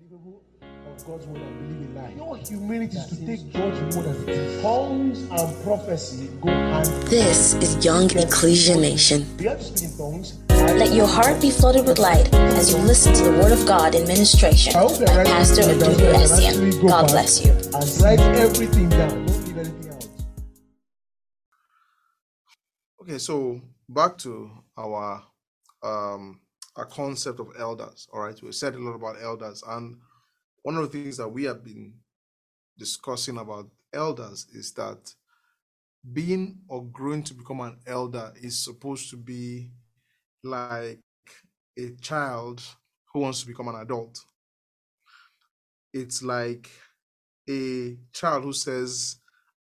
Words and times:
unbelievable 0.00 0.42
of 0.86 1.06
God's 1.06 1.26
word 1.26 1.42
and 1.42 1.58
believe 1.58 1.88
in 1.88 1.94
lie. 1.94 2.12
Your 2.16 2.36
humility 2.38 2.96
is 2.96 3.06
to 3.06 3.26
take 3.26 3.52
God's 3.52 3.96
word 3.96 4.06
as 4.06 4.22
it 4.22 4.28
is. 4.28 4.62
Tongues 4.62 5.20
and 5.30 5.64
prophecy 5.64 6.30
go 6.40 6.48
hand. 6.48 6.86
This 7.08 7.54
is 7.54 7.84
Young 7.84 8.10
Ecclesia 8.16 8.76
Nation. 8.76 9.26
We 9.38 9.44
have 9.46 9.58
to 9.58 9.64
speak 9.64 9.90
in 9.90 9.96
tongues. 9.98 10.38
Let 10.48 10.94
your 10.94 11.06
heart 11.06 11.40
be 11.42 11.50
flooded 11.50 11.86
with 11.86 11.98
light 11.98 12.32
as 12.32 12.72
you 12.72 12.78
listen 12.78 13.12
to 13.14 13.24
the 13.24 13.32
Word 13.32 13.52
of 13.52 13.66
God 13.66 13.94
in 13.94 14.06
ministration 14.06 14.74
I 14.76 14.80
hope 14.80 14.98
by 15.00 15.24
Pastor 15.24 15.62
to 15.62 15.74
do 15.74 15.78
that. 15.78 15.90
Adudu 15.90 16.40
You 16.42 16.50
can 16.50 16.70
Essien. 16.70 16.88
God 16.88 17.08
bless 17.08 17.44
you. 17.44 17.52
And 17.52 18.00
write 18.00 18.20
everything 18.20 18.88
down. 18.88 19.26
Don't 19.26 19.46
leave 19.46 19.58
anything 19.58 19.90
out. 19.90 20.08
Okay, 23.02 23.18
so 23.18 23.60
back 23.88 24.16
to 24.18 24.50
our 24.78 25.22
um 25.82 26.40
our 26.76 26.86
concept 26.86 27.40
of 27.40 27.48
elders. 27.58 28.08
All 28.12 28.20
right, 28.20 28.40
we 28.42 28.52
said 28.52 28.74
a 28.74 28.78
lot 28.78 28.94
about 28.94 29.22
elders, 29.22 29.62
and 29.66 29.96
one 30.62 30.76
of 30.76 30.90
the 30.90 31.02
things 31.02 31.16
that 31.16 31.28
we 31.28 31.44
have 31.44 31.64
been 31.64 31.94
discussing 32.78 33.38
about 33.38 33.68
elders 33.92 34.46
is 34.52 34.72
that 34.72 35.14
being 36.12 36.58
or 36.68 36.84
growing 36.86 37.22
to 37.22 37.34
become 37.34 37.60
an 37.60 37.78
elder 37.86 38.32
is 38.40 38.58
supposed 38.58 39.10
to 39.10 39.16
be 39.16 39.70
like 40.42 40.98
a 41.78 41.90
child 42.00 42.62
who 43.12 43.20
wants 43.20 43.40
to 43.40 43.46
become 43.46 43.68
an 43.68 43.76
adult. 43.76 44.18
It's 45.92 46.22
like 46.22 46.70
a 47.48 47.96
child 48.12 48.44
who 48.44 48.52
says, 48.52 49.16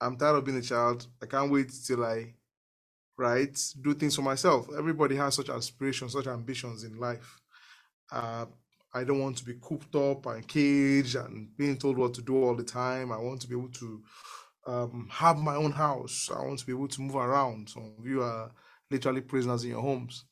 I'm 0.01 0.17
tired 0.17 0.37
of 0.37 0.45
being 0.45 0.59
a 0.59 0.63
child. 0.63 1.07
I 1.23 1.27
can't 1.27 1.51
wait 1.51 1.73
till 1.87 2.05
I 2.05 2.35
right 3.19 3.59
do 3.83 3.95
things 3.95 4.17
for 4.17 4.23
myself. 4.23 4.69
Everybody 4.79 5.17
has 5.17 5.37
such 5.37 5.51
aspirations 5.51 6.15
such 6.15 6.29
ambitions 6.29 6.85
in 6.85 6.99
life. 6.99 7.41
Uh, 8.13 8.47
i 8.95 9.05
don't 9.05 9.21
want 9.21 9.37
to 9.39 9.45
be 9.45 9.55
cooped 9.63 9.95
up 9.97 10.27
and 10.27 10.49
caged 10.49 11.17
and 11.17 11.57
being 11.59 11.77
told 11.79 11.99
what 11.99 12.15
to 12.15 12.23
do 12.23 12.43
all 12.45 12.57
the 12.57 12.65
time. 12.65 13.13
I 13.13 13.19
want 13.19 13.43
to 13.43 13.49
be 13.49 13.57
able 13.57 13.71
to 13.71 14.03
um, 14.67 15.09
have 15.13 15.39
my 15.39 15.57
own 15.57 15.73
house. 15.73 16.31
I 16.35 16.43
want 16.45 16.61
to 16.61 16.67
be 16.67 16.73
able 16.73 16.89
to 16.89 17.03
move 17.03 17.17
around. 17.17 17.71
Some 17.71 17.95
of 17.99 18.07
you 18.07 18.23
are 18.23 18.51
literally 18.91 19.23
prisoners 19.23 19.65
in 19.65 19.71
your 19.71 19.83
homes. 19.83 20.25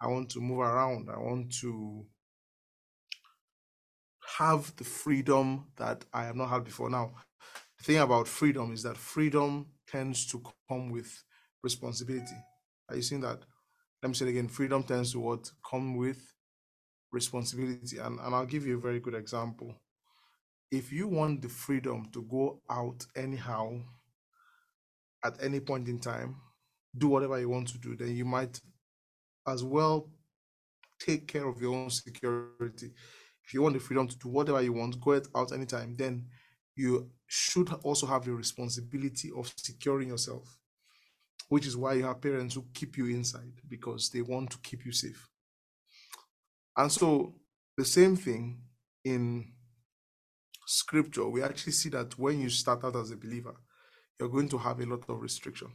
I 0.00 0.08
want 0.08 0.30
to 0.30 0.40
move 0.40 0.60
around. 0.60 1.10
I 1.10 1.18
want 1.18 1.52
to 1.62 2.06
have 4.38 4.74
the 4.76 4.84
freedom 4.84 5.66
that 5.76 6.04
i 6.12 6.24
have 6.24 6.36
not 6.36 6.48
had 6.50 6.64
before. 6.64 6.90
Now 6.90 7.12
the 7.78 7.84
thing 7.84 7.98
about 7.98 8.28
freedom 8.28 8.72
is 8.72 8.82
that 8.84 8.96
freedom 8.96 9.66
tends 9.88 10.26
to 10.28 10.42
come 10.68 10.90
with 10.90 11.24
responsibility. 11.70 12.38
Are 12.88 12.96
you 12.96 13.02
seeing 13.02 13.22
that? 13.22 13.40
Let 14.00 14.08
me 14.08 14.14
say 14.14 14.26
it 14.26 14.30
again. 14.30 14.48
Freedom 14.48 14.82
tends 14.82 15.12
to 15.12 15.20
what 15.20 15.50
come 15.68 15.96
with 15.96 16.20
responsibility. 17.12 17.98
And, 17.98 18.20
and 18.20 18.34
I'll 18.34 18.52
give 18.54 18.66
you 18.66 18.76
a 18.78 18.86
very 18.88 19.00
good 19.00 19.14
example. 19.14 19.74
If 20.70 20.92
you 20.92 21.08
want 21.08 21.42
the 21.42 21.48
freedom 21.48 21.98
to 22.12 22.22
go 22.22 22.60
out 22.70 23.00
anyhow 23.16 23.80
at 25.24 25.34
any 25.42 25.60
point 25.60 25.88
in 25.88 25.98
time, 25.98 26.36
do 26.96 27.08
whatever 27.08 27.38
you 27.40 27.48
want 27.48 27.68
to 27.68 27.78
do, 27.78 27.96
then 27.96 28.14
you 28.16 28.24
might 28.24 28.60
as 29.46 29.62
well 29.64 30.08
take 31.00 31.26
care 31.26 31.46
of 31.48 31.60
your 31.60 31.74
own 31.74 31.90
security. 31.90 32.90
If 33.44 33.54
you 33.54 33.62
want 33.62 33.74
the 33.74 33.80
freedom 33.80 34.06
to 34.08 34.18
do 34.18 34.28
whatever 34.28 34.62
you 34.62 34.72
want, 34.72 35.00
go 35.00 35.20
out 35.34 35.52
anytime, 35.52 35.96
then 35.96 36.26
you 36.76 37.10
should 37.26 37.72
also 37.82 38.06
have 38.06 38.24
the 38.24 38.32
responsibility 38.32 39.30
of 39.36 39.52
securing 39.56 40.08
yourself 40.08 40.58
which 41.48 41.66
is 41.66 41.76
why 41.76 41.94
you 41.94 42.04
have 42.04 42.20
parents 42.20 42.54
who 42.54 42.64
keep 42.74 42.96
you 42.96 43.06
inside 43.06 43.52
because 43.68 44.10
they 44.10 44.22
want 44.22 44.50
to 44.50 44.58
keep 44.62 44.84
you 44.84 44.92
safe. 44.92 45.28
And 46.76 46.90
so, 46.90 47.34
the 47.76 47.84
same 47.84 48.16
thing 48.16 48.58
in 49.04 49.52
scripture, 50.66 51.28
we 51.28 51.42
actually 51.42 51.72
see 51.72 51.88
that 51.90 52.18
when 52.18 52.40
you 52.40 52.50
start 52.50 52.84
out 52.84 52.96
as 52.96 53.10
a 53.10 53.16
believer, 53.16 53.54
you're 54.18 54.28
going 54.28 54.48
to 54.48 54.58
have 54.58 54.80
a 54.80 54.86
lot 54.86 55.04
of 55.08 55.20
restriction. 55.20 55.68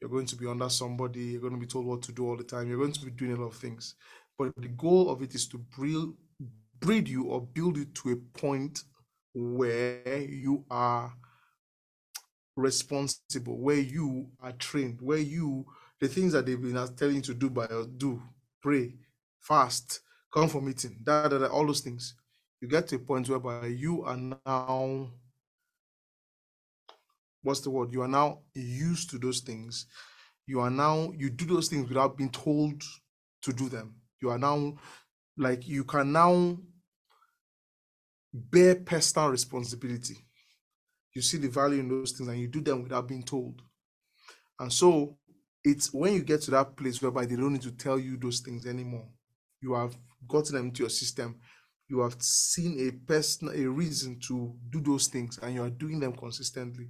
You're 0.00 0.10
going 0.10 0.26
to 0.26 0.36
be 0.36 0.46
under 0.46 0.68
somebody, 0.68 1.20
you're 1.20 1.40
going 1.40 1.54
to 1.54 1.60
be 1.60 1.66
told 1.66 1.86
what 1.86 2.02
to 2.02 2.12
do 2.12 2.26
all 2.28 2.36
the 2.36 2.44
time, 2.44 2.68
you're 2.68 2.78
going 2.78 2.92
to 2.92 3.04
be 3.04 3.12
doing 3.12 3.32
a 3.32 3.36
lot 3.36 3.52
of 3.52 3.56
things. 3.56 3.94
But 4.38 4.52
the 4.56 4.68
goal 4.68 5.10
of 5.10 5.22
it 5.22 5.34
is 5.34 5.46
to 5.48 5.58
breed, 6.80 7.08
you 7.08 7.24
or 7.24 7.40
build 7.40 7.76
you 7.76 7.84
to 7.84 8.10
a 8.10 8.16
point 8.38 8.80
where 9.34 10.18
you 10.18 10.64
are 10.70 11.12
responsible, 12.56 13.58
where 13.58 13.78
you 13.78 14.28
are 14.40 14.52
trained, 14.52 14.98
where 15.00 15.18
you 15.18 15.66
the 16.00 16.08
things 16.08 16.32
that 16.32 16.46
they've 16.46 16.60
been 16.60 16.74
telling 16.96 17.16
you 17.16 17.22
to 17.22 17.34
do 17.34 17.48
by 17.48 17.64
uh, 17.66 17.84
do, 17.96 18.20
pray, 18.60 18.94
fast, 19.38 20.00
come 20.34 20.48
for 20.48 20.60
meeting, 20.60 20.98
da, 21.04 21.28
da, 21.28 21.38
da, 21.38 21.46
all 21.46 21.66
those 21.66 21.80
things. 21.80 22.16
You 22.60 22.68
get 22.68 22.88
to 22.88 22.96
a 22.96 22.98
point 22.98 23.28
whereby 23.28 23.66
you 23.66 24.02
are 24.02 24.16
now 24.16 25.10
what's 27.42 27.60
the 27.60 27.70
word? 27.70 27.92
You 27.92 28.02
are 28.02 28.08
now 28.08 28.40
used 28.54 29.10
to 29.10 29.18
those 29.18 29.40
things. 29.40 29.86
You 30.46 30.60
are 30.60 30.70
now 30.70 31.12
you 31.16 31.30
do 31.30 31.44
those 31.44 31.68
things 31.68 31.88
without 31.88 32.16
being 32.16 32.30
told 32.30 32.82
to 33.42 33.52
do 33.52 33.68
them. 33.68 33.94
You 34.20 34.30
are 34.30 34.38
now 34.38 34.74
like 35.36 35.66
you 35.66 35.84
can 35.84 36.12
now 36.12 36.58
bear 38.32 38.76
personal 38.76 39.28
responsibility 39.28 40.16
you 41.14 41.22
see 41.22 41.38
the 41.38 41.48
value 41.48 41.80
in 41.80 41.88
those 41.88 42.12
things 42.12 42.28
and 42.28 42.40
you 42.40 42.48
do 42.48 42.60
them 42.60 42.82
without 42.82 43.08
being 43.08 43.22
told. 43.22 43.62
And 44.58 44.72
so 44.72 45.18
it's 45.64 45.92
when 45.92 46.14
you 46.14 46.22
get 46.22 46.42
to 46.42 46.50
that 46.52 46.76
place 46.76 47.00
whereby 47.02 47.26
they 47.26 47.36
don't 47.36 47.52
need 47.52 47.62
to 47.62 47.72
tell 47.72 47.98
you 47.98 48.16
those 48.16 48.40
things 48.40 48.66
anymore. 48.66 49.08
You 49.60 49.74
have 49.74 49.96
gotten 50.28 50.56
them 50.56 50.66
into 50.66 50.82
your 50.82 50.90
system. 50.90 51.38
You 51.88 52.00
have 52.00 52.16
seen 52.20 52.88
a 52.88 53.06
person, 53.06 53.48
a 53.54 53.68
reason 53.68 54.18
to 54.28 54.54
do 54.70 54.80
those 54.80 55.08
things, 55.08 55.38
and 55.42 55.54
you 55.54 55.62
are 55.62 55.70
doing 55.70 56.00
them 56.00 56.14
consistently. 56.14 56.88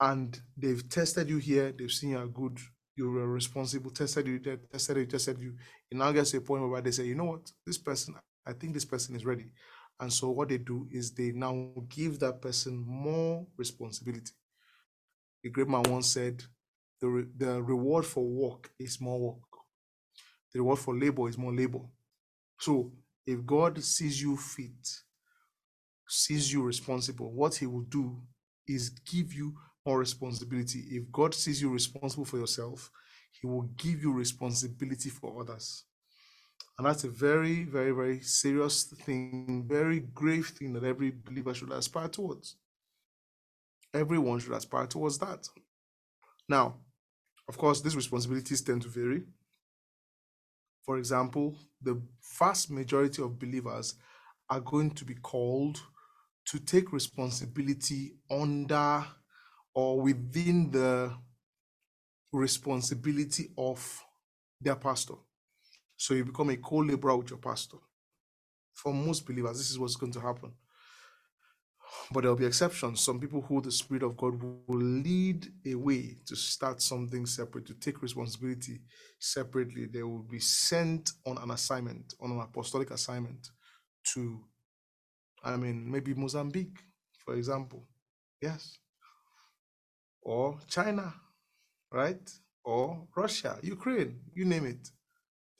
And 0.00 0.40
they've 0.56 0.88
tested 0.88 1.28
you 1.28 1.38
here, 1.38 1.74
they've 1.76 1.90
seen 1.90 2.10
you 2.10 2.18
are 2.18 2.26
good, 2.26 2.58
you're 2.96 3.26
responsible, 3.26 3.90
tested 3.90 4.26
you 4.26 4.38
tested 4.38 4.96
you, 4.96 5.06
tested 5.06 5.38
you. 5.40 5.54
It 5.90 5.98
now 5.98 6.12
gets 6.12 6.30
to 6.30 6.38
a 6.38 6.40
point 6.40 6.68
where 6.68 6.80
they 6.80 6.90
say, 6.90 7.04
you 7.04 7.14
know 7.14 7.24
what, 7.24 7.50
this 7.66 7.78
person, 7.78 8.14
I 8.46 8.52
think 8.52 8.74
this 8.74 8.84
person 8.84 9.16
is 9.16 9.24
ready. 9.24 9.46
And 10.00 10.12
so 10.12 10.30
what 10.30 10.48
they 10.48 10.58
do 10.58 10.88
is 10.90 11.12
they 11.12 11.32
now 11.32 11.72
give 11.88 12.18
that 12.20 12.40
person 12.40 12.82
more 12.86 13.46
responsibility. 13.56 14.32
A 15.44 15.48
great 15.50 15.68
man 15.68 15.82
once 15.82 16.12
said, 16.12 16.42
the, 17.00 17.08
re- 17.08 17.26
the 17.36 17.62
reward 17.62 18.06
for 18.06 18.24
work 18.24 18.70
is 18.78 19.00
more 19.00 19.20
work. 19.20 19.38
The 20.52 20.60
reward 20.60 20.78
for 20.78 20.96
labor 20.96 21.28
is 21.28 21.38
more 21.38 21.54
labor. 21.54 21.80
So 22.58 22.92
if 23.26 23.44
God 23.44 23.82
sees 23.82 24.20
you 24.20 24.36
fit, 24.36 24.88
sees 26.08 26.52
you 26.52 26.62
responsible, 26.62 27.30
what 27.32 27.54
he 27.54 27.66
will 27.66 27.82
do 27.82 28.20
is 28.66 28.90
give 28.90 29.32
you 29.32 29.54
more 29.86 29.98
responsibility. 29.98 30.80
If 30.90 31.10
God 31.12 31.34
sees 31.34 31.60
you 31.60 31.70
responsible 31.70 32.24
for 32.24 32.38
yourself, 32.38 32.90
he 33.40 33.46
will 33.46 33.68
give 33.76 34.02
you 34.02 34.12
responsibility 34.12 35.10
for 35.10 35.40
others. 35.40 35.84
And 36.80 36.86
that's 36.86 37.04
a 37.04 37.08
very, 37.08 37.64
very, 37.64 37.90
very 37.90 38.20
serious 38.22 38.84
thing, 38.84 39.66
very 39.68 40.00
grave 40.00 40.46
thing 40.46 40.72
that 40.72 40.82
every 40.82 41.10
believer 41.10 41.52
should 41.52 41.70
aspire 41.72 42.08
towards. 42.08 42.56
Everyone 43.92 44.38
should 44.38 44.54
aspire 44.54 44.86
towards 44.86 45.18
that. 45.18 45.46
Now, 46.48 46.76
of 47.46 47.58
course, 47.58 47.82
these 47.82 47.96
responsibilities 47.96 48.62
tend 48.62 48.80
to 48.80 48.88
vary. 48.88 49.24
For 50.86 50.96
example, 50.96 51.54
the 51.82 52.00
vast 52.38 52.70
majority 52.70 53.20
of 53.20 53.38
believers 53.38 53.96
are 54.48 54.60
going 54.60 54.92
to 54.92 55.04
be 55.04 55.16
called 55.16 55.82
to 56.46 56.58
take 56.58 56.94
responsibility 56.94 58.14
under 58.30 59.04
or 59.74 60.00
within 60.00 60.70
the 60.70 61.12
responsibility 62.32 63.50
of 63.58 64.02
their 64.62 64.76
pastor. 64.76 65.16
So 66.00 66.14
you 66.14 66.24
become 66.24 66.48
a 66.48 66.56
co-laborer 66.56 67.18
with 67.18 67.28
your 67.28 67.38
pastor. 67.38 67.76
For 68.72 68.90
most 68.94 69.26
believers, 69.26 69.58
this 69.58 69.70
is 69.70 69.78
what's 69.78 69.96
going 69.96 70.12
to 70.14 70.20
happen. 70.20 70.50
But 72.10 72.22
there'll 72.22 72.38
be 72.38 72.46
exceptions. 72.46 73.02
Some 73.02 73.20
people 73.20 73.42
who 73.42 73.60
the 73.60 73.70
Spirit 73.70 74.02
of 74.02 74.16
God 74.16 74.42
will 74.42 74.78
lead 74.78 75.46
a 75.66 75.74
way 75.74 76.16
to 76.24 76.34
start 76.34 76.80
something 76.80 77.26
separate, 77.26 77.66
to 77.66 77.74
take 77.74 78.00
responsibility 78.00 78.80
separately. 79.18 79.84
They 79.84 80.02
will 80.02 80.22
be 80.22 80.38
sent 80.38 81.10
on 81.26 81.36
an 81.36 81.50
assignment, 81.50 82.14
on 82.18 82.30
an 82.30 82.40
apostolic 82.40 82.92
assignment 82.92 83.50
to, 84.14 84.40
I 85.44 85.58
mean, 85.58 85.90
maybe 85.90 86.14
Mozambique, 86.14 86.78
for 87.18 87.34
example. 87.34 87.86
Yes. 88.40 88.78
Or 90.22 90.58
China, 90.66 91.12
right? 91.92 92.26
Or 92.64 93.06
Russia, 93.14 93.58
Ukraine, 93.62 94.20
you 94.32 94.46
name 94.46 94.64
it. 94.64 94.88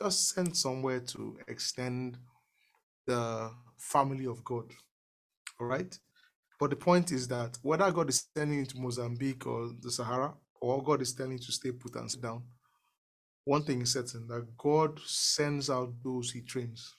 Just 0.03 0.31
sent 0.31 0.57
somewhere 0.57 1.01
to 1.01 1.39
extend 1.49 2.17
the 3.07 3.51
family 3.77 4.27
of 4.27 4.43
God. 4.45 4.73
All 5.61 5.67
right. 5.67 5.99
But 6.59 6.71
the 6.71 6.77
point 6.77 7.13
is 7.13 7.29
that 7.29 7.59
whether 7.63 7.91
God 7.91 8.09
is 8.09 8.27
sending 8.37 8.61
you 8.61 8.67
to 8.67 8.79
Mozambique 8.79 9.47
or 9.47 9.71
the 9.81 9.91
Sahara, 9.91 10.35
or 10.61 10.83
God 10.83 11.03
is 11.03 11.15
telling 11.15 11.33
you 11.33 11.39
to 11.39 11.53
stay 11.53 11.73
put 11.73 11.97
and 11.97 12.11
sit 12.11 12.23
down, 12.23 12.43
one 13.45 13.63
thing 13.63 13.83
is 13.83 13.93
certain 13.93 14.27
that 14.29 14.47
God 14.57 14.99
sends 15.05 15.71
out 15.71 15.93
those 16.03 16.31
he 16.33 16.43
trains. 16.43 16.95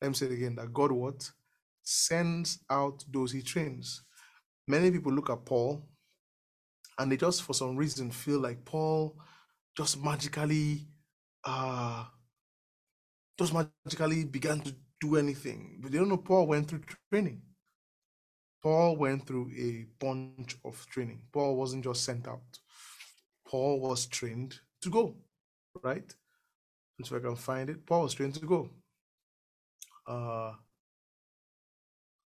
Let 0.00 0.08
me 0.08 0.14
say 0.14 0.26
it 0.26 0.32
again 0.32 0.56
that 0.56 0.72
God 0.72 0.92
what? 0.92 1.30
Sends 1.82 2.60
out 2.70 3.04
those 3.10 3.32
he 3.32 3.42
trains. 3.42 4.02
Many 4.68 4.90
people 4.90 5.12
look 5.12 5.30
at 5.30 5.44
Paul 5.44 5.88
and 6.98 7.10
they 7.10 7.16
just 7.16 7.42
for 7.42 7.54
some 7.54 7.76
reason 7.76 8.10
feel 8.10 8.38
like 8.38 8.64
Paul 8.64 9.16
just 9.76 10.02
magically 10.02 10.86
uh 11.44 12.04
just 13.38 13.54
magically 13.54 14.24
began 14.24 14.60
to 14.60 14.74
do 15.00 15.16
anything. 15.16 15.78
But 15.80 15.92
they 15.92 15.98
don't 15.98 16.08
know 16.08 16.18
Paul 16.18 16.46
went 16.46 16.68
through 16.68 16.82
training. 17.10 17.42
Paul 18.62 18.96
went 18.96 19.26
through 19.26 19.50
a 19.58 19.86
bunch 19.98 20.56
of 20.64 20.84
training. 20.86 21.22
Paul 21.32 21.56
wasn't 21.56 21.84
just 21.84 22.04
sent 22.04 22.28
out. 22.28 22.58
Paul 23.48 23.80
was 23.80 24.06
trained 24.06 24.60
to 24.82 24.90
go, 24.90 25.16
right? 25.82 26.14
So 27.02 27.16
I 27.16 27.20
can 27.20 27.36
find 27.36 27.70
it. 27.70 27.86
Paul 27.86 28.02
was 28.02 28.14
trained 28.14 28.34
to 28.34 28.46
go. 28.46 28.70
Uh 30.06 30.52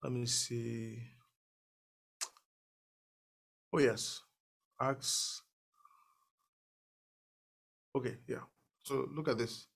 let 0.03 0.13
me 0.13 0.25
see. 0.27 0.99
Oh 3.73 3.79
yes. 3.79 4.21
Acts. 4.79 5.41
Okay, 7.95 8.17
yeah. 8.27 8.45
So 8.83 9.07
look 9.15 9.27
at 9.27 9.37
this. 9.37 9.67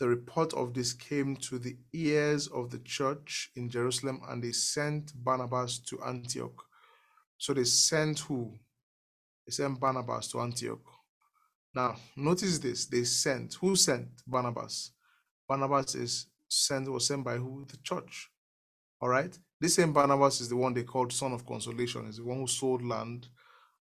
The 0.00 0.08
report 0.08 0.54
of 0.54 0.72
this 0.72 0.94
came 0.94 1.36
to 1.36 1.58
the 1.58 1.76
ears 1.92 2.48
of 2.48 2.70
the 2.70 2.78
church 2.78 3.50
in 3.54 3.68
Jerusalem, 3.68 4.22
and 4.28 4.42
they 4.42 4.52
sent 4.52 5.12
Barnabas 5.14 5.78
to 5.80 6.02
Antioch. 6.02 6.64
So 7.36 7.52
they 7.52 7.64
sent 7.64 8.20
who? 8.20 8.58
They 9.46 9.52
sent 9.52 9.78
Barnabas 9.78 10.28
to 10.28 10.40
Antioch. 10.40 10.80
Now, 11.74 11.96
notice 12.16 12.58
this. 12.58 12.86
They 12.86 13.04
sent. 13.04 13.54
Who 13.60 13.76
sent 13.76 14.08
Barnabas? 14.26 14.92
Barnabas 15.46 15.94
is 15.94 16.26
sent 16.48 16.90
was 16.90 17.06
sent 17.06 17.22
by 17.22 17.36
who? 17.36 17.66
The 17.68 17.76
church. 17.78 18.30
All 19.02 19.10
right. 19.10 19.38
This 19.60 19.74
same 19.74 19.92
Barnabas 19.92 20.40
is 20.40 20.48
the 20.48 20.56
one 20.56 20.72
they 20.72 20.82
called 20.82 21.12
son 21.12 21.32
of 21.32 21.46
consolation. 21.46 22.08
Is 22.08 22.16
the 22.16 22.24
one 22.24 22.38
who 22.38 22.46
sold 22.46 22.82
land 22.82 23.28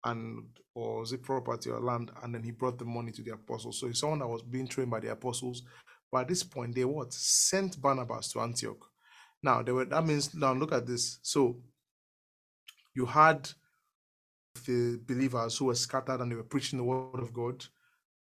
and 0.04 0.44
or 0.74 1.00
was 1.00 1.14
it 1.14 1.22
property 1.22 1.70
or 1.70 1.80
land, 1.80 2.12
and 2.24 2.34
then 2.34 2.44
he 2.44 2.52
brought 2.52 2.80
the 2.80 2.86
money 2.86 3.12
to 3.12 3.22
the 3.22 3.34
apostles. 3.34 3.80
So 3.80 3.88
he's 3.88 4.00
someone 4.00 4.20
that 4.20 4.28
was 4.28 4.42
being 4.42 4.68
trained 4.68 4.92
by 4.92 5.00
the 5.00 5.12
apostles. 5.12 5.64
At 6.14 6.28
this 6.28 6.44
point, 6.44 6.76
they 6.76 6.84
what 6.84 7.14
sent 7.14 7.82
Barnabas 7.82 8.32
to 8.34 8.42
Antioch. 8.42 8.86
Now 9.44 9.62
they 9.64 9.72
were 9.72 9.86
that 9.86 10.06
means 10.06 10.34
now 10.36 10.54
look 10.54 10.72
at 10.72 10.86
this. 10.86 11.20
So 11.22 11.58
you 12.94 13.06
had 13.06 13.50
the 14.66 15.00
believers 15.06 15.58
who 15.58 15.66
were 15.66 15.76
scattered 15.76 16.20
and 16.20 16.32
they 16.32 16.36
were 16.36 16.44
preaching 16.44 16.78
the 16.78 16.84
word 16.84 17.20
of 17.20 17.34
God. 17.34 17.66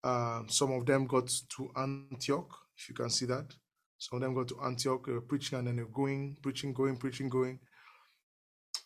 Uh, 0.03 0.43
some 0.47 0.71
of 0.71 0.85
them 0.85 1.05
got 1.05 1.31
to 1.49 1.71
Antioch, 1.75 2.49
if 2.77 2.89
you 2.89 2.95
can 2.95 3.09
see 3.09 3.25
that. 3.25 3.53
Some 3.97 4.17
of 4.17 4.21
them 4.21 4.33
got 4.33 4.47
to 4.49 4.61
Antioch, 4.63 5.05
they 5.05 5.13
were 5.13 5.21
preaching 5.21 5.59
and 5.59 5.67
then 5.67 5.75
they 5.75 5.83
were 5.83 5.89
going, 5.89 6.37
preaching, 6.41 6.73
going, 6.73 6.97
preaching, 6.97 7.29
going. 7.29 7.59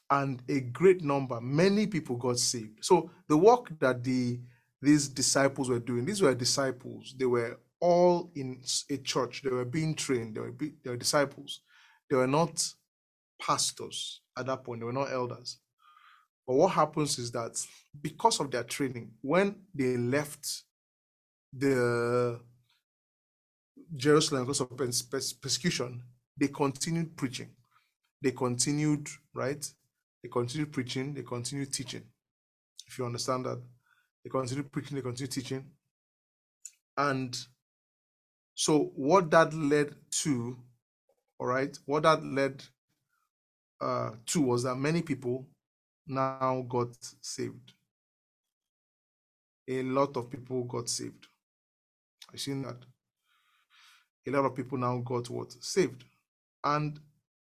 And 0.10 0.42
a 0.50 0.60
great 0.60 1.04
number, 1.04 1.40
many 1.42 1.88
people 1.88 2.16
got 2.16 2.38
saved. 2.38 2.84
So 2.84 3.10
the 3.28 3.38
work 3.38 3.78
that 3.80 4.04
the 4.04 4.40
these 4.82 5.08
disciples 5.08 5.70
were 5.70 5.80
doing, 5.80 6.06
these 6.06 6.22
were 6.22 6.36
disciples. 6.36 7.16
They 7.18 7.26
were 7.26 7.60
all 7.86 8.32
in 8.36 8.62
a 8.90 8.98
church. 8.98 9.44
They 9.44 9.52
were 9.52 9.66
being 9.66 9.94
trained. 9.94 10.36
They 10.36 10.42
were, 10.42 10.52
be, 10.52 10.74
they 10.84 10.90
were 10.90 10.98
disciples. 10.98 11.62
They 12.10 12.16
were 12.18 12.34
not 12.40 12.68
pastors 13.40 14.22
at 14.38 14.48
that 14.48 14.64
point. 14.64 14.80
They 14.82 14.86
were 14.86 15.00
not 15.02 15.12
elders. 15.12 15.60
But 16.48 16.56
what 16.56 16.72
happens 16.72 17.20
is 17.20 17.32
that 17.32 17.54
because 18.02 18.40
of 18.40 18.50
their 18.50 18.64
training, 18.64 19.12
when 19.22 19.56
they 19.74 19.98
left 19.98 20.64
the 21.54 22.40
Jerusalem 23.96 24.46
because 24.46 24.62
of 24.62 24.70
persecution, 25.42 26.02
they 26.38 26.48
continued 26.48 27.16
preaching. 27.16 27.50
They 28.22 28.32
continued, 28.32 29.08
right? 29.34 29.64
They 30.24 30.30
continued 30.30 30.72
preaching, 30.72 31.14
they 31.14 31.22
continued 31.22 31.72
teaching. 31.72 32.04
If 32.88 32.98
you 32.98 33.06
understand 33.06 33.46
that, 33.46 33.62
they 34.24 34.30
continued 34.30 34.72
preaching, 34.72 34.96
they 34.96 35.04
continued 35.04 35.32
teaching. 35.32 35.66
And 36.98 37.38
so, 38.56 38.92
what 38.96 39.30
that 39.32 39.54
led 39.54 39.94
to, 40.24 40.58
all 41.38 41.48
right, 41.48 41.78
what 41.86 42.04
that 42.04 42.24
led 42.24 42.64
uh, 43.82 44.12
to 44.28 44.42
was 44.42 44.64
that 44.64 44.76
many 44.76 45.02
people 45.02 45.46
now 46.08 46.66
got 46.70 46.96
saved. 47.22 47.74
A 49.68 49.84
lot 49.84 50.16
of 50.16 50.30
people 50.30 50.64
got 50.64 50.88
saved. 50.88 51.28
I 52.34 52.38
seen 52.38 52.62
that. 52.62 52.78
A 54.28 54.32
lot 54.32 54.46
of 54.46 54.56
people 54.56 54.78
now 54.78 55.00
got 55.00 55.30
what? 55.30 55.52
Saved. 55.62 56.06
And 56.64 57.00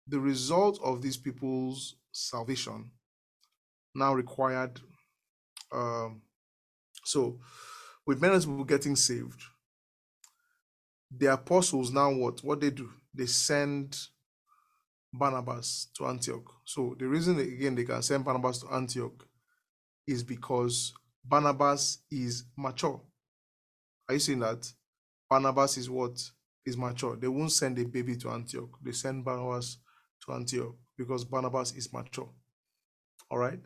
the 0.08 0.18
result 0.18 0.80
of 0.82 1.02
these 1.02 1.16
people's 1.18 1.96
salvation 2.10 2.90
now 3.94 4.14
required 4.14 4.80
um 5.72 6.22
so 7.04 7.38
with 8.06 8.20
many 8.20 8.38
people 8.38 8.64
getting 8.64 8.96
saved, 8.96 9.42
the 11.16 11.26
apostles 11.26 11.92
now 11.92 12.12
what? 12.12 12.42
What 12.42 12.60
they 12.60 12.70
do? 12.70 12.90
They 13.14 13.26
send 13.26 13.98
Barnabas 15.12 15.88
to 15.96 16.06
Antioch. 16.06 16.50
So 16.64 16.96
the 16.98 17.06
reason 17.06 17.38
again 17.38 17.74
they 17.74 17.84
can 17.84 18.02
send 18.02 18.24
Barnabas 18.24 18.60
to 18.60 18.68
Antioch 18.72 19.26
is 20.06 20.22
because 20.22 20.94
Barnabas 21.24 21.98
is 22.10 22.44
mature. 22.56 23.00
Are 24.08 24.14
you 24.14 24.20
seeing 24.20 24.40
that? 24.40 24.70
Barnabas 25.28 25.76
is 25.76 25.88
what? 25.88 26.18
Is 26.64 26.76
mature. 26.76 27.16
They 27.16 27.28
won't 27.28 27.52
send 27.52 27.78
a 27.78 27.84
baby 27.84 28.16
to 28.16 28.30
Antioch. 28.30 28.78
They 28.82 28.92
send 28.92 29.24
Barnabas 29.24 29.78
to 30.24 30.32
Antioch 30.32 30.76
because 30.96 31.24
Barnabas 31.24 31.72
is 31.72 31.92
mature. 31.92 32.30
All 33.30 33.38
right. 33.38 33.60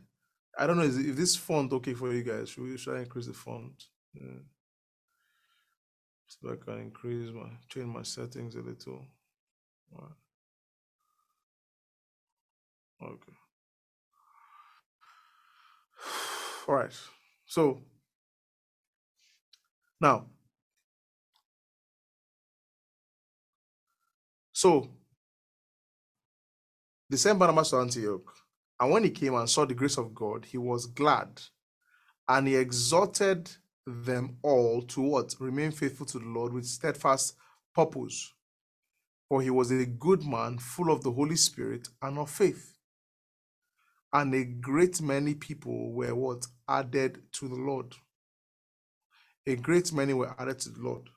I 0.58 0.66
don't 0.66 0.78
know 0.78 0.84
if 0.84 1.16
this 1.16 1.36
font 1.36 1.72
okay 1.72 1.92
for 1.92 2.12
you 2.12 2.22
guys. 2.22 2.48
Should 2.48 2.78
try 2.78 3.00
increase 3.00 3.26
the 3.26 3.34
font? 3.34 3.84
Yeah. 4.14 4.40
So 6.28 6.52
I 6.52 6.56
can 6.56 6.80
increase 6.80 7.33
my 7.33 7.49
change 7.68 7.87
my 7.87 8.02
settings 8.02 8.54
a 8.56 8.61
little. 8.61 9.04
Okay. 13.02 13.33
All 16.68 16.75
right. 16.75 16.92
So 17.47 17.80
now, 20.00 20.26
so 24.52 24.88
the 27.09 27.16
same 27.16 27.38
Barnabas 27.38 27.71
to 27.71 27.76
Antioch, 27.76 28.35
and 28.80 28.90
when 28.90 29.04
he 29.04 29.11
came 29.11 29.35
and 29.35 29.49
saw 29.49 29.64
the 29.64 29.75
grace 29.75 29.97
of 29.97 30.14
God, 30.14 30.45
he 30.45 30.59
was 30.59 30.87
glad, 30.87 31.40
and 32.28 32.49
he 32.49 32.56
exhorted 32.56 33.50
them 33.86 34.38
all 34.42 34.82
to 34.82 35.00
what 35.02 35.34
remain 35.40 35.72
faithful 35.72 36.06
to 36.06 36.18
the 36.18 36.26
Lord 36.26 36.52
with 36.52 36.66
steadfast 36.66 37.34
purpose. 37.74 38.32
For 39.28 39.42
he 39.42 39.50
was 39.50 39.70
a 39.70 39.86
good 39.86 40.24
man, 40.24 40.58
full 40.58 40.92
of 40.92 41.02
the 41.02 41.12
Holy 41.12 41.36
Spirit 41.36 41.88
and 42.02 42.18
of 42.18 42.30
faith 42.30 42.72
and 44.12 44.34
a 44.34 44.44
great 44.44 45.00
many 45.02 45.34
people 45.34 45.92
were 45.92 46.14
what 46.14 46.46
added 46.68 47.20
to 47.32 47.48
the 47.48 47.54
Lord. 47.56 47.94
A 49.46 49.56
great 49.56 49.92
many 49.92 50.14
were 50.14 50.34
added 50.38 50.58
to 50.60 50.70
the 50.70 50.80
Lord. 50.80 51.08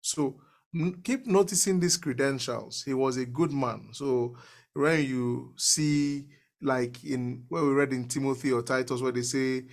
So 0.00 0.40
keep 1.04 1.26
noticing 1.26 1.80
these 1.80 1.96
credentials. 1.96 2.82
He 2.84 2.94
was 2.94 3.16
a 3.16 3.26
good 3.26 3.52
man. 3.52 3.88
So 3.92 4.36
when 4.74 5.04
you 5.04 5.54
see, 5.56 6.26
like 6.62 7.04
in 7.04 7.44
where 7.48 7.64
we 7.64 7.70
read 7.72 7.92
in 7.92 8.06
Timothy 8.08 8.52
or 8.52 8.62
Titus, 8.62 9.00
where 9.02 9.12
they 9.12 9.22
say 9.22 9.64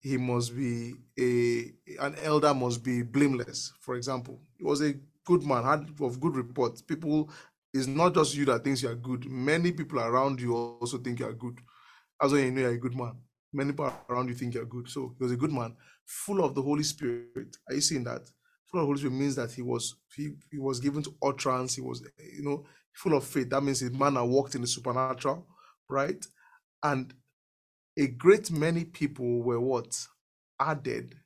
he 0.00 0.16
must 0.16 0.56
be 0.56 0.94
a 1.18 1.72
an 2.02 2.16
elder 2.22 2.54
must 2.54 2.82
be 2.82 3.02
blameless. 3.02 3.72
For 3.80 3.96
example, 3.96 4.40
he 4.56 4.64
was 4.64 4.80
a 4.80 4.94
good 5.24 5.44
man, 5.44 5.62
had 5.64 5.88
of 6.00 6.20
good 6.20 6.34
report. 6.34 6.82
People, 6.86 7.30
it's 7.72 7.86
not 7.86 8.14
just 8.14 8.34
you 8.34 8.46
that 8.46 8.64
thinks 8.64 8.82
you 8.82 8.88
are 8.88 8.94
good. 8.94 9.26
Many 9.26 9.72
people 9.72 10.00
around 10.00 10.40
you 10.40 10.54
also 10.54 10.98
think 10.98 11.20
you 11.20 11.26
are 11.26 11.34
good. 11.34 11.58
That's 12.20 12.32
when 12.32 12.44
you 12.44 12.50
know 12.50 12.62
you're 12.62 12.70
a 12.70 12.78
good 12.78 12.96
man. 12.96 13.12
Many 13.52 13.72
people 13.72 13.92
around 14.08 14.28
you 14.28 14.34
think 14.34 14.54
you're 14.54 14.64
good. 14.64 14.88
So 14.88 15.14
he 15.18 15.22
was 15.22 15.32
a 15.32 15.36
good 15.36 15.52
man, 15.52 15.76
full 16.06 16.44
of 16.44 16.54
the 16.54 16.62
Holy 16.62 16.82
Spirit. 16.82 17.56
Are 17.68 17.74
you 17.74 17.80
seeing 17.80 18.04
that? 18.04 18.22
Full 18.66 18.80
of 18.80 18.84
the 18.84 18.86
Holy 18.86 18.98
Spirit 18.98 19.14
means 19.14 19.36
that 19.36 19.52
he 19.52 19.62
was 19.62 19.96
he, 20.16 20.30
he 20.50 20.58
was 20.58 20.80
given 20.80 21.02
to 21.02 21.14
utterance. 21.22 21.74
He 21.74 21.82
was 21.82 22.02
you 22.18 22.42
know 22.42 22.64
full 22.94 23.14
of 23.14 23.24
faith. 23.24 23.50
That 23.50 23.62
means 23.62 23.80
his 23.80 23.92
man 23.92 24.14
walked 24.30 24.54
in 24.54 24.62
the 24.62 24.66
supernatural, 24.66 25.46
right? 25.88 26.24
And 26.82 27.12
a 27.98 28.06
great 28.06 28.50
many 28.50 28.84
people 28.84 29.42
were 29.42 29.60
what 29.60 30.06
added 30.60 31.16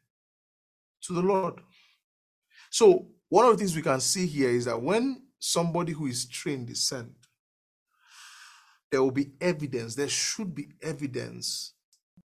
to 1.02 1.12
the 1.12 1.22
Lord. 1.22 1.60
So 2.70 3.06
one 3.28 3.46
of 3.46 3.52
the 3.52 3.58
things 3.58 3.76
we 3.76 3.82
can 3.82 4.00
see 4.00 4.26
here 4.26 4.50
is 4.50 4.64
that 4.64 4.80
when 4.80 5.22
somebody 5.38 5.92
who 5.92 6.06
is 6.06 6.26
trained 6.26 6.70
is 6.70 6.88
sent, 6.88 7.12
there 8.90 9.02
will 9.02 9.10
be 9.10 9.32
evidence. 9.40 9.94
There 9.94 10.08
should 10.08 10.54
be 10.54 10.68
evidence. 10.82 11.74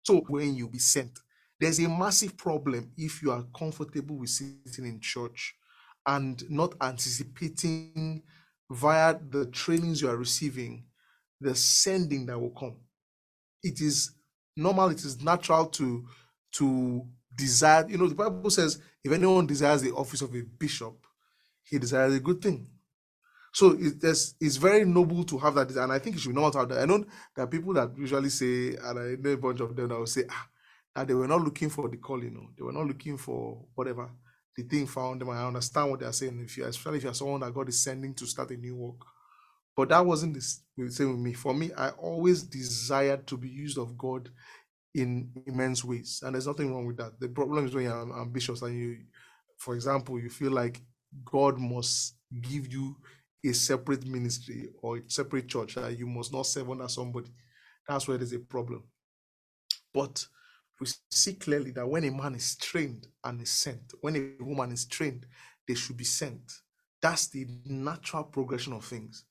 So 0.04 0.22
when 0.28 0.56
you 0.56 0.68
be 0.68 0.80
sent, 0.80 1.20
there's 1.60 1.80
a 1.80 1.90
massive 1.90 2.38
problem 2.38 2.92
if 2.98 3.22
you 3.22 3.32
are 3.32 3.44
comfortable 3.58 4.18
with 4.18 4.30
sitting 4.30 4.86
in 4.86 5.00
church 5.00 5.56
and 6.06 6.44
not 6.50 6.74
anticipating 6.82 8.24
via 8.70 9.18
the 9.30 9.46
trainings 9.48 10.02
you 10.02 10.10
are 10.10 10.18
receiving 10.18 10.86
the 11.40 11.54
sending 11.56 12.26
that 12.26 12.40
will 12.40 12.52
come. 12.52 12.78
It 13.64 13.82
is 13.82 14.12
normal, 14.58 14.90
it 14.90 15.04
is 15.04 15.22
natural 15.22 15.68
to 15.68 16.06
to 16.54 17.06
desire. 17.36 17.88
You 17.88 17.98
know, 17.98 18.08
the 18.08 18.16
Bible 18.16 18.50
says, 18.50 18.82
if 19.04 19.12
anyone 19.12 19.48
desires 19.48 19.82
the 19.82 19.92
office 19.92 20.22
of 20.22 20.34
a 20.36 20.42
bishop, 20.42 21.06
he 21.64 21.78
desires 21.78 22.16
a 22.16 22.20
good 22.20 22.42
thing. 22.42 22.68
So 23.54 23.76
it's, 23.80 24.36
it's 24.40 24.58
very 24.58 24.86
noble 24.86 25.24
to 25.24 25.38
have 25.40 25.56
that, 25.56 25.72
and 25.72 25.92
I 25.92 26.00
think 26.00 26.16
it 26.16 26.20
should 26.20 26.30
be 26.30 26.36
normal 26.36 26.52
to 26.52 26.60
have 26.60 26.70
that. 26.70 26.80
I 26.80 26.86
know 26.86 27.04
there 27.36 27.46
are 27.46 27.48
people 27.48 27.74
that 27.74 27.98
usually 27.98 28.30
say, 28.30 28.76
and 28.76 29.00
I 29.00 29.16
know 29.20 29.32
a 29.32 29.38
bunch 29.38 29.62
of 29.62 29.76
them 29.76 29.88
that 29.88 29.98
will 29.98 30.06
say, 30.06 30.26
ah, 30.30 30.48
that 30.96 31.08
they 31.08 31.14
were 31.14 31.28
not 31.28 31.42
looking 31.42 31.70
for 31.70 31.90
the 31.90 31.98
call, 31.98 32.24
you 32.24 32.30
know, 32.30 32.50
they 32.56 32.64
were 32.64 32.74
not 32.74 32.86
looking 32.86 33.18
for 33.18 33.66
whatever 33.74 34.10
the 34.56 34.64
thing 34.64 34.86
found 34.86 35.22
them. 35.22 35.30
I 35.30 35.46
understand 35.46 35.90
what 35.90 36.00
they 36.00 36.06
are 36.06 36.14
saying. 36.14 36.40
If 36.44 36.58
you, 36.58 36.66
especially 36.66 36.98
if 36.98 37.04
you're 37.04 37.14
someone 37.14 37.40
that 37.42 37.54
God 37.54 37.70
is 37.70 37.84
sending 37.84 38.14
to 38.16 38.26
start 38.26 38.52
a 38.52 38.58
new 38.58 38.76
work, 38.76 38.98
but 39.78 39.90
that 39.90 40.06
wasn't 40.06 40.34
the 40.34 40.42
same 40.90 41.12
with 41.12 41.20
me. 41.20 41.34
For 41.34 41.54
me, 41.54 41.72
I 41.78 41.90
always 41.92 42.42
desired 42.42 43.28
to 43.28 43.38
be 43.38 43.48
used 43.48 43.78
of 43.78 43.96
God 43.96 44.30
in 44.96 45.32
immense 45.46 45.86
ways, 45.86 46.22
and 46.26 46.34
there's 46.34 46.48
nothing 46.48 46.74
wrong 46.74 46.88
with 46.88 46.98
that. 46.98 47.20
The 47.20 47.30
problem 47.30 47.68
is 47.68 47.76
when 47.76 47.84
you're 47.84 48.20
ambitious 48.20 48.64
and 48.64 48.76
you, 48.76 48.98
for 49.60 49.76
example, 49.76 50.20
you 50.20 50.30
feel 50.32 50.52
like 50.52 50.82
God 51.24 51.60
must 51.60 52.16
give 52.42 52.74
you 52.74 52.96
a 53.46 53.54
separate 53.54 54.06
ministry 54.06 54.70
or 54.82 54.98
a 54.98 55.02
separate 55.08 55.48
church 55.48 55.76
that 55.76 55.98
you 55.98 56.08
must 56.08 56.34
not 56.34 56.48
serve 56.48 56.72
under 56.72 56.88
somebody. 56.88 57.30
That's 57.88 58.08
where 58.08 58.18
there's 58.18 58.34
a 58.34 58.40
problem. 58.40 58.84
But 59.94 60.26
we 60.82 60.88
see 61.12 61.34
clearly 61.34 61.72
that 61.72 61.88
when 61.88 62.04
a 62.04 62.12
man 62.12 62.34
is 62.34 62.56
trained 62.58 63.08
and 63.24 63.40
is 63.42 63.52
sent, 63.52 63.94
when 64.02 64.16
a 64.16 64.44
woman 64.44 64.72
is 64.72 64.86
trained, 64.86 65.28
they 65.68 65.76
should 65.76 65.98
be 65.98 66.04
sent. 66.04 66.52
That's 67.00 67.28
the 67.28 67.46
natural 67.66 68.24
progression 68.24 68.74
of 68.74 68.84
things. 68.84 69.26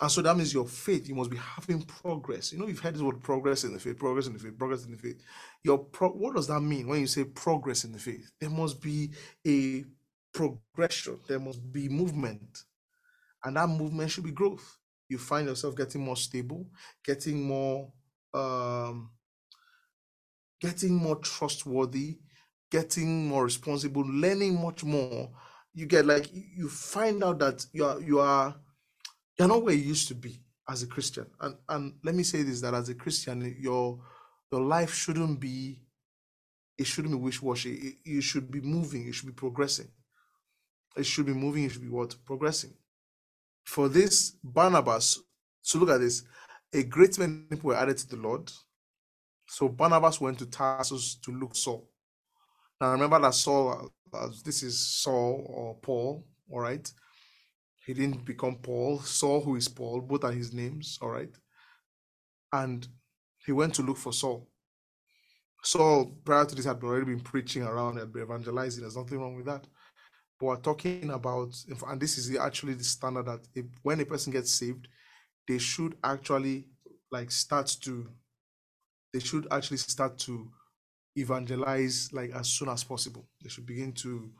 And 0.00 0.10
so 0.10 0.22
that 0.22 0.36
means 0.36 0.54
your 0.54 0.66
faith, 0.66 1.08
you 1.08 1.14
must 1.14 1.30
be 1.30 1.36
having 1.38 1.82
progress. 1.82 2.52
You 2.52 2.58
know, 2.58 2.66
you've 2.66 2.80
heard 2.80 2.94
this 2.94 3.02
word 3.02 3.22
progress 3.22 3.64
in 3.64 3.72
the 3.74 3.80
faith, 3.80 3.98
progress 3.98 4.26
in 4.26 4.34
the 4.34 4.40
faith, 4.40 4.58
progress 4.58 4.84
in 4.84 4.92
the 4.92 4.98
faith. 4.98 5.22
Your 5.64 5.78
pro- 5.78 6.10
what 6.10 6.36
does 6.36 6.48
that 6.48 6.60
mean 6.60 6.88
when 6.88 7.00
you 7.00 7.06
say 7.06 7.24
progress 7.24 7.84
in 7.84 7.92
the 7.92 7.98
faith? 7.98 8.32
There 8.40 8.50
must 8.50 8.82
be 8.82 9.12
a 9.46 9.84
progression, 10.32 11.20
there 11.28 11.40
must 11.40 11.72
be 11.72 11.88
movement 11.88 12.58
and 13.44 13.56
that 13.56 13.68
movement 13.68 14.10
should 14.10 14.24
be 14.24 14.30
growth. 14.32 14.78
You 15.08 15.18
find 15.18 15.48
yourself 15.48 15.76
getting 15.76 16.04
more 16.04 16.16
stable, 16.16 16.66
getting 17.04 17.42
more, 17.42 17.92
um, 18.34 19.10
getting 20.60 20.94
more 20.94 21.16
trustworthy, 21.16 22.18
getting 22.70 23.28
more 23.28 23.44
responsible, 23.44 24.04
learning 24.06 24.60
much 24.60 24.84
more. 24.84 25.30
You 25.74 25.86
get 25.86 26.06
like 26.06 26.30
you 26.32 26.68
find 26.68 27.22
out 27.24 27.38
that 27.40 27.66
you 27.72 27.84
are 27.84 28.00
you 28.00 28.20
are 28.20 28.56
you're 29.38 29.48
not 29.48 29.62
where 29.62 29.74
you 29.74 29.82
used 29.82 30.08
to 30.08 30.14
be 30.14 30.40
as 30.68 30.82
a 30.82 30.86
Christian. 30.86 31.26
And 31.40 31.56
and 31.68 31.94
let 32.02 32.14
me 32.14 32.22
say 32.22 32.42
this: 32.42 32.60
that 32.60 32.74
as 32.74 32.88
a 32.88 32.94
Christian, 32.94 33.56
your 33.58 34.00
your 34.52 34.62
life 34.62 34.94
shouldn't 34.94 35.40
be 35.40 35.80
it 36.76 36.86
shouldn't 36.86 37.14
be 37.14 37.20
wish-washy. 37.20 37.98
you 38.04 38.20
should 38.20 38.50
be 38.50 38.60
moving. 38.60 39.04
You 39.04 39.12
should 39.12 39.28
be 39.28 39.32
progressing. 39.32 39.88
It 40.96 41.06
should 41.06 41.26
be 41.26 41.32
moving. 41.32 41.64
You 41.64 41.68
should 41.68 41.82
be 41.82 41.88
what 41.88 42.16
progressing 42.24 42.74
for 43.64 43.88
this 43.88 44.36
Barnabas, 44.42 45.18
so 45.62 45.78
look 45.78 45.90
at 45.90 46.00
this, 46.00 46.22
a 46.72 46.82
great 46.82 47.18
many 47.18 47.44
people 47.50 47.68
were 47.68 47.76
added 47.76 47.96
to 47.98 48.08
the 48.08 48.16
Lord. 48.16 48.50
So 49.48 49.68
Barnabas 49.68 50.20
went 50.20 50.38
to 50.38 50.46
Tarsus 50.46 51.16
to 51.16 51.32
look 51.32 51.54
Saul. 51.56 51.88
Now 52.80 52.92
remember 52.92 53.20
that 53.20 53.34
Saul, 53.34 53.90
uh, 54.12 54.28
this 54.44 54.62
is 54.62 54.78
Saul 54.78 55.44
or 55.48 55.74
Paul, 55.76 56.26
all 56.50 56.60
right? 56.60 56.90
He 57.86 57.94
didn't 57.94 58.24
become 58.24 58.56
Paul. 58.56 59.00
Saul, 59.00 59.42
who 59.42 59.56
is 59.56 59.68
Paul, 59.68 60.00
both 60.00 60.24
are 60.24 60.32
his 60.32 60.52
names, 60.52 60.98
all 61.02 61.10
right? 61.10 61.34
And 62.52 62.86
he 63.44 63.52
went 63.52 63.74
to 63.74 63.82
look 63.82 63.98
for 63.98 64.12
Saul. 64.12 64.48
Saul, 65.62 66.16
prior 66.24 66.44
to 66.44 66.54
this, 66.54 66.64
had 66.64 66.82
already 66.82 67.06
been 67.06 67.20
preaching 67.20 67.62
around 67.62 67.98
and 67.98 68.14
evangelizing. 68.16 68.82
There's 68.82 68.96
nothing 68.96 69.18
wrong 69.18 69.36
with 69.36 69.46
that 69.46 69.66
we're 70.44 70.56
talking 70.56 71.10
about, 71.10 71.54
and 71.88 72.00
this 72.00 72.18
is 72.18 72.36
actually 72.36 72.74
the 72.74 72.84
standard 72.84 73.26
that 73.26 73.40
if, 73.54 73.64
when 73.82 74.00
a 74.00 74.04
person 74.04 74.32
gets 74.32 74.52
saved, 74.52 74.88
they 75.48 75.58
should 75.58 75.96
actually 76.04 76.68
like 77.10 77.30
start 77.30 77.74
to, 77.82 78.08
they 79.12 79.20
should 79.20 79.46
actually 79.50 79.78
start 79.78 80.18
to 80.18 80.50
evangelize 81.16 82.10
like 82.12 82.30
as 82.34 82.48
soon 82.48 82.68
as 82.68 82.84
possible. 82.84 83.26
They 83.42 83.48
should 83.48 83.66
begin 83.66 83.92
to 83.92 84.30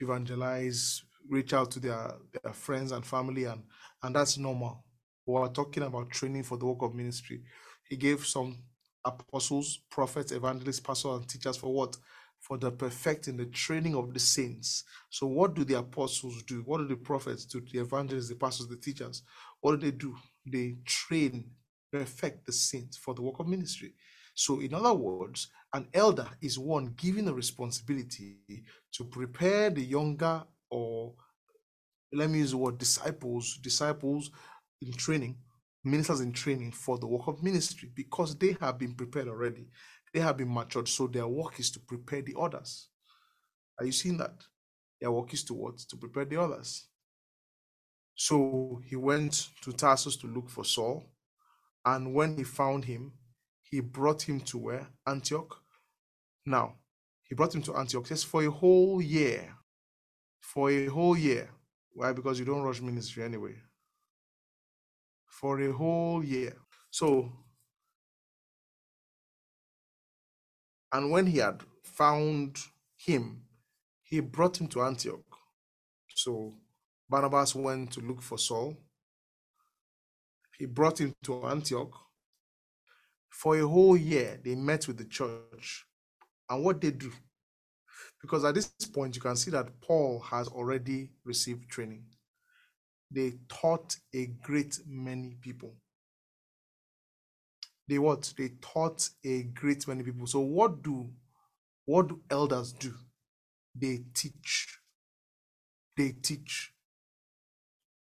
evangelize, 0.00 1.02
reach 1.28 1.52
out 1.52 1.70
to 1.72 1.80
their, 1.80 2.12
their 2.42 2.52
friends 2.52 2.92
and 2.92 3.04
family, 3.04 3.44
and 3.44 3.62
and 4.02 4.14
that's 4.14 4.38
normal. 4.38 4.84
We're 5.26 5.48
talking 5.48 5.82
about 5.82 6.10
training 6.10 6.44
for 6.44 6.56
the 6.56 6.66
work 6.66 6.82
of 6.82 6.94
ministry. 6.94 7.42
He 7.88 7.96
gave 7.96 8.26
some 8.26 8.58
apostles, 9.04 9.80
prophets, 9.90 10.32
evangelists, 10.32 10.80
pastors, 10.80 11.16
and 11.16 11.28
teachers 11.28 11.56
for 11.56 11.72
what? 11.72 11.96
for 12.40 12.56
the 12.56 12.70
perfecting, 12.70 13.36
the 13.36 13.46
training 13.46 13.94
of 13.94 14.12
the 14.14 14.20
saints. 14.20 14.84
So, 15.10 15.26
what 15.26 15.54
do 15.54 15.64
the 15.64 15.78
apostles 15.78 16.42
do? 16.44 16.62
What 16.64 16.78
do 16.78 16.86
the 16.86 16.96
prophets 16.96 17.44
do? 17.44 17.60
The 17.60 17.80
evangelists, 17.80 18.28
the 18.28 18.36
pastors, 18.36 18.68
the 18.68 18.76
teachers. 18.76 19.22
What 19.60 19.72
do 19.72 19.90
they 19.90 19.96
do? 19.96 20.16
They 20.46 20.76
train, 20.84 21.50
perfect 21.92 22.46
the 22.46 22.52
saints 22.52 22.96
for 22.96 23.14
the 23.14 23.22
work 23.22 23.40
of 23.40 23.48
ministry. 23.48 23.94
So, 24.34 24.60
in 24.60 24.72
other 24.72 24.94
words, 24.94 25.48
an 25.74 25.88
elder 25.92 26.28
is 26.40 26.58
one 26.58 26.94
given 26.96 27.24
the 27.24 27.34
responsibility 27.34 28.38
to 28.92 29.04
prepare 29.04 29.70
the 29.70 29.82
younger, 29.82 30.44
or 30.70 31.14
let 32.12 32.30
me 32.30 32.38
use 32.38 32.52
the 32.52 32.56
word 32.56 32.78
disciples, 32.78 33.58
disciples 33.62 34.30
in 34.82 34.92
training, 34.92 35.36
ministers 35.84 36.20
in 36.20 36.32
training 36.32 36.72
for 36.72 36.98
the 36.98 37.06
work 37.06 37.26
of 37.26 37.42
ministry 37.42 37.90
because 37.94 38.36
they 38.36 38.56
have 38.60 38.78
been 38.78 38.94
prepared 38.94 39.28
already. 39.28 39.68
They 40.14 40.20
have 40.20 40.36
been 40.36 40.52
matured, 40.52 40.88
so 40.88 41.06
their 41.06 41.28
work 41.28 41.60
is 41.60 41.70
to 41.72 41.80
prepare 41.80 42.22
the 42.22 42.34
others. 42.38 42.88
Are 43.78 43.84
you 43.84 43.92
seeing 43.92 44.16
that? 44.18 44.42
Their 45.00 45.12
work 45.12 45.32
is 45.34 45.44
towards 45.44 45.84
to 45.86 45.96
prepare 45.96 46.24
the 46.24 46.40
others. 46.40 46.88
So 48.14 48.80
he 48.86 48.96
went 48.96 49.48
to 49.62 49.72
Tarsus 49.72 50.16
to 50.16 50.26
look 50.26 50.50
for 50.50 50.64
Saul, 50.64 51.04
and 51.84 52.14
when 52.14 52.36
he 52.36 52.44
found 52.44 52.84
him, 52.84 53.12
he 53.62 53.80
brought 53.80 54.22
him 54.22 54.40
to 54.40 54.58
where? 54.58 54.88
Antioch. 55.06 55.56
Now, 56.46 56.76
he 57.24 57.34
brought 57.34 57.54
him 57.54 57.62
to 57.62 57.76
Antioch 57.76 58.06
just 58.08 58.26
for 58.26 58.42
a 58.42 58.50
whole 58.50 59.02
year. 59.02 59.54
For 60.52 60.70
a 60.70 60.86
whole 60.86 61.16
year. 61.16 61.50
Why? 61.92 62.12
Because 62.12 62.38
you 62.38 62.46
don't 62.46 62.62
rush 62.62 62.80
ministry 62.80 63.22
anyway. 63.22 63.54
For 65.26 65.60
a 65.60 65.72
whole 65.72 66.24
year. 66.24 66.56
So 66.90 67.30
And 70.92 71.10
when 71.10 71.26
he 71.26 71.38
had 71.38 71.62
found 71.82 72.58
him, 72.96 73.42
he 74.02 74.20
brought 74.20 74.60
him 74.60 74.68
to 74.68 74.82
Antioch. 74.82 75.24
So 76.14 76.54
Barnabas 77.08 77.54
went 77.54 77.92
to 77.92 78.00
look 78.00 78.22
for 78.22 78.38
Saul. 78.38 78.76
He 80.58 80.66
brought 80.66 81.00
him 81.00 81.14
to 81.24 81.46
Antioch. 81.46 81.92
For 83.28 83.58
a 83.58 83.68
whole 83.68 83.96
year, 83.96 84.40
they 84.42 84.54
met 84.54 84.88
with 84.88 84.96
the 84.96 85.04
church. 85.04 85.84
And 86.48 86.64
what 86.64 86.80
they 86.80 86.90
do, 86.90 87.12
because 88.20 88.44
at 88.44 88.54
this 88.54 88.68
point, 88.92 89.16
you 89.16 89.22
can 89.22 89.36
see 89.36 89.50
that 89.52 89.80
Paul 89.80 90.20
has 90.20 90.48
already 90.48 91.10
received 91.24 91.68
training. 91.68 92.04
They 93.10 93.34
taught 93.48 93.96
a 94.14 94.26
great 94.42 94.78
many 94.86 95.36
people 95.40 95.74
they 97.88 97.98
what 97.98 98.32
they 98.36 98.50
taught 98.60 99.08
a 99.24 99.44
great 99.44 99.88
many 99.88 100.02
people 100.02 100.26
so 100.26 100.40
what 100.40 100.82
do 100.82 101.10
What 101.88 102.08
do 102.08 102.20
elders 102.30 102.72
do? 102.74 102.92
They 103.74 104.00
teach. 104.12 104.78
They 105.96 106.10
teach. 106.10 106.74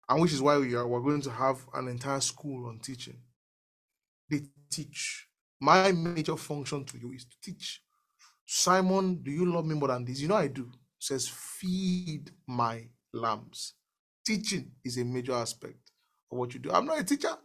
And 0.08 0.22
which 0.22 0.32
is 0.32 0.40
why 0.40 0.56
we 0.56 0.74
are 0.74 0.88
we're 0.88 1.02
going 1.02 1.20
to 1.20 1.30
have 1.30 1.58
an 1.74 1.88
entire 1.88 2.20
school 2.20 2.66
on 2.68 2.78
teaching. 2.78 3.18
They 4.30 4.44
teach. 4.70 5.28
My 5.60 5.92
major 5.92 6.36
function 6.38 6.86
to 6.86 6.98
you 6.98 7.12
is 7.12 7.26
to 7.26 7.36
teach. 7.42 7.82
Simon, 8.50 9.16
do 9.22 9.30
you 9.30 9.44
love 9.44 9.66
me 9.66 9.74
more 9.74 9.88
than 9.88 10.06
this? 10.06 10.20
You 10.20 10.28
know 10.28 10.36
I 10.36 10.46
do. 10.46 10.70
says, 10.98 11.28
feed 11.28 12.30
my 12.46 12.82
lambs. 13.12 13.74
Teaching 14.24 14.70
is 14.82 14.96
a 14.96 15.04
major 15.04 15.34
aspect 15.34 15.92
of 16.32 16.38
what 16.38 16.54
you 16.54 16.60
do. 16.60 16.70
I'm 16.72 16.86
not 16.86 16.98
a 16.98 17.04
teacher. 17.04 17.36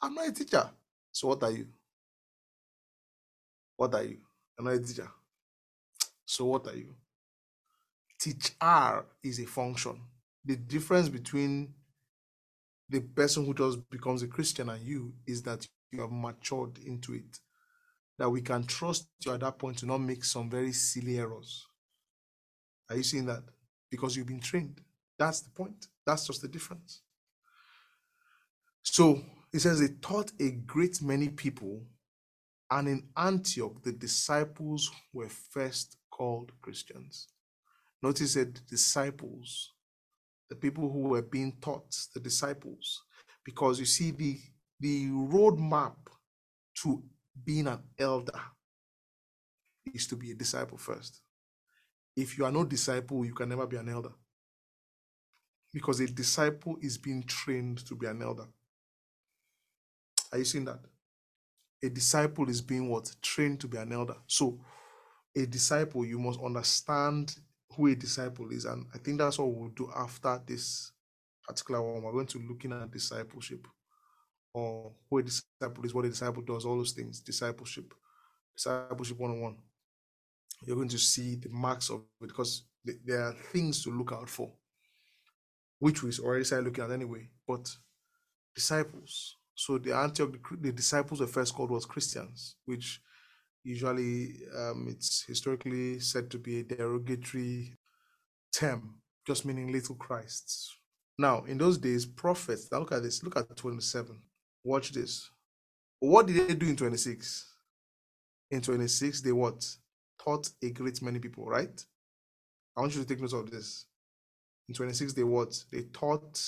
I'm 0.00 0.14
not 0.14 0.28
a 0.28 0.32
teacher. 0.32 0.70
So 1.10 1.28
what 1.28 1.42
are 1.42 1.50
you? 1.50 1.66
What 3.76 3.92
are 3.96 4.04
you? 4.04 4.18
I'm 4.56 4.66
not 4.66 4.74
a 4.74 4.78
teacher. 4.78 5.08
So 6.24 6.44
what 6.44 6.68
are 6.68 6.76
you? 6.76 6.94
Teach 8.20 8.52
R 8.60 9.04
is 9.24 9.40
a 9.40 9.46
function. 9.46 10.00
The 10.44 10.54
difference 10.54 11.08
between 11.08 11.74
the 12.88 13.00
person 13.00 13.44
who 13.44 13.52
just 13.52 13.90
becomes 13.90 14.22
a 14.22 14.28
Christian 14.28 14.68
and 14.68 14.80
you 14.86 15.12
is 15.26 15.42
that 15.42 15.66
you 15.90 16.00
have 16.02 16.12
matured 16.12 16.78
into 16.86 17.14
it. 17.14 17.40
That 18.22 18.30
we 18.30 18.40
can 18.40 18.62
trust 18.64 19.08
you 19.26 19.32
at 19.32 19.40
that 19.40 19.58
point 19.58 19.78
to 19.78 19.86
not 19.86 19.98
make 19.98 20.22
some 20.22 20.48
very 20.48 20.70
silly 20.70 21.18
errors. 21.18 21.66
Are 22.88 22.94
you 22.94 23.02
seeing 23.02 23.26
that? 23.26 23.42
Because 23.90 24.14
you've 24.14 24.28
been 24.28 24.38
trained. 24.38 24.80
That's 25.18 25.40
the 25.40 25.50
point. 25.50 25.88
That's 26.06 26.28
just 26.28 26.40
the 26.40 26.46
difference. 26.46 27.00
So 28.84 29.20
it 29.52 29.58
says 29.58 29.80
they 29.80 29.94
taught 30.00 30.30
a 30.38 30.52
great 30.52 31.02
many 31.02 31.30
people, 31.30 31.82
and 32.70 32.86
in 32.86 33.08
Antioch, 33.16 33.82
the 33.82 33.90
disciples 33.90 34.88
were 35.12 35.28
first 35.28 35.96
called 36.08 36.52
Christians. 36.62 37.26
Notice 38.04 38.34
that 38.34 38.64
disciples, 38.68 39.72
the 40.48 40.54
people 40.54 40.92
who 40.92 41.08
were 41.08 41.22
being 41.22 41.56
taught, 41.60 41.92
the 42.14 42.20
disciples, 42.20 43.02
because 43.44 43.80
you 43.80 43.86
see 43.86 44.12
the 44.12 44.38
the 44.78 45.08
roadmap 45.08 45.96
to 46.82 47.02
being 47.44 47.66
an 47.66 47.80
elder 47.98 48.40
is 49.92 50.06
to 50.08 50.16
be 50.16 50.30
a 50.30 50.34
disciple 50.34 50.78
first. 50.78 51.20
If 52.16 52.36
you 52.36 52.44
are 52.44 52.52
no 52.52 52.64
disciple, 52.64 53.24
you 53.24 53.32
can 53.32 53.48
never 53.48 53.66
be 53.66 53.76
an 53.76 53.88
elder. 53.88 54.12
Because 55.72 56.00
a 56.00 56.06
disciple 56.06 56.76
is 56.82 56.98
being 56.98 57.22
trained 57.22 57.78
to 57.86 57.94
be 57.94 58.06
an 58.06 58.22
elder. 58.22 58.46
Are 60.30 60.38
you 60.38 60.44
seeing 60.44 60.66
that? 60.66 60.80
A 61.82 61.88
disciple 61.88 62.48
is 62.48 62.60
being 62.60 62.88
what? 62.88 63.14
Trained 63.22 63.60
to 63.60 63.68
be 63.68 63.78
an 63.78 63.92
elder. 63.92 64.16
So, 64.26 64.60
a 65.34 65.46
disciple, 65.46 66.04
you 66.04 66.18
must 66.18 66.40
understand 66.40 67.34
who 67.74 67.86
a 67.86 67.94
disciple 67.94 68.50
is. 68.50 68.66
And 68.66 68.86
I 68.94 68.98
think 68.98 69.18
that's 69.18 69.38
what 69.38 69.52
we'll 69.52 69.70
do 69.70 69.90
after 69.96 70.40
this 70.46 70.92
particular 71.46 71.80
one. 71.82 72.02
We're 72.02 72.12
going 72.12 72.26
to 72.26 72.38
looking 72.46 72.72
at 72.72 72.90
discipleship 72.90 73.66
or 74.54 74.92
who 75.08 75.18
a 75.18 75.22
disciple 75.22 75.84
is, 75.84 75.94
what 75.94 76.04
a 76.04 76.08
disciple 76.08 76.42
does, 76.42 76.64
all 76.64 76.76
those 76.76 76.92
things. 76.92 77.20
Discipleship, 77.20 77.94
discipleship 78.54 79.18
101. 79.18 79.56
You're 80.64 80.76
going 80.76 80.88
to 80.88 80.98
see 80.98 81.36
the 81.36 81.48
marks 81.48 81.90
of 81.90 82.00
it 82.20 82.28
because 82.28 82.64
there 82.84 83.22
are 83.22 83.32
things 83.32 83.82
to 83.84 83.90
look 83.90 84.12
out 84.12 84.28
for, 84.28 84.52
which 85.78 86.02
we 86.02 86.12
already 86.22 86.44
started 86.44 86.66
looking 86.66 86.84
at 86.84 86.90
anyway. 86.90 87.28
But 87.46 87.74
disciples. 88.54 89.36
So 89.54 89.78
the 89.78 89.96
Antioch, 89.96 90.36
the 90.60 90.72
disciples 90.72 91.20
were 91.20 91.26
first 91.26 91.54
called 91.54 91.70
was 91.70 91.84
Christians, 91.84 92.56
which 92.64 93.00
usually 93.64 94.40
um, 94.56 94.86
it's 94.88 95.24
historically 95.26 96.00
said 96.00 96.30
to 96.30 96.38
be 96.38 96.60
a 96.60 96.64
derogatory 96.64 97.74
term, 98.54 98.96
just 99.26 99.44
meaning 99.44 99.70
little 99.70 99.94
Christs. 99.94 100.76
Now, 101.18 101.44
in 101.44 101.58
those 101.58 101.78
days, 101.78 102.06
prophets, 102.06 102.68
now 102.72 102.80
look 102.80 102.92
at 102.92 103.02
this, 103.02 103.22
look 103.22 103.36
at 103.36 103.54
27. 103.56 104.18
Watch 104.64 104.92
this. 104.92 105.30
What 106.00 106.26
did 106.26 106.48
they 106.48 106.54
do 106.54 106.66
in 106.66 106.76
26? 106.76 107.46
In 108.50 108.60
26, 108.60 109.20
they 109.22 109.32
what? 109.32 109.66
Taught 110.22 110.50
a 110.62 110.70
great 110.70 111.00
many 111.02 111.18
people, 111.18 111.46
right? 111.46 111.84
I 112.76 112.80
want 112.80 112.94
you 112.94 113.02
to 113.02 113.06
take 113.06 113.20
note 113.20 113.32
of 113.32 113.50
this. 113.50 113.86
In 114.68 114.74
26, 114.74 115.12
they 115.12 115.24
what? 115.24 115.62
They 115.70 115.82
taught 115.92 116.40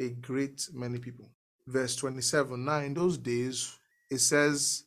a 0.00 0.10
great 0.10 0.68
many 0.72 0.98
people. 0.98 1.30
Verse 1.66 1.96
27. 1.96 2.64
Now, 2.64 2.78
in 2.78 2.94
those 2.94 3.18
days, 3.18 3.76
it 4.10 4.18
says, 4.18 4.84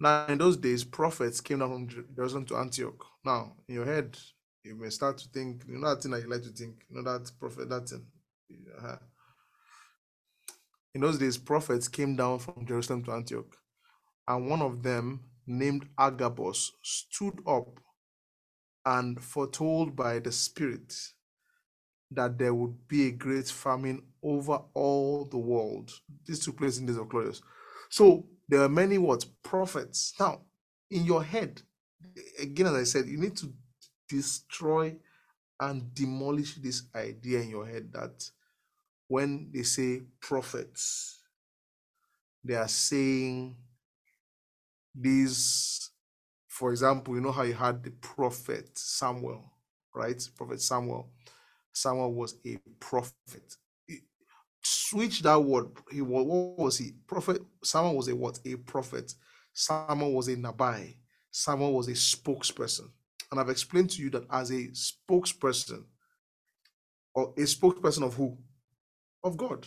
Now, 0.00 0.26
in 0.26 0.38
those 0.38 0.56
days, 0.56 0.84
prophets 0.84 1.40
came 1.40 1.60
down 1.60 1.70
from 1.70 2.04
Jerusalem 2.14 2.44
to 2.46 2.56
Antioch. 2.56 3.04
Now, 3.24 3.52
in 3.68 3.76
your 3.76 3.84
head, 3.84 4.16
you 4.64 4.74
may 4.74 4.90
start 4.90 5.18
to 5.18 5.28
think, 5.28 5.62
you 5.68 5.78
know 5.78 5.88
that 5.90 6.02
thing 6.02 6.10
that 6.12 6.22
you 6.22 6.28
like 6.28 6.42
to 6.42 6.48
think, 6.48 6.84
you 6.90 6.96
know 6.96 7.12
that 7.12 7.30
prophet, 7.38 7.68
that 7.68 7.88
thing. 7.88 8.04
Uh-huh. 8.78 8.96
In 10.96 11.02
those 11.02 11.18
days, 11.18 11.36
prophets 11.36 11.88
came 11.88 12.16
down 12.16 12.38
from 12.38 12.64
Jerusalem 12.64 13.04
to 13.04 13.12
Antioch, 13.12 13.54
and 14.26 14.48
one 14.48 14.62
of 14.62 14.82
them, 14.82 15.24
named 15.46 15.86
Agabus, 15.98 16.72
stood 16.82 17.38
up 17.46 17.80
and 18.86 19.22
foretold 19.22 19.94
by 19.94 20.20
the 20.20 20.32
Spirit 20.32 20.94
that 22.10 22.38
there 22.38 22.54
would 22.54 22.88
be 22.88 23.08
a 23.08 23.10
great 23.10 23.46
famine 23.46 24.04
over 24.22 24.58
all 24.72 25.26
the 25.26 25.36
world. 25.36 25.92
This 26.26 26.42
took 26.42 26.56
place 26.56 26.78
in 26.78 26.86
days 26.86 26.96
of 26.96 27.10
Claudius. 27.10 27.42
So 27.90 28.26
there 28.48 28.62
are 28.62 28.68
many 28.70 28.96
what 28.96 29.26
prophets. 29.42 30.14
Now, 30.18 30.46
in 30.90 31.04
your 31.04 31.22
head, 31.22 31.60
again, 32.40 32.68
as 32.68 32.72
I 32.72 32.84
said, 32.84 33.06
you 33.06 33.18
need 33.18 33.36
to 33.36 33.52
destroy 34.08 34.96
and 35.60 35.92
demolish 35.92 36.54
this 36.54 36.84
idea 36.94 37.42
in 37.42 37.50
your 37.50 37.66
head 37.66 37.92
that 37.92 38.30
when 39.08 39.50
they 39.52 39.62
say 39.62 40.02
prophets, 40.20 41.20
they 42.44 42.54
are 42.54 42.68
saying 42.68 43.56
these, 44.94 45.90
for 46.48 46.70
example, 46.70 47.14
you 47.14 47.20
know 47.20 47.32
how 47.32 47.42
you 47.42 47.54
had 47.54 47.82
the 47.82 47.90
prophet 47.90 48.70
Samuel, 48.78 49.44
right? 49.94 50.22
Prophet 50.36 50.60
Samuel. 50.60 51.10
Samuel 51.72 52.14
was 52.14 52.36
a 52.46 52.58
prophet. 52.80 53.56
Switch 54.62 55.22
that 55.22 55.38
word. 55.42 55.68
He 55.92 56.00
was 56.02 56.24
what 56.26 56.58
was 56.58 56.78
he? 56.78 56.92
Prophet. 57.06 57.42
Samuel 57.62 57.96
was 57.96 58.08
a 58.08 58.16
what? 58.16 58.40
A 58.46 58.56
prophet. 58.56 59.12
Samuel 59.52 60.12
was 60.14 60.28
a 60.28 60.36
nabai. 60.36 60.96
Samuel 61.30 61.74
was 61.74 61.88
a 61.88 61.92
spokesperson. 61.92 62.88
And 63.30 63.40
I've 63.40 63.50
explained 63.50 63.90
to 63.90 64.02
you 64.02 64.10
that 64.10 64.24
as 64.30 64.50
a 64.50 64.68
spokesperson, 64.68 65.84
or 67.14 67.32
a 67.36 67.42
spokesperson 67.42 68.04
of 68.04 68.14
who? 68.14 68.38
Of 69.26 69.36
God. 69.36 69.66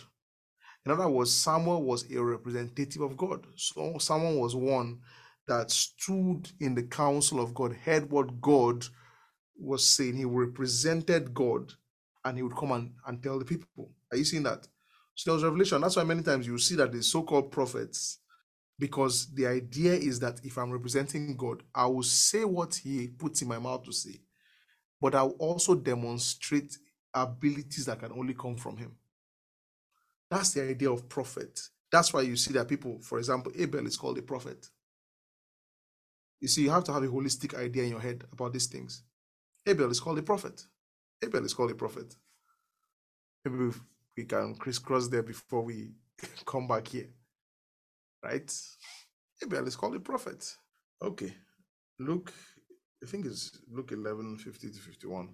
In 0.86 0.92
other 0.92 1.08
words, 1.08 1.32
Samuel 1.32 1.82
was 1.82 2.10
a 2.10 2.22
representative 2.22 3.02
of 3.02 3.16
God. 3.16 3.46
So 3.56 3.98
someone 3.98 4.38
was 4.38 4.56
one 4.56 5.00
that 5.46 5.70
stood 5.70 6.50
in 6.60 6.74
the 6.74 6.84
council 6.84 7.40
of 7.40 7.54
God, 7.54 7.74
heard 7.84 8.10
what 8.10 8.40
God 8.40 8.86
was 9.58 9.86
saying. 9.86 10.16
He 10.16 10.24
represented 10.24 11.34
God 11.34 11.72
and 12.24 12.36
he 12.36 12.42
would 12.42 12.56
come 12.56 12.72
and, 12.72 12.92
and 13.06 13.22
tell 13.22 13.38
the 13.38 13.44
people. 13.44 13.90
Are 14.10 14.16
you 14.16 14.24
seeing 14.24 14.44
that? 14.44 14.66
So 15.14 15.30
there 15.30 15.34
was 15.34 15.44
revelation. 15.44 15.80
That's 15.80 15.96
why 15.96 16.04
many 16.04 16.22
times 16.22 16.46
you 16.46 16.56
see 16.58 16.76
that 16.76 16.92
the 16.92 17.02
so-called 17.02 17.52
prophets, 17.52 18.20
because 18.78 19.34
the 19.34 19.46
idea 19.46 19.92
is 19.92 20.18
that 20.20 20.40
if 20.44 20.56
I'm 20.56 20.70
representing 20.70 21.36
God, 21.36 21.62
I 21.74 21.86
will 21.86 22.02
say 22.02 22.44
what 22.44 22.74
he 22.76 23.08
puts 23.08 23.42
in 23.42 23.48
my 23.48 23.58
mouth 23.58 23.84
to 23.84 23.92
say, 23.92 24.20
but 25.00 25.14
I'll 25.14 25.36
also 25.38 25.74
demonstrate 25.74 26.78
abilities 27.12 27.86
that 27.86 28.00
can 28.00 28.12
only 28.12 28.34
come 28.34 28.56
from 28.56 28.76
him. 28.78 28.96
That's 30.30 30.52
the 30.54 30.62
idea 30.68 30.90
of 30.90 31.08
prophet. 31.08 31.60
That's 31.92 32.12
why 32.12 32.22
you 32.22 32.36
see 32.36 32.52
that 32.54 32.68
people, 32.68 33.00
for 33.02 33.18
example, 33.18 33.52
Abel 33.58 33.86
is 33.86 33.96
called 33.96 34.18
a 34.18 34.22
prophet. 34.22 34.68
You 36.40 36.48
see, 36.48 36.62
you 36.62 36.70
have 36.70 36.84
to 36.84 36.92
have 36.92 37.02
a 37.02 37.08
holistic 37.08 37.58
idea 37.58 37.84
in 37.84 37.90
your 37.90 38.00
head 38.00 38.24
about 38.32 38.52
these 38.52 38.66
things. 38.66 39.04
Abel 39.66 39.90
is 39.90 40.00
called 40.00 40.18
a 40.18 40.22
prophet. 40.22 40.64
Abel 41.22 41.44
is 41.44 41.54
called 41.54 41.70
a 41.70 41.74
prophet. 41.74 42.14
Maybe 43.44 43.74
we 44.16 44.24
can 44.24 44.54
crisscross 44.56 45.08
there 45.08 45.22
before 45.22 45.62
we 45.64 45.90
come 46.46 46.68
back 46.68 46.88
here. 46.88 47.08
Right? 48.24 48.52
Abel 49.42 49.66
is 49.66 49.76
called 49.76 49.96
a 49.96 50.00
prophet. 50.00 50.56
Okay. 51.02 51.34
Luke, 51.98 52.32
I 53.02 53.06
think 53.06 53.26
it's 53.26 53.58
Luke 53.70 53.92
11 53.92 54.38
50 54.38 54.68
to 54.70 54.80
51. 54.80 55.28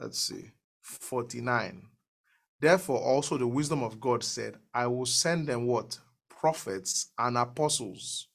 Let's 0.00 0.18
see. 0.20 0.50
49. 0.82 1.82
Therefore, 2.60 2.98
also 3.00 3.38
the 3.38 3.46
wisdom 3.46 3.82
of 3.82 4.00
God 4.00 4.22
said, 4.22 4.56
I 4.74 4.86
will 4.86 5.06
send 5.06 5.48
them 5.48 5.66
what? 5.66 5.98
Prophets 6.28 7.12
and 7.18 7.38
apostles. 7.38 8.28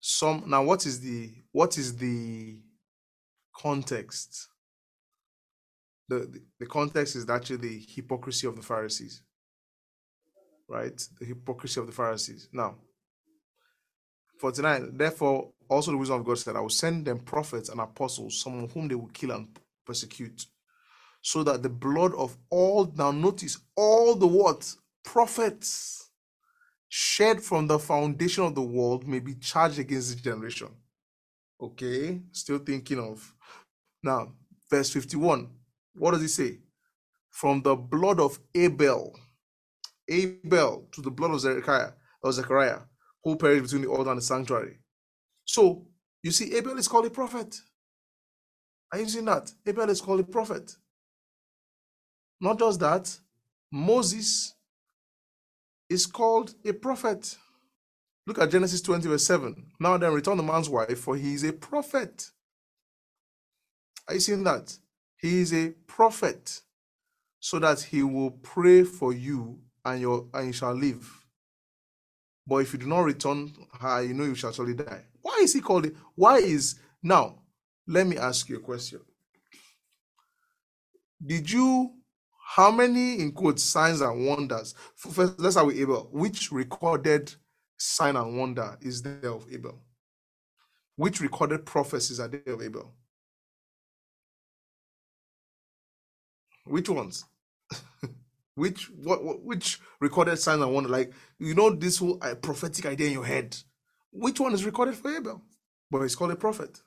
Some 0.00 0.44
now 0.46 0.62
what 0.62 0.86
is 0.86 1.00
the 1.00 1.32
what 1.52 1.78
is 1.78 1.96
the 1.96 2.60
context? 3.56 4.48
The, 6.08 6.20
the, 6.20 6.42
the 6.60 6.66
context 6.66 7.16
is 7.16 7.28
actually 7.30 7.56
the 7.58 7.86
hypocrisy 7.88 8.46
of 8.46 8.56
the 8.56 8.62
Pharisees. 8.62 9.22
Right? 10.68 10.96
The 11.18 11.26
hypocrisy 11.26 11.80
of 11.80 11.86
the 11.86 11.92
Pharisees. 11.92 12.48
Now, 12.52 12.76
49. 14.40 14.96
Therefore, 14.96 15.52
also 15.68 15.92
the 15.92 15.96
wisdom 15.96 16.20
of 16.20 16.26
God 16.26 16.38
said, 16.38 16.56
I 16.56 16.60
will 16.60 16.68
send 16.68 17.06
them 17.06 17.20
prophets 17.20 17.70
and 17.70 17.80
apostles, 17.80 18.40
some 18.40 18.64
of 18.64 18.72
whom 18.72 18.88
they 18.88 18.94
will 18.94 19.08
kill 19.08 19.32
and 19.32 19.48
persecute, 19.86 20.46
so 21.24 21.42
that 21.42 21.62
the 21.62 21.70
blood 21.70 22.14
of 22.16 22.36
all, 22.50 22.92
now 22.96 23.10
notice, 23.10 23.58
all 23.76 24.14
the 24.14 24.26
what? 24.26 24.74
Prophets 25.04 26.10
shed 26.90 27.40
from 27.42 27.66
the 27.66 27.78
foundation 27.78 28.44
of 28.44 28.54
the 28.54 28.62
world 28.62 29.08
may 29.08 29.20
be 29.20 29.34
charged 29.34 29.78
against 29.78 30.12
this 30.12 30.20
generation. 30.20 30.68
Okay, 31.58 32.20
still 32.30 32.58
thinking 32.58 32.98
of. 32.98 33.34
Now, 34.02 34.34
verse 34.70 34.90
51. 34.90 35.48
What 35.94 36.10
does 36.10 36.20
he 36.20 36.28
say? 36.28 36.58
From 37.30 37.62
the 37.62 37.74
blood 37.74 38.20
of 38.20 38.38
Abel, 38.54 39.18
Abel 40.06 40.86
to 40.92 41.00
the 41.00 41.10
blood 41.10 41.30
of 41.30 41.40
Zechariah, 41.40 41.92
or 42.22 42.32
Zechariah, 42.32 42.80
who 43.24 43.36
perished 43.36 43.62
between 43.64 43.82
the 43.82 43.88
altar 43.88 44.10
and 44.10 44.18
the 44.18 44.22
sanctuary. 44.22 44.78
So 45.46 45.86
you 46.22 46.32
see, 46.32 46.54
Abel 46.54 46.76
is 46.76 46.86
called 46.86 47.06
a 47.06 47.10
prophet. 47.10 47.56
Are 48.92 48.98
you 48.98 49.08
seeing 49.08 49.24
that? 49.24 49.50
Abel 49.66 49.88
is 49.88 50.02
called 50.02 50.20
a 50.20 50.24
prophet. 50.24 50.76
Not 52.44 52.58
just 52.58 52.78
that, 52.80 53.10
Moses 53.72 54.52
is 55.88 56.04
called 56.04 56.54
a 56.66 56.74
prophet. 56.74 57.38
Look 58.26 58.38
at 58.38 58.50
Genesis 58.50 58.82
20, 58.82 59.08
verse 59.08 59.26
7. 59.26 59.72
Now 59.80 59.96
then, 59.96 60.12
return 60.12 60.36
the 60.36 60.42
man's 60.42 60.68
wife, 60.68 60.98
for 60.98 61.16
he 61.16 61.32
is 61.32 61.42
a 61.42 61.54
prophet. 61.54 62.30
Are 64.06 64.12
you 64.12 64.20
seeing 64.20 64.44
that? 64.44 64.76
He 65.16 65.40
is 65.40 65.54
a 65.54 65.70
prophet, 65.86 66.60
so 67.40 67.58
that 67.60 67.80
he 67.80 68.02
will 68.02 68.32
pray 68.32 68.84
for 68.84 69.14
you 69.14 69.60
and 69.82 70.02
your 70.02 70.26
and 70.34 70.48
you 70.48 70.52
shall 70.52 70.74
live. 70.74 71.24
But 72.46 72.56
if 72.56 72.74
you 72.74 72.78
do 72.78 72.86
not 72.86 73.04
return 73.04 73.54
her, 73.80 74.02
you 74.02 74.12
know 74.12 74.24
you 74.24 74.34
shall 74.34 74.52
surely 74.52 74.74
die. 74.74 75.06
Why 75.22 75.38
is 75.40 75.54
he 75.54 75.62
called 75.62 75.86
it? 75.86 75.96
Why 76.14 76.40
is 76.40 76.78
now? 77.02 77.36
Let 77.86 78.06
me 78.06 78.18
ask 78.18 78.50
you 78.50 78.56
a 78.56 78.60
question. 78.60 79.00
Did 81.24 81.50
you 81.50 82.03
how 82.54 82.70
many 82.70 83.18
in 83.18 83.32
quotes 83.32 83.64
signs 83.64 84.00
and 84.00 84.26
wonders? 84.28 84.76
First, 84.94 85.40
let's 85.40 85.56
start 85.56 85.66
with 85.66 85.76
Abel. 85.76 86.08
Which 86.12 86.52
recorded 86.52 87.34
sign 87.76 88.14
and 88.14 88.38
wonder 88.38 88.78
is 88.80 89.02
there 89.02 89.32
of 89.32 89.44
Abel? 89.52 89.80
Which 90.94 91.20
recorded 91.20 91.66
prophecies 91.66 92.20
are 92.20 92.28
there 92.28 92.54
of 92.54 92.62
Abel? 92.62 92.92
Which 96.66 96.88
ones? 96.88 97.24
which 98.54 98.84
what, 98.90 99.24
what 99.24 99.42
which 99.42 99.80
recorded 99.98 100.38
sign 100.38 100.62
and 100.62 100.72
wonder? 100.72 100.90
Like 100.90 101.12
you 101.40 101.54
know 101.54 101.70
this 101.70 101.98
whole 101.98 102.18
uh, 102.22 102.36
prophetic 102.36 102.86
idea 102.86 103.08
in 103.08 103.14
your 103.14 103.26
head. 103.26 103.56
Which 104.12 104.38
one 104.38 104.54
is 104.54 104.64
recorded 104.64 104.94
for 104.94 105.12
Abel? 105.12 105.42
But 105.90 106.02
he's 106.02 106.14
called 106.14 106.30
a 106.30 106.36
prophet. 106.36 106.80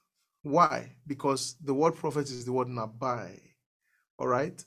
Why? 0.43 0.93
Because 1.05 1.57
the 1.61 1.73
word 1.73 1.95
prophet 1.95 2.29
is 2.29 2.45
the 2.45 2.53
word 2.53 2.69
nabai. 2.69 3.41
All 4.17 4.27
right, 4.27 4.63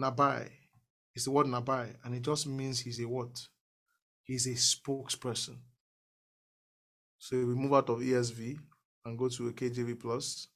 nabai 0.00 0.48
is 1.14 1.24
the 1.24 1.30
word 1.30 1.46
nabai, 1.46 1.94
and 2.04 2.14
it 2.14 2.22
just 2.22 2.46
means 2.46 2.80
he's 2.80 3.00
a 3.00 3.08
what? 3.08 3.40
He's 4.22 4.46
a 4.46 4.50
spokesperson. 4.50 5.56
So 7.18 7.36
we 7.36 7.54
move 7.54 7.74
out 7.74 7.90
of 7.90 7.98
ESV 7.98 8.58
and 9.04 9.18
go 9.18 9.28
to 9.28 9.48
a 9.48 9.52
KJV 9.52 10.00
plus. 10.00 10.48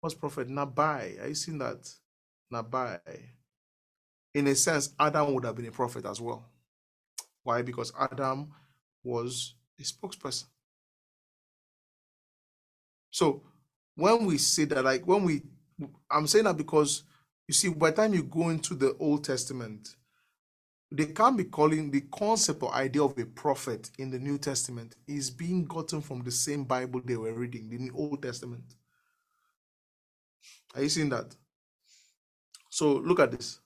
What's 0.00 0.14
prophet? 0.14 0.48
Nabai. 0.48 1.22
Are 1.22 1.28
you 1.28 1.34
seeing 1.34 1.58
that? 1.58 1.88
Nabai. 2.52 3.00
In 4.34 4.46
a 4.48 4.54
sense, 4.54 4.94
Adam 5.00 5.32
would 5.34 5.44
have 5.44 5.56
been 5.56 5.66
a 5.66 5.72
prophet 5.72 6.04
as 6.04 6.20
well. 6.20 6.44
Why? 7.42 7.62
Because 7.62 7.92
Adam 7.98 8.50
was 9.02 9.54
a 9.80 9.82
spokesperson. 9.82 10.44
So 13.10 13.42
when 13.94 14.26
we 14.26 14.36
say 14.38 14.64
that, 14.66 14.84
like 14.84 15.06
when 15.06 15.24
we, 15.24 15.42
I'm 16.10 16.26
saying 16.26 16.44
that 16.44 16.56
because 16.56 17.04
you 17.48 17.54
see, 17.54 17.68
by 17.68 17.90
the 17.90 17.96
time 17.96 18.14
you 18.14 18.22
go 18.22 18.48
into 18.48 18.74
the 18.74 18.96
Old 18.98 19.24
Testament, 19.24 19.94
they 20.90 21.06
can't 21.06 21.36
be 21.36 21.44
calling 21.44 21.90
the 21.90 22.02
concept 22.12 22.62
or 22.62 22.74
idea 22.74 23.02
of 23.02 23.18
a 23.18 23.24
prophet 23.24 23.90
in 23.98 24.10
the 24.10 24.18
New 24.18 24.38
Testament 24.38 24.94
is 25.06 25.30
being 25.30 25.64
gotten 25.64 26.00
from 26.00 26.22
the 26.22 26.30
same 26.30 26.64
Bible 26.64 27.00
they 27.04 27.16
were 27.16 27.32
reading, 27.32 27.72
in 27.72 27.86
the 27.86 27.92
Old 27.92 28.22
Testament. 28.22 28.64
Are 30.74 30.82
you 30.82 30.88
seeing 30.88 31.08
that? 31.10 31.34
So 32.70 32.94
look 32.94 33.20
at 33.20 33.32
this. 33.32 33.60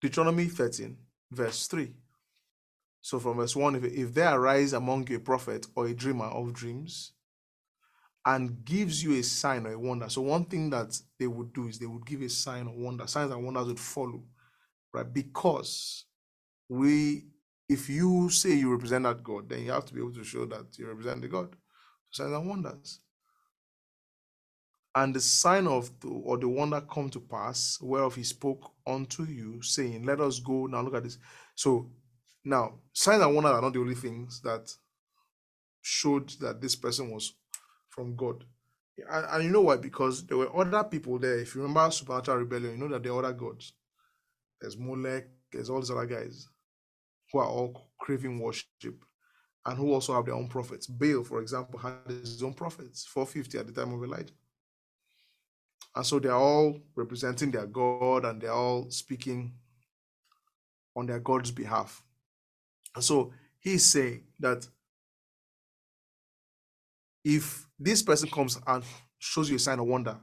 Deuteronomy 0.00 0.46
13, 0.46 0.96
verse 1.30 1.66
3. 1.66 1.92
So 3.00 3.18
from 3.18 3.36
verse 3.36 3.54
1, 3.54 3.76
if, 3.76 3.84
if 3.84 4.14
there 4.14 4.34
arise 4.38 4.72
among 4.72 5.08
you 5.08 5.16
a 5.16 5.20
prophet 5.20 5.66
or 5.74 5.86
a 5.86 5.94
dreamer 5.94 6.26
of 6.26 6.52
dreams, 6.52 7.12
and 8.26 8.64
gives 8.64 9.04
you 9.04 9.14
a 9.14 9.22
sign 9.22 9.66
or 9.66 9.72
a 9.72 9.78
wonder. 9.78 10.08
So 10.08 10.20
one 10.20 10.44
thing 10.46 10.68
that 10.70 11.00
they 11.18 11.28
would 11.28 11.52
do 11.52 11.68
is 11.68 11.78
they 11.78 11.86
would 11.86 12.04
give 12.04 12.22
a 12.22 12.28
sign 12.28 12.66
or 12.66 12.74
wonder. 12.76 13.06
Signs 13.06 13.30
and 13.30 13.44
wonders 13.44 13.68
would 13.68 13.80
follow, 13.80 14.24
right? 14.92 15.10
Because 15.10 16.06
we, 16.68 17.26
if 17.68 17.88
you 17.88 18.28
say 18.28 18.54
you 18.54 18.72
represent 18.72 19.04
that 19.04 19.22
God, 19.22 19.48
then 19.48 19.64
you 19.64 19.70
have 19.70 19.84
to 19.86 19.94
be 19.94 20.00
able 20.00 20.12
to 20.14 20.24
show 20.24 20.44
that 20.46 20.76
you 20.76 20.88
represent 20.88 21.22
the 21.22 21.28
God. 21.28 21.54
Signs 22.10 22.32
and 22.32 22.48
wonders. 22.48 23.00
And 24.96 25.14
the 25.14 25.20
sign 25.20 25.68
of 25.68 25.90
the, 26.00 26.08
or 26.08 26.36
the 26.36 26.48
wonder 26.48 26.80
come 26.80 27.10
to 27.10 27.20
pass, 27.20 27.78
whereof 27.80 28.16
he 28.16 28.24
spoke 28.24 28.72
unto 28.86 29.24
you, 29.24 29.62
saying, 29.62 30.04
Let 30.04 30.20
us 30.20 30.40
go. 30.40 30.66
Now 30.66 30.80
look 30.80 30.94
at 30.94 31.04
this. 31.04 31.18
So 31.54 31.90
now 32.44 32.80
signs 32.92 33.22
and 33.22 33.34
wonders 33.34 33.52
are 33.52 33.62
not 33.62 33.72
the 33.74 33.80
only 33.80 33.94
things 33.94 34.40
that 34.40 34.72
showed 35.82 36.30
that 36.40 36.60
this 36.60 36.74
person 36.74 37.10
was 37.10 37.34
from 37.96 38.14
God. 38.14 38.44
And, 39.10 39.26
and 39.28 39.44
you 39.44 39.50
know 39.50 39.62
why? 39.62 39.76
Because 39.76 40.24
there 40.26 40.36
were 40.36 40.54
other 40.56 40.84
people 40.84 41.18
there. 41.18 41.38
If 41.38 41.54
you 41.54 41.62
remember 41.62 41.90
supernatural 41.90 42.38
rebellion, 42.38 42.72
you 42.72 42.78
know 42.78 42.88
that 42.88 43.02
there 43.02 43.12
are 43.12 43.24
other 43.24 43.32
gods. 43.32 43.72
There's 44.60 44.78
Molech, 44.78 45.26
there's 45.52 45.68
all 45.68 45.80
these 45.80 45.90
other 45.90 46.06
guys 46.06 46.48
who 47.32 47.38
are 47.40 47.48
all 47.48 47.90
craving 47.98 48.38
worship 48.38 49.04
and 49.66 49.76
who 49.76 49.92
also 49.92 50.14
have 50.14 50.26
their 50.26 50.34
own 50.34 50.48
prophets. 50.48 50.86
Baal, 50.86 51.24
for 51.24 51.40
example, 51.40 51.78
had 51.78 51.94
his 52.08 52.42
own 52.42 52.54
prophets, 52.54 53.04
450 53.06 53.58
at 53.58 53.66
the 53.66 53.72
time 53.72 53.92
of 53.92 54.02
Elijah. 54.02 54.32
And 55.94 56.06
so 56.06 56.18
they're 56.18 56.32
all 56.32 56.78
representing 56.94 57.50
their 57.50 57.66
God 57.66 58.24
and 58.24 58.40
they're 58.40 58.52
all 58.52 58.90
speaking 58.90 59.54
on 60.94 61.06
their 61.06 61.20
God's 61.20 61.50
behalf. 61.50 62.02
And 62.94 63.02
so 63.02 63.32
he's 63.58 63.84
saying 63.84 64.24
that 64.40 64.66
if 67.26 67.66
this 67.76 68.02
person 68.02 68.30
comes 68.30 68.56
and 68.68 68.84
shows 69.18 69.50
you 69.50 69.56
a 69.56 69.58
sign 69.58 69.80
of 69.80 69.86
wonder 69.86 70.16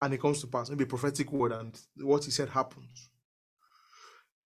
and 0.00 0.14
it 0.14 0.20
comes 0.20 0.40
to 0.40 0.46
pass, 0.46 0.70
maybe 0.70 0.84
a 0.84 0.86
prophetic 0.86 1.30
word 1.30 1.52
and 1.52 1.78
what 2.00 2.24
he 2.24 2.30
said 2.30 2.48
happens. 2.48 3.10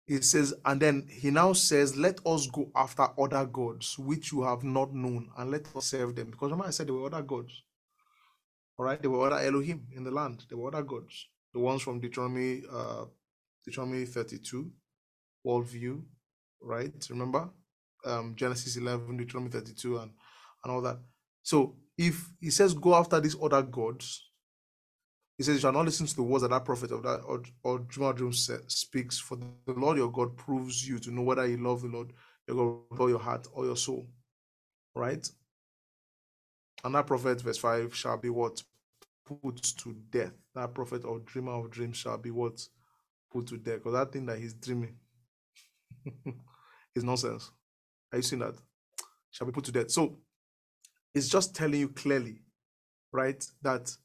It 0.08 0.26
says, 0.26 0.56
and 0.66 0.82
then 0.82 1.08
he 1.08 1.30
now 1.30 1.54
says, 1.54 1.96
Let 1.96 2.26
us 2.26 2.48
go 2.48 2.72
after 2.76 3.08
other 3.20 3.46
gods 3.46 4.00
which 4.00 4.32
you 4.32 4.42
have 4.42 4.64
not 4.64 4.96
known 4.96 5.30
and 5.38 5.52
let 5.52 5.68
us 5.76 5.86
serve 5.86 6.16
them. 6.16 6.32
Because 6.32 6.50
remember, 6.50 6.66
I 6.66 6.72
said 6.72 6.88
there 6.88 6.96
were 6.96 7.06
other 7.06 7.22
gods. 7.22 7.54
All 8.80 8.86
right, 8.86 9.00
there 9.00 9.12
were 9.12 9.28
other 9.28 9.46
Elohim 9.46 9.86
in 9.96 10.04
the 10.04 10.10
land, 10.10 10.46
there 10.50 10.58
were 10.58 10.70
other 10.70 10.82
gods. 10.82 11.28
The 11.54 11.60
ones 11.60 11.84
from 11.84 12.00
Deuteronomy, 12.00 12.64
uh, 12.72 13.06
Deuteronomy 13.64 14.06
32, 14.06 14.72
worldview, 15.46 16.02
right? 16.64 17.08
Remember? 17.12 17.48
Um, 18.04 18.34
Genesis 18.36 18.76
11, 18.78 19.18
Deuteronomy 19.18 19.52
32, 19.52 19.98
and, 20.00 20.12
and 20.64 20.74
all 20.74 20.82
that. 20.82 20.98
So 21.44 21.76
if 21.98 22.30
he 22.40 22.50
says 22.50 22.74
go 22.74 22.96
after 22.96 23.20
these 23.20 23.36
other 23.42 23.62
gods, 23.62 24.30
he 25.38 25.44
says 25.44 25.56
you 25.56 25.62
shall 25.62 25.72
not 25.72 25.86
listen 25.86 26.06
to 26.06 26.16
the 26.16 26.24
words 26.24 26.44
of 26.44 26.50
that 26.50 26.66
prophet 26.66 26.92
of 26.92 27.04
that 27.04 27.22
or, 27.22 27.42
or 27.64 27.80
Dream 27.80 28.34
speaks, 28.34 29.18
for 29.18 29.38
the 29.38 29.74
Lord 29.74 29.98
your 29.98 30.12
God 30.12 30.36
proves 30.36 30.88
you 30.88 31.00
to 31.00 31.12
know 31.12 31.22
whether 31.22 31.48
you 31.48 31.58
love 31.58 31.82
the 31.82 31.88
Lord 31.88 32.14
your 32.48 32.58
God 32.58 32.92
with 32.92 33.00
all 33.00 33.10
your 33.10 33.20
heart 33.20 33.48
or 33.54 33.66
your 33.66 33.78
soul. 33.78 34.08
Right? 34.96 35.30
And 36.84 36.96
that 36.96 37.08
prophet, 37.08 37.42
verse 37.42 37.58
5, 37.58 37.96
shall 37.96 38.18
be 38.18 38.30
what? 38.30 38.64
Put 39.26 39.62
to 39.62 39.96
death. 40.10 40.34
That 40.56 40.74
prophet 40.74 41.06
or 41.06 41.20
dreamer 41.20 41.54
of 41.54 41.70
dreams 41.70 41.98
shall 41.98 42.18
be 42.18 42.32
what? 42.32 42.60
Put 43.32 43.48
to 43.48 43.58
death. 43.58 43.78
Because 43.78 43.94
that 43.94 44.12
thing 44.12 44.26
that 44.26 44.40
he's 44.40 44.54
dreaming 44.54 44.96
is 46.96 47.04
nonsense. 47.04 47.52
Are 48.12 48.18
you 48.18 48.24
seeing 48.24 48.42
that? 48.42 48.56
Shall 49.32 49.48
be 49.48 49.54
put 49.54 49.66
to 49.66 49.72
death. 49.72 49.92
So 49.92 50.18
it's 51.14 51.28
just 51.30 51.56
telling 51.56 51.80
you 51.80 51.90
clearly, 51.90 52.42
right, 53.12 53.44
that 53.62 53.96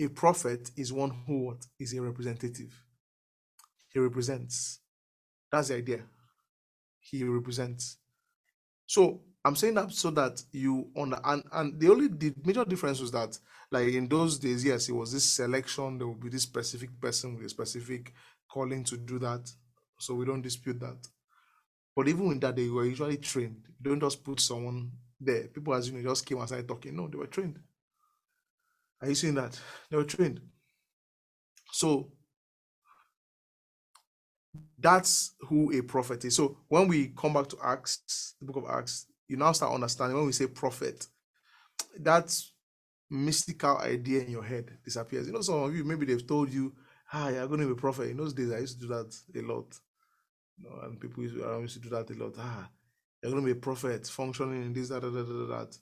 a 0.00 0.08
prophet 0.08 0.70
is 0.76 0.92
one 0.92 1.10
who 1.26 1.46
what, 1.46 1.66
is 1.78 1.94
a 1.94 2.02
representative. 2.02 2.72
He 3.92 3.98
represents. 4.00 4.80
That's 5.52 5.68
the 5.68 5.76
idea. 5.76 6.00
He 7.00 7.22
represents. 7.24 7.98
So 8.86 9.20
I'm 9.44 9.56
saying 9.56 9.74
that 9.74 9.92
so 9.92 10.10
that 10.10 10.42
you 10.52 10.88
on 10.96 11.14
and 11.24 11.44
and 11.52 11.78
the 11.78 11.90
only 11.90 12.08
the 12.08 12.34
major 12.44 12.64
difference 12.64 13.00
was 13.00 13.12
that 13.12 13.38
like 13.70 13.88
in 13.88 14.08
those 14.08 14.38
days, 14.38 14.64
yes, 14.64 14.88
it 14.88 14.92
was 14.92 15.12
this 15.12 15.24
selection. 15.24 15.98
There 15.98 16.06
will 16.06 16.14
be 16.14 16.28
this 16.28 16.42
specific 16.42 17.00
person 17.00 17.36
with 17.36 17.46
a 17.46 17.48
specific 17.48 18.12
calling 18.50 18.84
to 18.84 18.96
do 18.96 19.18
that. 19.20 19.50
So 19.98 20.14
we 20.14 20.24
don't 20.24 20.42
dispute 20.42 20.80
that. 20.80 21.06
But 21.94 22.08
even 22.08 22.28
with 22.28 22.40
that, 22.40 22.56
they 22.56 22.68
were 22.68 22.84
usually 22.84 23.18
trained. 23.18 23.68
You 23.78 23.90
don't 23.90 24.00
just 24.00 24.24
put 24.24 24.40
someone 24.40 24.90
there. 25.20 25.48
People 25.48 25.74
as 25.74 25.88
you 25.88 25.96
know 25.96 26.10
just 26.10 26.26
came 26.26 26.38
and 26.38 26.46
started 26.46 26.68
talking. 26.68 26.96
No, 26.96 27.08
they 27.08 27.18
were 27.18 27.26
trained. 27.26 27.58
Are 29.00 29.08
you 29.08 29.14
seeing 29.14 29.34
that? 29.34 29.58
They 29.90 29.96
were 29.96 30.04
trained. 30.04 30.40
So 31.72 32.10
that's 34.78 35.34
who 35.48 35.72
a 35.76 35.82
prophet 35.82 36.24
is. 36.24 36.36
So 36.36 36.58
when 36.68 36.88
we 36.88 37.08
come 37.08 37.34
back 37.34 37.48
to 37.48 37.56
Acts, 37.62 38.34
the 38.40 38.46
book 38.46 38.56
of 38.56 38.70
Acts, 38.70 39.06
you 39.28 39.36
now 39.36 39.52
start 39.52 39.72
understanding 39.72 40.16
when 40.16 40.26
we 40.26 40.32
say 40.32 40.46
prophet, 40.46 41.06
that 41.98 42.34
mystical 43.10 43.78
idea 43.78 44.22
in 44.22 44.30
your 44.30 44.42
head 44.42 44.70
disappears. 44.84 45.26
You 45.26 45.32
know, 45.32 45.40
some 45.40 45.62
of 45.62 45.74
you 45.74 45.84
maybe 45.84 46.06
they've 46.06 46.26
told 46.26 46.50
you, 46.50 46.74
ah, 47.12 47.28
you're 47.28 47.46
going 47.46 47.60
to 47.60 47.66
be 47.66 47.72
a 47.72 47.76
prophet. 47.76 48.10
In 48.10 48.16
those 48.16 48.32
days, 48.34 48.52
I 48.52 48.58
used 48.58 48.80
to 48.80 48.86
do 48.86 48.94
that 48.94 49.14
a 49.36 49.42
lot. 49.42 49.78
You 50.58 50.68
know, 50.68 50.80
and 50.82 51.00
people 51.00 51.22
used 51.22 51.36
to, 51.36 51.58
used 51.60 51.74
to 51.74 51.80
do 51.80 51.88
that 51.90 52.10
a 52.10 52.14
lot. 52.14 52.34
Ah, 52.38 52.68
you're 53.24 53.32
going 53.32 53.42
to 53.42 53.54
be 53.54 53.58
a 53.58 53.62
prophet, 53.62 54.06
functioning 54.06 54.62
in 54.62 54.72
this, 54.74 54.90
that, 54.90 55.00
that, 55.00 55.10
that, 55.10 55.24
that. 55.48 55.78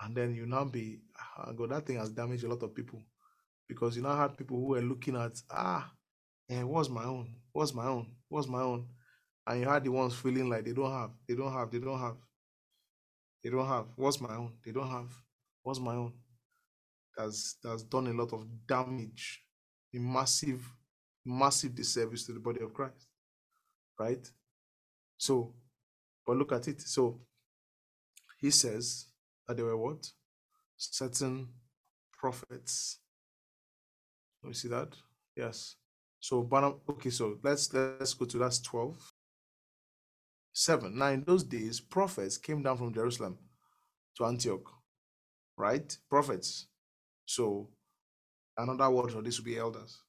And 0.00 0.16
then 0.16 0.34
you 0.34 0.44
now 0.44 0.64
be, 0.64 0.98
ah, 1.16 1.52
God, 1.52 1.70
that 1.70 1.86
thing 1.86 1.98
has 1.98 2.10
damaged 2.10 2.42
a 2.42 2.48
lot 2.48 2.64
of 2.64 2.74
people 2.74 3.00
because 3.68 3.96
you 3.96 4.02
now 4.02 4.16
had 4.16 4.36
people 4.36 4.56
who 4.56 4.66
were 4.66 4.80
looking 4.80 5.14
at, 5.14 5.40
ah, 5.52 5.88
eh, 6.50 6.64
what's 6.64 6.88
my 6.88 7.04
own? 7.04 7.32
What's 7.52 7.72
my 7.72 7.86
own? 7.86 8.08
What's 8.28 8.48
my 8.48 8.60
own? 8.60 8.88
And 9.46 9.60
you 9.60 9.68
had 9.68 9.84
the 9.84 9.92
ones 9.92 10.14
feeling 10.16 10.48
like 10.48 10.64
they 10.64 10.72
don't 10.72 10.90
have, 10.90 11.10
they 11.28 11.36
don't 11.36 11.52
have, 11.52 11.70
they 11.70 11.78
don't 11.78 12.00
have, 12.00 12.16
they 13.44 13.50
don't 13.50 13.68
have. 13.68 13.86
What's 13.94 14.20
my 14.20 14.34
own? 14.34 14.54
They 14.64 14.72
don't 14.72 14.90
have. 14.90 15.12
What's 15.62 15.78
my 15.78 15.94
own? 15.94 16.14
That's 17.16 17.56
that's 17.62 17.84
done 17.84 18.08
a 18.08 18.12
lot 18.12 18.32
of 18.32 18.46
damage, 18.66 19.42
a 19.94 19.98
massive, 19.98 20.68
massive 21.24 21.76
disservice 21.76 22.26
to 22.26 22.32
the 22.32 22.40
body 22.40 22.62
of 22.62 22.74
Christ. 22.74 23.06
Right? 23.96 24.28
So, 25.18 25.54
but 26.26 26.36
look 26.36 26.52
at 26.52 26.68
it. 26.68 26.80
So 26.80 27.20
he 28.38 28.50
says 28.50 29.06
that 29.46 29.56
there 29.56 29.66
were 29.66 29.76
what? 29.76 30.10
Certain 30.76 31.48
prophets. 32.12 32.98
Let 34.42 34.48
me 34.48 34.54
see 34.54 34.68
that. 34.68 34.94
Yes. 35.36 35.76
So 36.20 36.48
okay, 36.88 37.10
so 37.10 37.38
let's 37.42 37.72
let's 37.72 38.14
go 38.14 38.24
to 38.24 38.38
that's 38.38 38.60
12. 38.60 39.12
7. 40.54 40.96
Now 40.96 41.08
in 41.08 41.24
those 41.24 41.42
days, 41.42 41.80
prophets 41.80 42.38
came 42.38 42.62
down 42.62 42.78
from 42.78 42.94
Jerusalem 42.94 43.38
to 44.16 44.24
Antioch. 44.24 44.70
Right? 45.56 45.96
Prophets. 46.08 46.68
So 47.26 47.68
another 48.56 48.90
word 48.90 49.12
for 49.12 49.22
this 49.22 49.38
would 49.38 49.44
be 49.44 49.58
elders. 49.58 50.03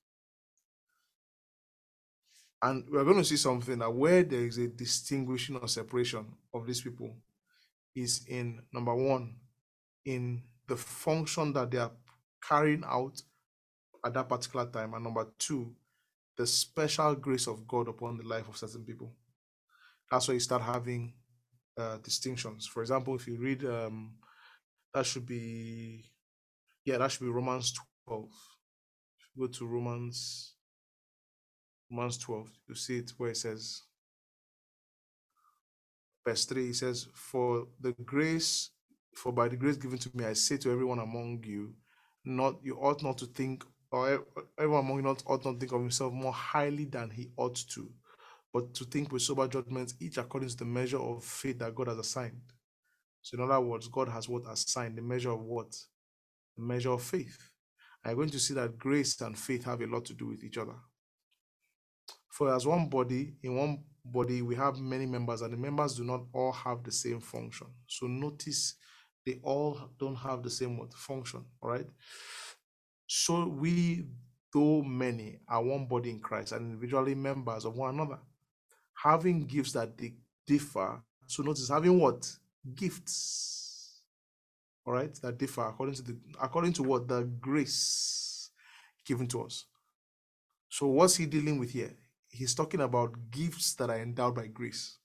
And 2.62 2.86
we're 2.90 3.04
going 3.04 3.18
to 3.18 3.24
see 3.26 3.38
something 3.38 3.80
that 3.80 3.94
where 3.94 4.24
there 4.24 4.46
is 4.46 4.58
a 4.58 4.68
distinguishing 4.68 5.58
or 5.58 5.68
separation 5.68 6.26
of 6.54 6.66
these 6.66 6.82
people 6.82 7.16
is 7.96 8.26
in 8.28 8.62
number 8.74 8.96
one, 8.96 9.36
in 10.06 10.44
the 10.68 10.76
function 10.76 11.54
that 11.54 11.72
they 11.72 11.78
are 11.78 11.92
carrying 12.48 12.84
out 12.86 13.22
at 14.06 14.14
that 14.14 14.30
particular 14.30 14.66
time, 14.68 14.94
and 14.94 15.04
number 15.04 15.28
two, 15.40 15.74
the 16.38 16.46
special 16.46 17.16
grace 17.16 17.48
of 17.48 17.68
God 17.68 17.88
upon 17.88 18.18
the 18.18 18.24
life 18.24 18.48
of 18.48 18.58
certain 18.58 18.84
people. 18.84 19.14
That's 20.12 20.28
why 20.28 20.36
you 20.36 20.40
start 20.40 20.62
having 20.62 21.14
uh, 21.78 21.98
distinctions. 21.98 22.68
For 22.68 22.82
example, 22.82 23.16
if 23.16 23.28
you 23.28 23.38
read, 23.38 23.64
um, 23.66 24.16
that 24.94 25.06
should 25.06 25.26
be, 25.26 26.04
yeah, 26.86 26.98
that 26.98 27.12
should 27.12 27.26
be 27.26 27.32
Romans 27.32 27.74
12. 28.08 28.26
If 28.26 29.26
you 29.36 29.48
go 29.48 29.52
to 29.54 29.68
Romans, 29.68 30.55
Romans 31.96 32.18
12, 32.18 32.52
you 32.68 32.76
see 32.76 32.98
it 32.98 33.14
where 33.18 33.30
it 33.30 33.38
says, 33.38 33.84
verse 36.28 36.46
3, 36.46 36.70
it 36.70 36.76
says, 36.76 37.08
For 37.14 37.68
the 37.80 37.94
grace, 38.04 38.72
for 39.16 39.32
by 39.32 39.48
the 39.48 39.56
grace 39.56 39.78
given 39.78 39.98
to 40.00 40.12
me, 40.14 40.26
I 40.26 40.34
say 40.34 40.58
to 40.58 40.72
everyone 40.72 41.00
among 41.00 41.44
you, 41.46 41.74
not 42.26 42.56
you 42.64 42.76
ought 42.76 43.02
not 43.02 43.18
to 43.20 43.26
think, 43.28 43.64
or 43.92 44.26
everyone 44.60 44.86
among 44.86 44.98
you 44.98 45.04
not 45.04 45.24
ought 45.26 45.46
not 45.46 45.54
to 45.54 45.60
think 45.60 45.72
of 45.72 45.82
himself 45.82 46.12
more 46.12 46.34
highly 46.34 46.86
than 46.86 47.10
he 47.10 47.30
ought 47.38 47.56
to, 47.70 47.90
but 48.54 48.74
to 48.74 48.84
think 48.84 49.12
with 49.12 49.22
sober 49.22 49.48
judgment, 49.48 49.94
each 50.02 50.18
according 50.18 50.50
to 50.50 50.58
the 50.58 50.66
measure 50.66 51.00
of 51.00 51.24
faith 51.24 51.60
that 51.60 51.76
God 51.76 51.88
has 51.88 51.98
assigned. 51.98 52.42
So, 53.22 53.38
in 53.38 53.44
other 53.44 53.62
words, 53.62 53.88
God 53.88 54.10
has 54.10 54.28
what 54.28 54.44
assigned 54.52 54.98
the 54.98 55.02
measure 55.02 55.32
of 55.32 55.42
what? 55.42 55.72
The 56.58 56.64
measure 56.64 56.92
of 56.92 57.02
faith. 57.04 57.38
You're 58.06 58.16
going 58.16 58.30
to 58.30 58.40
see 58.40 58.54
that 58.54 58.78
grace 58.78 59.20
and 59.22 59.38
faith 59.38 59.64
have 59.66 59.82
a 59.82 59.88
lot 59.88 60.06
to 60.06 60.14
do 60.14 60.28
with 60.28 60.44
each 60.44 60.58
other. 60.58 60.76
For 62.36 62.54
as 62.54 62.68
one 62.68 62.90
body, 62.90 63.34
in 63.44 63.56
one 63.56 63.82
body, 64.04 64.42
we 64.42 64.56
have 64.56 64.78
many 64.78 65.06
members, 65.06 65.42
and 65.42 65.54
the 65.54 65.58
members 65.58 65.96
do 65.96 66.04
not 66.04 66.26
all 66.34 66.52
have 66.52 66.84
the 66.84 66.92
same 66.92 67.22
function. 67.22 67.68
So 67.88 68.08
notice 68.08 68.76
they 69.26 69.40
all 69.42 69.90
don't 69.98 70.18
have 70.18 70.44
the 70.44 70.50
same 70.50 70.86
function. 70.94 71.46
All 71.62 71.70
right. 71.70 71.88
So 73.08 73.48
we, 73.48 74.08
though 74.54 74.82
many, 74.82 75.40
are 75.48 75.64
one 75.64 75.86
body 75.86 76.10
in 76.10 76.20
Christ 76.20 76.52
and 76.52 76.74
individually 76.74 77.16
members 77.16 77.64
of 77.64 77.78
one 77.78 77.96
another, 77.96 78.20
having 79.02 79.46
gifts 79.46 79.72
that 79.72 79.98
they 79.98 80.16
differ. 80.46 81.02
So 81.28 81.42
notice 81.42 81.70
having 81.70 81.98
what 81.98 82.30
gifts. 82.76 84.02
All 84.86 84.92
right, 84.92 85.16
that 85.22 85.38
differ 85.38 85.62
according 85.62 85.96
to 85.96 86.02
the 86.02 86.18
according 86.42 86.74
to 86.74 86.84
what 86.84 87.08
the 87.08 87.24
grace 87.40 88.52
given 89.06 89.26
to 89.28 89.44
us. 89.44 89.68
So 90.68 90.88
what's 90.88 91.16
he 91.16 91.28
dealing 91.28 91.60
with 91.60 91.72
here? 91.72 91.96
He's 92.36 92.56
talking 92.56 92.82
about 92.82 93.32
gifts 93.32 93.76
that 93.76 93.90
are 93.90 94.00
endowed 94.00 94.36
by 94.36 94.48
grace. 94.48 94.98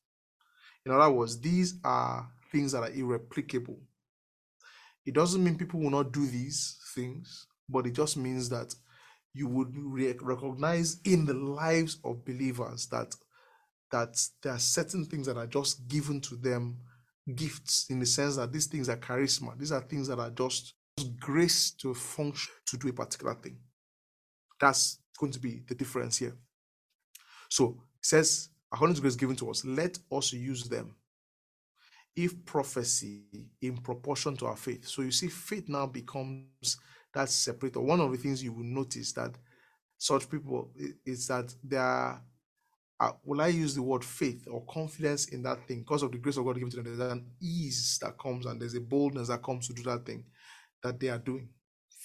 In 0.84 0.92
other 0.92 1.10
words, 1.10 1.40
these 1.40 1.74
are 1.84 2.28
things 2.50 2.72
that 2.72 2.82
are 2.82 2.90
irreplicable. 2.90 3.78
It 5.06 5.14
doesn't 5.14 5.42
mean 5.42 5.56
people 5.56 5.80
will 5.80 5.90
not 5.90 6.12
do 6.12 6.26
these 6.26 6.78
things, 6.94 7.46
but 7.68 7.86
it 7.86 7.92
just 7.92 8.16
means 8.16 8.48
that 8.48 8.74
you 9.32 9.46
would 9.46 9.72
re- 9.76 10.14
recognize 10.20 11.00
in 11.04 11.24
the 11.24 11.34
lives 11.34 11.98
of 12.04 12.24
believers 12.24 12.86
that 12.88 13.14
that 13.92 14.16
there 14.42 14.52
are 14.52 14.58
certain 14.58 15.04
things 15.04 15.26
that 15.26 15.36
are 15.36 15.46
just 15.46 15.88
given 15.88 16.20
to 16.20 16.36
them 16.36 16.78
gifts 17.34 17.86
in 17.90 17.98
the 17.98 18.06
sense 18.06 18.36
that 18.36 18.52
these 18.52 18.66
things 18.66 18.88
are 18.88 18.96
charisma 18.96 19.56
these 19.58 19.72
are 19.72 19.80
things 19.82 20.08
that 20.08 20.18
are 20.18 20.30
just 20.30 20.74
grace 21.18 21.70
to 21.72 21.94
function 21.94 22.52
to 22.66 22.76
do 22.76 22.88
a 22.88 22.92
particular 22.92 23.34
thing 23.34 23.58
that's 24.60 24.98
going 25.18 25.32
to 25.32 25.38
be 25.38 25.62
the 25.68 25.74
difference 25.74 26.18
here 26.18 26.36
so 27.50 27.76
it 27.98 28.06
says 28.06 28.48
according 28.72 28.94
to 28.94 29.02
grace 29.02 29.16
given 29.16 29.36
to 29.36 29.50
us 29.50 29.64
let 29.64 29.98
us 30.10 30.32
use 30.32 30.64
them 30.64 30.94
if 32.16 32.44
prophecy 32.44 33.24
in 33.60 33.76
proportion 33.76 34.36
to 34.36 34.46
our 34.46 34.56
faith 34.56 34.86
so 34.86 35.02
you 35.02 35.10
see 35.10 35.28
faith 35.28 35.68
now 35.68 35.86
becomes 35.86 36.78
that 37.12 37.28
separator 37.28 37.80
one 37.80 38.00
of 38.00 38.10
the 38.10 38.16
things 38.16 38.42
you 38.42 38.52
will 38.52 38.64
notice 38.64 39.12
that 39.12 39.34
such 39.98 40.30
people 40.30 40.70
is 41.04 41.26
that 41.26 41.54
they 41.62 41.76
are 41.76 42.22
uh, 43.00 43.12
will 43.24 43.40
I 43.40 43.48
use 43.48 43.74
the 43.74 43.82
word 43.82 44.04
faith 44.04 44.46
or 44.50 44.62
confidence 44.66 45.28
in 45.28 45.42
that 45.42 45.66
thing 45.66 45.80
because 45.80 46.02
of 46.02 46.12
the 46.12 46.18
grace 46.18 46.36
of 46.36 46.44
God 46.44 46.56
given 46.56 46.70
to 46.70 46.76
them? 46.76 46.84
There's 46.84 47.12
an 47.12 47.24
ease 47.40 47.98
that 48.02 48.18
comes 48.18 48.44
and 48.44 48.60
there's 48.60 48.74
a 48.74 48.80
boldness 48.80 49.28
that 49.28 49.42
comes 49.42 49.66
to 49.68 49.72
do 49.72 49.82
that 49.84 50.04
thing 50.04 50.24
that 50.82 51.00
they 51.00 51.08
are 51.08 51.18
doing. 51.18 51.48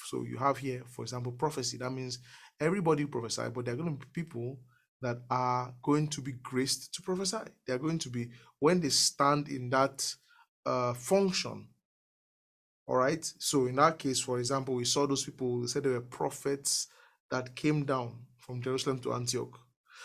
So 0.06 0.24
you 0.24 0.38
have 0.38 0.58
here, 0.58 0.84
for 0.88 1.02
example, 1.02 1.34
prophecy. 1.34 1.78
That 1.78 1.90
means 1.90 2.20
everybody 2.62 3.06
prophesy, 3.06 3.50
but 3.54 3.66
there 3.66 3.74
are 3.74 3.78
going 3.78 3.98
to 3.98 4.06
be 4.06 4.24
people 4.24 4.58
that 5.02 5.18
are 5.30 5.74
going 5.84 6.08
to 6.10 6.22
be 6.22 6.34
graced 6.44 6.94
to 6.96 7.02
prophesy. 7.02 7.38
They 7.68 7.74
are 7.74 7.80
going 7.80 8.00
to 8.00 8.10
be 8.10 8.30
when 8.60 8.80
they 8.82 8.90
stand 8.90 9.50
in 9.50 9.70
that 9.72 10.14
uh, 10.66 10.94
function. 10.94 11.68
All 12.88 12.98
right. 12.98 13.24
So 13.40 13.68
in 13.68 13.76
that 13.78 14.00
case, 14.00 14.20
for 14.22 14.40
example, 14.40 14.76
we 14.76 14.86
saw 14.86 15.08
those 15.08 15.26
people. 15.26 15.62
They 15.62 15.68
said 15.68 15.84
they 15.84 15.90
were 15.90 16.02
prophets 16.02 16.88
that 17.32 17.56
came 17.56 17.86
down 17.86 18.14
from 18.38 18.62
Jerusalem 18.62 19.00
to 19.00 19.14
Antioch 19.14 19.60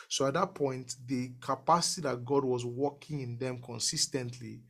so 0.08 0.26
at 0.26 0.34
that 0.34 0.54
point, 0.54 0.96
the 1.06 1.32
capacity 1.40 2.02
that 2.02 2.24
God 2.24 2.44
was 2.44 2.64
working 2.64 3.20
in 3.20 3.38
them 3.38 3.60
consistently 3.62 4.62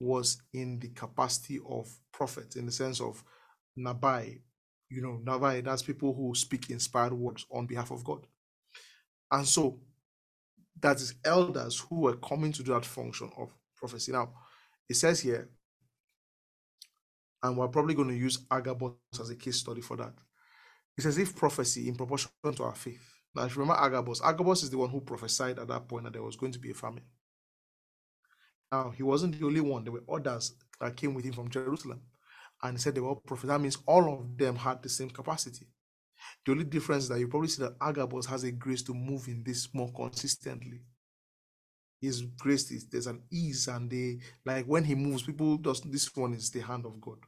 was 0.00 0.42
in 0.52 0.78
the 0.80 0.88
capacity 0.88 1.60
of 1.68 1.88
prophets, 2.12 2.56
in 2.56 2.66
the 2.66 2.72
sense 2.72 3.00
of 3.00 3.22
Nabai. 3.78 4.40
You 4.90 5.02
know, 5.02 5.20
Nabai, 5.24 5.64
that's 5.64 5.82
people 5.82 6.14
who 6.14 6.34
speak 6.34 6.70
inspired 6.70 7.12
words 7.12 7.46
on 7.52 7.66
behalf 7.66 7.90
of 7.92 8.04
God. 8.04 8.26
And 9.30 9.46
so 9.46 9.80
that 10.80 10.96
is 10.96 11.14
elders 11.24 11.78
who 11.78 12.00
were 12.00 12.16
coming 12.16 12.52
to 12.52 12.62
do 12.62 12.72
that 12.72 12.84
function 12.84 13.30
of 13.36 13.54
prophecy. 13.76 14.12
Now, 14.12 14.32
it 14.88 14.94
says 14.94 15.20
here, 15.20 15.50
and 17.42 17.56
we're 17.56 17.68
probably 17.68 17.94
going 17.94 18.08
to 18.08 18.14
use 18.14 18.46
Agabus 18.50 18.94
as 19.20 19.30
a 19.30 19.36
case 19.36 19.56
study 19.56 19.80
for 19.80 19.96
that. 19.96 20.14
It 20.96 21.02
says, 21.02 21.18
if 21.18 21.36
prophecy 21.36 21.88
in 21.88 21.94
proportion 21.94 22.30
to 22.54 22.64
our 22.64 22.74
faith. 22.74 23.02
Now, 23.34 23.44
if 23.44 23.54
you 23.54 23.60
remember 23.60 23.80
Agabus, 23.80 24.20
Agabus 24.22 24.64
is 24.64 24.70
the 24.70 24.78
one 24.78 24.90
who 24.90 25.00
prophesied 25.00 25.58
at 25.58 25.68
that 25.68 25.86
point 25.86 26.04
that 26.04 26.14
there 26.14 26.22
was 26.22 26.36
going 26.36 26.52
to 26.52 26.58
be 26.58 26.70
a 26.70 26.74
famine. 26.74 27.04
Now, 28.72 28.90
he 28.90 29.02
wasn't 29.02 29.38
the 29.38 29.46
only 29.46 29.60
one. 29.60 29.84
There 29.84 29.92
were 29.92 30.02
others 30.12 30.54
that 30.80 30.96
came 30.96 31.14
with 31.14 31.24
him 31.24 31.32
from 31.32 31.48
Jerusalem. 31.48 32.02
And 32.62 32.76
he 32.76 32.80
said 32.80 32.94
they 32.94 33.00
were 33.00 33.14
prophets. 33.14 33.48
That 33.48 33.60
means 33.60 33.78
all 33.86 34.12
of 34.12 34.36
them 34.36 34.56
had 34.56 34.82
the 34.82 34.88
same 34.88 35.10
capacity. 35.10 35.68
The 36.44 36.52
only 36.52 36.64
difference 36.64 37.04
is 37.04 37.08
that 37.10 37.18
you 37.18 37.28
probably 37.28 37.48
see 37.48 37.62
that 37.62 37.76
Agabus 37.80 38.26
has 38.26 38.44
a 38.44 38.52
grace 38.52 38.82
to 38.82 38.94
move 38.94 39.28
in 39.28 39.42
this 39.44 39.72
more 39.74 39.92
consistently. 39.92 40.80
His 42.00 42.22
grace 42.22 42.70
is 42.70 42.88
there's 42.88 43.08
an 43.08 43.22
ease, 43.30 43.66
and 43.68 43.90
they 43.90 44.18
like 44.44 44.66
when 44.66 44.84
he 44.84 44.94
moves, 44.94 45.22
people 45.22 45.56
does 45.56 45.80
this 45.80 46.14
one 46.14 46.32
is 46.32 46.50
the 46.50 46.60
hand 46.60 46.86
of 46.86 47.00
God. 47.00 47.18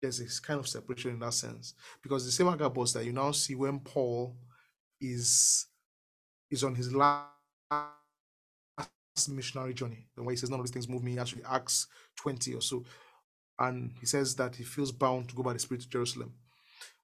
There's 0.00 0.18
this 0.18 0.40
kind 0.40 0.58
of 0.60 0.68
separation 0.68 1.12
in 1.12 1.18
that 1.20 1.34
sense. 1.34 1.74
Because 2.02 2.24
the 2.24 2.32
same 2.32 2.48
Agabus 2.48 2.92
that 2.92 3.04
you 3.04 3.12
now 3.12 3.32
see 3.32 3.54
when 3.54 3.80
Paul 3.80 4.36
is 5.00 5.66
is 6.50 6.64
on 6.64 6.74
his 6.74 6.94
last 6.94 7.26
missionary 9.28 9.74
journey, 9.74 10.06
the 10.14 10.22
way 10.22 10.34
he 10.34 10.36
says 10.36 10.50
none 10.50 10.60
of 10.60 10.66
these 10.66 10.72
things 10.72 10.88
move 10.88 11.02
me, 11.02 11.18
actually 11.18 11.42
Acts 11.48 11.86
20 12.16 12.54
or 12.54 12.60
so. 12.62 12.84
And 13.58 13.92
he 13.98 14.06
says 14.06 14.34
that 14.36 14.56
he 14.56 14.64
feels 14.64 14.92
bound 14.92 15.28
to 15.28 15.34
go 15.34 15.42
by 15.42 15.54
the 15.54 15.58
Spirit 15.58 15.82
to 15.82 15.88
Jerusalem. 15.88 16.34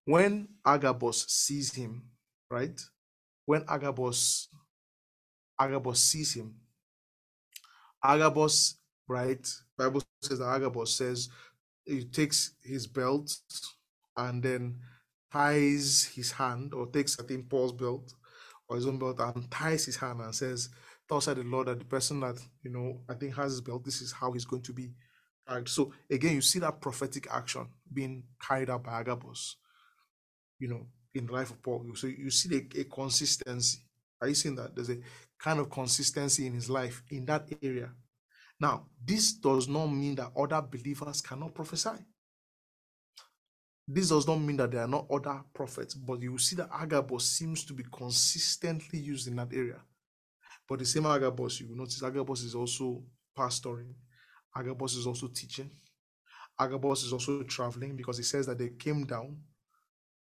When 0.05 0.49
Agabus 0.65 1.27
sees 1.29 1.75
him, 1.75 2.03
right? 2.51 2.81
When 3.47 3.65
Agabus 3.69 4.49
Agabus 5.59 6.01
sees 6.01 6.35
him, 6.35 6.57
Agabus, 8.03 8.79
right? 9.07 9.47
Bible 9.79 10.03
says 10.23 10.41
that 10.41 10.47
Agabus 10.47 10.95
says 10.97 11.29
he 11.85 12.05
takes 12.05 12.55
his 12.63 12.87
belt 12.87 13.37
and 14.17 14.43
then 14.43 14.79
ties 15.33 16.11
his 16.15 16.33
hand, 16.33 16.75
or 16.75 16.87
takes 16.89 17.19
I 17.21 17.25
think 17.25 17.49
Paul's 17.49 17.73
belt 17.73 18.13
or 18.69 18.77
his 18.77 18.87
own 18.87 18.99
belt 18.99 19.21
and 19.21 19.51
ties 19.51 19.85
his 19.85 19.97
hand 19.97 20.21
and 20.21 20.35
says, 20.35 20.69
Thus 21.09 21.25
said 21.27 21.37
the 21.37 21.43
Lord 21.45 21.69
that 21.69 21.79
the 21.79 21.85
person 21.85 22.21
that 22.21 22.37
you 22.63 22.71
know 22.71 23.01
I 23.09 23.15
think 23.15 23.37
has 23.37 23.53
his 23.53 23.61
belt, 23.61 23.85
this 23.85 24.01
is 24.01 24.13
how 24.13 24.33
he's 24.33 24.45
going 24.45 24.63
to 24.63 24.73
be. 24.73 24.93
So 25.67 25.93
again, 26.11 26.35
you 26.35 26.41
see 26.41 26.61
that 26.61 26.81
prophetic 26.81 27.27
action 27.31 27.69
being 27.93 28.25
carried 28.41 28.71
out 28.71 28.85
by 28.85 29.01
Agabus, 29.01 29.57
you 30.63 30.69
know, 30.69 30.87
in 31.13 31.27
the 31.27 31.33
life 31.33 31.51
of 31.51 31.61
Paul. 31.61 31.85
So 31.95 32.07
you 32.07 32.31
see 32.31 32.49
the, 32.49 32.81
a 32.81 32.85
consistency. 32.85 33.81
Are 34.21 34.29
you 34.29 34.35
seeing 34.35 34.55
that? 34.55 34.77
There's 34.77 34.91
a 34.91 34.99
kind 35.37 35.59
of 35.59 35.69
consistency 35.69 36.47
in 36.47 36.55
his 36.55 36.71
life 36.71 37.03
in 37.11 37.25
that 37.25 37.49
area. 37.61 37.91
Now, 38.61 38.87
this 39.05 39.33
does 39.33 39.67
not 39.67 39.89
mean 39.89 40.15
that 40.15 40.31
other 40.37 40.63
believers 40.63 41.21
cannot 41.21 41.53
prophesy. 41.53 41.99
This 43.89 44.11
does 44.11 44.25
not 44.29 44.37
mean 44.37 44.57
that 44.59 44.71
there 44.71 44.83
are 44.83 44.89
not 44.89 45.07
other 45.11 45.43
prophets, 45.53 45.95
but 45.95 46.23
you 46.23 46.31
will 46.31 46.39
see 46.39 46.55
that 46.55 46.71
Agabus 46.73 47.25
seems 47.25 47.65
to 47.65 47.73
be 47.73 47.83
consistently 47.93 49.01
used 49.01 49.27
in 49.27 49.35
that 49.35 49.53
area. 49.53 49.81
But 50.69 50.79
the 50.79 50.87
same 50.87 51.07
Agabus, 51.07 51.61
you 51.61 51.69
will 51.69 51.77
notice 51.77 52.05
Agabus 52.05 52.45
is 52.45 52.55
also 52.55 53.03
pastoring, 53.37 53.95
Agabus 54.57 54.95
is 54.95 55.09
also 55.09 55.27
teaching, 55.27 55.71
Agabus 56.57 57.03
is 57.03 57.13
also 57.13 57.43
traveling 57.43 57.97
because 57.97 58.19
he 58.19 58.23
says 58.23 58.47
that 58.47 58.59
they 58.59 58.69
came 58.79 59.05
down. 59.05 59.39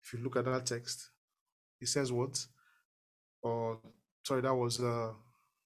If 0.04 0.12
you 0.12 0.20
look 0.20 0.36
at 0.36 0.44
that 0.46 0.66
text, 0.66 1.10
it 1.80 1.88
says 1.88 2.12
what? 2.12 2.44
Or 3.42 3.80
sorry, 4.24 4.42
that 4.42 4.54
was 4.54 4.80
uh 4.80 5.12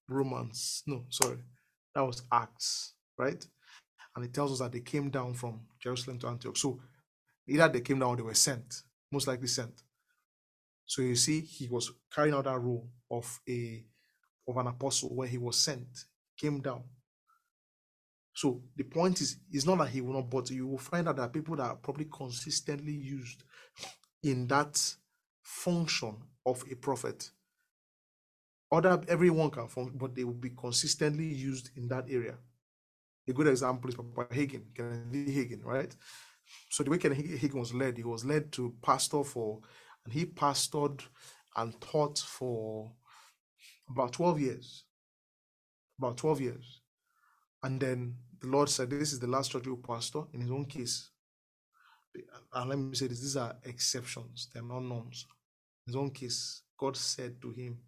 Romans. 0.08 0.82
No, 0.86 1.06
sorry, 1.10 1.38
that 1.94 2.02
was 2.02 2.22
Acts, 2.32 2.94
right? 3.18 3.44
And 4.16 4.24
it 4.24 4.34
tells 4.34 4.52
us 4.52 4.60
that 4.60 4.72
they 4.72 4.80
came 4.80 5.10
down 5.10 5.34
from 5.34 5.60
Jerusalem 5.80 6.18
to 6.20 6.28
Antioch. 6.28 6.56
So 6.56 6.80
either 7.48 7.68
they 7.68 7.80
came 7.82 7.98
down 8.00 8.10
or 8.10 8.16
they 8.16 8.22
were 8.22 8.34
sent, 8.34 8.82
most 9.12 9.26
likely 9.28 9.48
sent. 9.48 9.82
So 10.86 11.02
you 11.02 11.16
see, 11.16 11.40
he 11.40 11.68
was 11.68 11.92
carrying 12.14 12.34
out 12.34 12.44
that 12.44 12.58
role 12.58 12.88
of 13.10 13.40
a 13.48 13.84
of 14.48 14.56
an 14.56 14.68
apostle 14.68 15.14
where 15.14 15.28
he 15.28 15.38
was 15.38 15.58
sent, 15.58 15.88
came 16.38 16.60
down. 16.60 16.84
So 18.34 18.62
the 18.76 18.84
point 18.84 19.20
is, 19.20 19.38
it's 19.50 19.66
not 19.66 19.78
that 19.78 19.88
he 19.88 20.00
will 20.00 20.14
not, 20.14 20.30
but 20.30 20.50
you 20.50 20.66
will 20.68 20.78
find 20.78 21.08
out 21.08 21.16
that 21.16 21.32
people 21.32 21.56
that 21.56 21.64
are 21.64 21.76
probably 21.76 22.06
consistently 22.06 22.92
used 22.92 23.44
in 24.26 24.48
that 24.48 24.96
function 25.40 26.16
of 26.44 26.64
a 26.70 26.74
prophet. 26.74 27.30
Other 28.72 29.00
everyone 29.06 29.50
can 29.50 29.68
function, 29.68 29.96
but 29.96 30.16
they 30.16 30.24
will 30.24 30.34
be 30.34 30.50
consistently 30.50 31.26
used 31.26 31.70
in 31.76 31.86
that 31.88 32.06
area. 32.10 32.34
A 33.28 33.32
good 33.32 33.46
example 33.46 33.88
is 33.88 33.94
Papa 33.94 34.26
Hagin, 34.34 34.64
Kenneth 34.74 35.12
Hagin, 35.12 35.64
right? 35.64 35.94
So 36.70 36.82
the 36.82 36.90
way 36.90 36.98
Kenneth 36.98 37.18
Hagin 37.18 37.54
was 37.54 37.72
led, 37.72 37.96
he 37.96 38.02
was 38.02 38.24
led 38.24 38.50
to 38.52 38.74
pastor 38.82 39.22
for, 39.22 39.60
and 40.04 40.12
he 40.12 40.26
pastored 40.26 41.02
and 41.56 41.80
taught 41.80 42.18
for 42.18 42.92
about 43.88 44.12
12 44.12 44.40
years. 44.40 44.84
About 45.98 46.16
12 46.16 46.40
years. 46.40 46.80
And 47.62 47.80
then 47.80 48.16
the 48.40 48.48
Lord 48.48 48.68
said, 48.68 48.90
This 48.90 49.12
is 49.12 49.20
the 49.20 49.28
last 49.28 49.52
church 49.52 49.66
you 49.66 49.80
pastor 49.86 50.22
in 50.32 50.40
his 50.40 50.50
own 50.50 50.64
case. 50.64 51.10
And 52.52 52.70
let 52.70 52.78
me 52.78 52.94
say 52.94 53.06
this 53.06 53.20
these 53.20 53.36
are 53.36 53.56
exceptions, 53.64 54.48
they're 54.52 54.62
not 54.62 54.82
norms. 54.82 55.26
In 55.86 55.92
his 55.92 55.96
own 55.96 56.10
case, 56.10 56.62
God 56.78 56.96
said 56.96 57.40
to 57.42 57.50
him, 57.50 57.78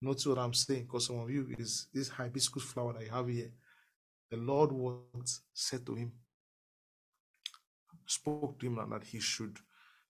Notice 0.00 0.26
what 0.26 0.38
I'm 0.38 0.54
saying, 0.54 0.82
because 0.84 1.06
some 1.06 1.20
of 1.20 1.30
you 1.30 1.54
is 1.58 1.86
this 1.94 2.08
hibiscus 2.08 2.64
flower 2.64 2.92
that 2.94 3.04
you 3.04 3.10
have 3.10 3.28
here. 3.28 3.52
The 4.30 4.36
Lord 4.36 4.72
once 4.72 5.42
said 5.54 5.86
to 5.86 5.94
him, 5.94 6.12
spoke 8.06 8.58
to 8.58 8.66
him 8.66 8.90
that 8.90 9.04
he 9.04 9.20
should 9.20 9.58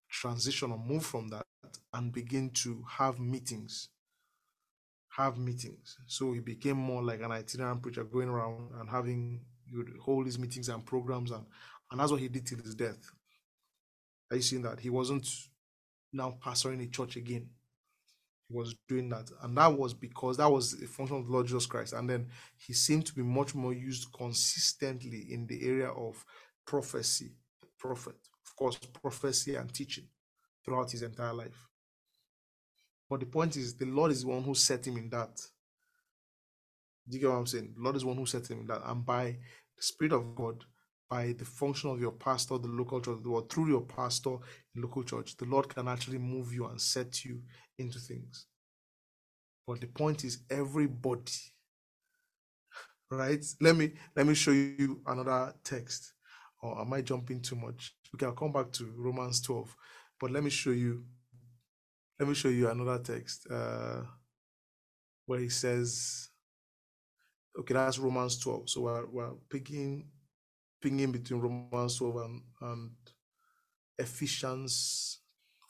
transition 0.09 0.73
or 0.73 0.79
move 0.79 1.05
from 1.05 1.29
that 1.29 1.45
and 1.93 2.13
begin 2.13 2.51
to 2.51 2.83
have 2.89 3.19
meetings 3.19 3.89
have 5.13 5.37
meetings. 5.39 5.99
So 6.07 6.33
he 6.33 6.41
became 6.41 6.77
more 6.77 7.03
like 7.03 7.21
an 7.21 7.33
itinerant 7.33 7.83
preacher 7.83 8.05
going 8.05 8.29
around 8.29 8.71
and 8.81 8.89
having 8.89 9.41
would 9.73 9.93
hold 10.01 10.27
his 10.27 10.39
meetings 10.39 10.69
and 10.69 10.85
programs 10.85 11.31
and 11.31 11.45
and 11.91 12.01
that's 12.01 12.11
what 12.11 12.21
he 12.21 12.29
did 12.29 12.47
till 12.47 12.59
his 12.59 12.75
death. 12.75 13.11
Are 14.33 14.37
you 14.37 14.43
seeing 14.43 14.63
that? 14.63 14.81
He 14.81 14.89
wasn't 14.89 15.29
now 16.11 16.39
pastoring 16.43 16.83
a 16.83 16.87
church 16.89 17.17
again. 17.17 17.51
He 18.49 18.57
was 18.57 18.75
doing 18.89 19.11
that. 19.11 19.31
And 19.43 19.57
that 19.59 19.79
was 19.79 19.93
because 19.93 20.39
that 20.39 20.51
was 20.51 20.73
a 20.83 20.87
function 20.87 21.19
of 21.19 21.27
the 21.27 21.33
Lord 21.33 21.47
Jesus 21.47 21.67
Christ. 21.67 21.93
And 21.93 22.09
then 22.09 22.29
he 22.57 22.73
seemed 22.73 23.05
to 23.07 23.15
be 23.15 23.21
much 23.23 23.55
more 23.55 23.75
used 23.75 24.11
consistently 24.17 25.27
in 25.31 25.47
the 25.47 25.63
area 25.69 25.91
of 25.91 26.25
prophecy, 26.67 27.33
prophet, 27.79 28.17
of 28.47 28.57
course, 28.57 28.79
prophecy 29.03 29.55
and 29.55 29.73
teaching 29.73 30.09
throughout 30.65 30.91
his 30.91 31.03
entire 31.03 31.35
life. 31.35 31.69
But 33.11 33.21
the 33.21 33.27
point 33.27 33.59
is, 33.59 33.75
the 33.75 33.85
Lord 33.85 34.13
is 34.13 34.23
the 34.23 34.29
one 34.29 34.43
who 34.43 34.55
set 34.55 34.87
him 34.87 34.97
in 34.97 35.11
that. 35.11 35.37
Do 37.07 37.19
you 37.19 37.21
get 37.21 37.29
what 37.29 37.37
I'm 37.37 37.47
saying? 37.47 37.75
The 37.77 37.83
Lord 37.83 37.97
is 37.97 38.03
the 38.03 38.09
one 38.09 38.17
who 38.17 38.25
set 38.25 38.51
him 38.51 38.61
in 38.61 38.67
that. 38.69 38.81
And 38.87 39.05
by 39.05 39.37
the 39.77 39.83
Spirit 39.83 40.15
of 40.15 40.35
God, 40.35 40.65
by 41.13 41.35
the 41.39 41.45
function 41.45 41.91
of 41.91 42.01
your 42.01 42.13
pastor, 42.13 42.57
the 42.57 42.69
local 42.69 42.99
church, 42.99 43.19
or 43.27 43.43
through 43.43 43.69
your 43.69 43.83
pastor 43.83 44.39
the 44.75 44.81
local 44.81 45.03
church, 45.03 45.37
the 45.37 45.45
Lord 45.45 45.69
can 45.69 45.87
actually 45.87 46.17
move 46.17 46.55
you 46.55 46.65
and 46.67 46.81
set 46.81 47.23
you 47.23 47.43
into 47.77 47.99
things. 47.99 48.47
But 49.67 49.83
the 49.83 49.89
point 49.89 50.25
is, 50.25 50.39
everybody, 50.49 51.33
right? 53.11 53.45
Let 53.61 53.77
me 53.77 53.93
let 54.17 54.27
me 54.27 54.33
show 54.33 54.53
you 54.53 55.03
another 55.07 55.53
text. 55.63 56.15
Or 56.63 56.81
am 56.81 56.95
I 56.95 57.03
jumping 57.03 57.43
too 57.43 57.57
much? 57.57 57.95
Okay, 58.15 58.25
I'll 58.25 58.33
come 58.33 58.53
back 58.53 58.73
to 58.73 58.91
Romans 58.97 59.43
12. 59.43 59.77
But 60.19 60.31
let 60.31 60.43
me 60.43 60.49
show 60.49 60.71
you 60.71 61.05
let 62.19 62.27
me 62.27 62.35
show 62.35 62.49
you 62.49 62.71
another 62.71 62.99
text 62.99 63.47
uh, 63.51 64.01
where 65.27 65.41
he 65.41 65.51
says, 65.51 66.31
okay, 67.59 67.75
that's 67.75 67.99
Romans 67.99 68.39
12. 68.39 68.71
So 68.71 68.81
we're, 68.83 69.07
we're 69.07 69.35
picking, 69.51 70.07
picking 70.83 71.13
between 71.13 71.41
Romans 71.41 71.97
12 71.97 72.17
and, 72.17 72.43
and 72.61 72.91
Ephesians, 73.99 75.21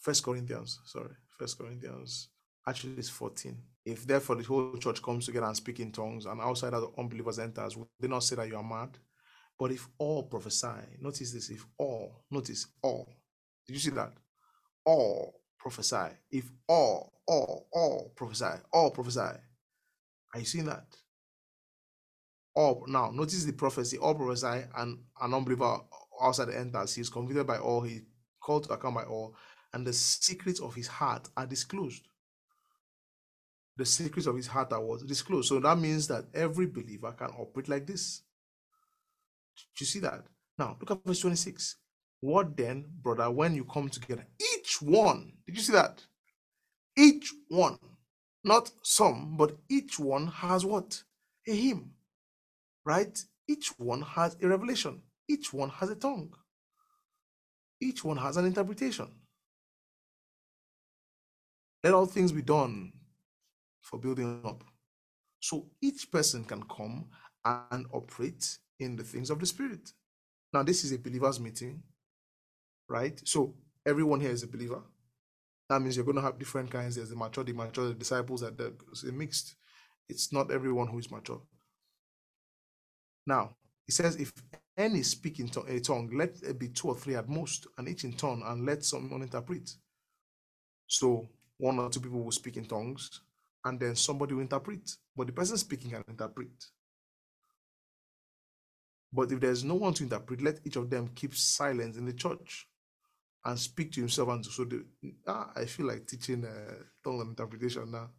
First 0.01 0.25
Corinthians, 0.25 0.81
sorry, 0.85 1.15
First 1.39 1.59
Corinthians. 1.59 2.29
Actually, 2.67 2.95
it's 2.95 3.09
14. 3.09 3.57
If 3.85 4.07
therefore 4.07 4.37
the 4.37 4.45
whole 4.45 4.77
church 4.79 5.03
comes 5.03 5.27
together 5.27 5.47
and 5.47 5.57
speak 5.57 5.81
in 5.81 5.93
tongues, 5.93 6.27
and 6.27 6.41
outside 6.41 6.75
of 6.75 6.83
the 6.83 7.01
unbelievers 7.01 7.39
enters, 7.39 7.77
would 7.77 7.89
they 8.01 8.09
not 8.09 8.23
say 8.23 8.37
that 8.37 8.49
you 8.49 8.57
are 8.57 8.63
mad? 8.63 8.97
But 9.59 9.73
if 9.73 9.89
all 9.99 10.25
prophesy, 10.25 10.99
notice 11.01 11.33
this, 11.33 11.51
if 11.51 11.67
all, 11.79 12.25
notice 12.31 12.67
all. 12.83 13.09
Did 13.67 13.75
you 13.75 13.81
see 13.81 13.91
that? 13.91 14.13
All 14.85 15.41
prophesy. 15.59 16.17
If 16.31 16.51
all, 16.69 17.13
all, 17.27 17.69
all 17.73 18.13
prophesy, 18.17 18.61
all 18.73 18.91
prophesy. 18.91 19.21
Are 19.21 20.39
you 20.39 20.45
seeing 20.45 20.65
that? 20.67 20.87
All 22.55 22.85
now 22.87 23.11
notice 23.11 23.45
the 23.45 23.53
prophecy, 23.53 23.99
all 23.99 24.15
prophesy, 24.15 24.65
and 24.77 24.99
an 25.21 25.35
unbeliever 25.35 25.81
outside 26.23 26.51
enters. 26.51 26.95
He 26.95 27.01
is 27.01 27.09
convicted 27.09 27.47
by 27.47 27.59
all, 27.59 27.81
he 27.83 28.03
called 28.41 28.65
to 28.65 28.75
account 28.75 28.95
by 28.95 29.05
all, 29.05 29.35
and 29.73 29.87
the 29.87 29.93
secrets 29.93 30.61
of 30.61 30.75
his 30.75 30.87
heart 30.87 31.29
are 31.37 31.47
disclosed. 31.47 32.07
The 33.77 33.87
secrets 33.87 34.27
of 34.27 34.37
his 34.37 34.47
heart 34.47 34.73
are 34.73 34.85
what 34.85 35.07
disclosed. 35.07 35.49
So 35.49 35.59
that 35.61 35.79
means 35.79 36.07
that 36.09 36.27
every 36.35 36.67
believer 36.67 37.13
can 37.13 37.31
operate 37.39 37.69
like 37.69 37.87
this. 37.87 38.23
Do 39.57 39.85
you 39.85 39.87
see 39.87 40.01
that? 40.01 40.25
Now 40.59 40.77
look 40.79 40.91
at 40.91 41.05
verse 41.07 41.21
26. 41.21 41.77
What 42.21 42.57
then, 42.57 42.85
brother, 43.03 43.31
when 43.31 43.55
you 43.55 43.65
come 43.65 43.89
together, 43.89 44.27
each 44.55 44.81
one, 44.81 45.33
did 45.47 45.57
you 45.57 45.63
see 45.63 45.73
that? 45.73 46.05
Each 46.97 47.33
one, 47.49 47.79
not 48.45 48.71
some, 48.83 49.37
but 49.37 49.57
each 49.69 49.99
one 49.99 50.27
has 50.29 50.65
what? 50.65 51.03
A 51.49 51.53
hymn, 51.53 51.91
right? 52.85 53.19
Each 53.49 53.69
one 53.79 54.03
has 54.03 54.37
a 54.43 54.49
revelation, 54.49 55.03
each 55.29 55.53
one 55.53 55.71
has 55.71 55.91
a 55.91 55.97
tongue, 55.97 56.33
each 57.81 58.05
one 58.05 58.17
has 58.17 58.37
an 58.37 58.47
interpretation. 58.47 59.09
Let 61.83 61.95
all 61.95 62.07
things 62.07 62.31
be 62.31 62.43
done 62.43 62.93
for 63.81 63.99
building 63.99 64.41
up. 64.45 64.63
So 65.41 65.67
each 65.81 66.11
person 66.13 66.45
can 66.45 66.63
come 66.63 67.07
and 67.45 67.87
operate 67.93 68.59
in 68.79 68.95
the 68.95 69.03
things 69.03 69.31
of 69.31 69.41
the 69.41 69.47
Spirit. 69.47 69.91
Now, 70.53 70.63
this 70.63 70.85
is 70.85 70.93
a 70.93 70.99
believers' 70.99 71.41
meeting, 71.41 71.83
right? 72.89 73.21
So 73.25 73.55
everyone 73.85 74.21
here 74.21 74.31
is 74.31 74.45
a 74.45 74.47
believer. 74.47 74.83
That 75.69 75.81
means 75.81 75.97
you're 75.97 76.05
going 76.05 76.17
to 76.17 76.23
have 76.23 76.39
different 76.39 76.71
kinds. 76.71 76.95
There's 76.95 77.09
the 77.09 77.17
mature, 77.17 77.43
the 77.43 77.53
mature, 77.53 77.89
the 77.89 77.95
disciples, 77.95 78.43
that 78.43 78.57
the 78.59 78.75
mixed. 79.13 79.57
It's 80.09 80.33
not 80.33 80.53
everyone 80.53 80.87
who 80.87 80.99
is 80.99 81.11
mature. 81.11 81.41
Now, 83.27 83.57
he 83.87 83.93
says, 83.93 84.17
if 84.17 84.33
any 84.77 85.03
speak 85.03 85.41
in 85.41 85.51
a 85.69 85.81
tongue, 85.81 86.11
let 86.15 86.43
it 86.43 86.59
be 86.59 86.69
two 86.69 86.89
or 86.89 86.97
three 86.97 87.15
at 87.15 87.29
most, 87.29 87.67
and 87.79 87.89
each 87.89 88.05
in 88.05 88.15
turn, 88.15 88.43
and 88.45 88.65
let 88.67 88.85
someone 88.85 89.23
interpret. 89.23 89.71
So 90.87 91.29
one 91.59 91.79
or 91.79 91.91
two 91.91 92.01
people 92.01 92.23
will 92.23 92.33
speak 92.33 92.57
in 92.57 92.65
tongues, 92.65 93.21
and 93.65 93.79
then 93.79 93.95
somebody 93.97 94.35
will 94.35 94.43
interpret. 94.43 94.91
But 95.17 95.27
the 95.27 95.33
person 95.33 95.57
speaking 95.57 95.91
can 95.91 96.05
interpret. 96.09 96.51
But 99.13 99.31
if 99.31 99.41
there's 99.41 99.63
no 99.63 99.75
one 99.75 99.93
to 99.95 100.05
interpret, 100.05 100.43
let 100.43 100.61
each 100.65 100.77
of 100.77 100.89
them 100.89 101.11
keep 101.15 101.35
silence 101.35 101.97
in 101.97 102.07
the 102.07 102.15
church 102.15 102.67
and 103.45 103.59
speak 103.59 103.93
to 103.93 104.01
himself. 104.01 104.29
And 104.31 104.45
so 104.45 104.65
the, 104.65 104.85
ah, 105.27 105.51
I 105.55 105.67
feel 105.67 105.87
like 105.87 106.07
teaching 106.07 106.45
uh, 106.45 106.75
tongue 107.05 107.21
and 107.21 107.31
interpretation 107.31 107.91
now. 107.91 108.11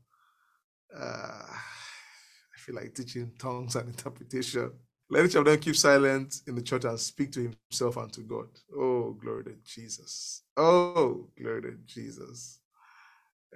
Uh, 0.96 1.46
I 1.50 2.58
feel 2.58 2.76
like 2.76 2.94
teaching 2.94 3.32
tongues 3.40 3.76
and 3.76 3.90
interpretation. 3.96 4.72
Let 5.14 5.26
each 5.28 5.36
of 5.36 5.46
them 5.46 5.60
keep 5.60 5.76
silent 5.78 6.42
in 6.48 6.56
the 6.56 6.64
church 6.64 6.86
and 6.86 7.00
speak 7.00 7.32
to 7.34 7.54
himself 7.72 7.98
and 7.98 8.12
to 8.14 8.22
God. 8.22 8.48
Oh, 8.76 9.12
glory 9.14 9.46
to 9.46 9.56
Jesus. 9.64 10.44
Oh, 10.58 11.28
glory 11.40 11.62
to 11.64 11.74
Jesus. 11.86 12.62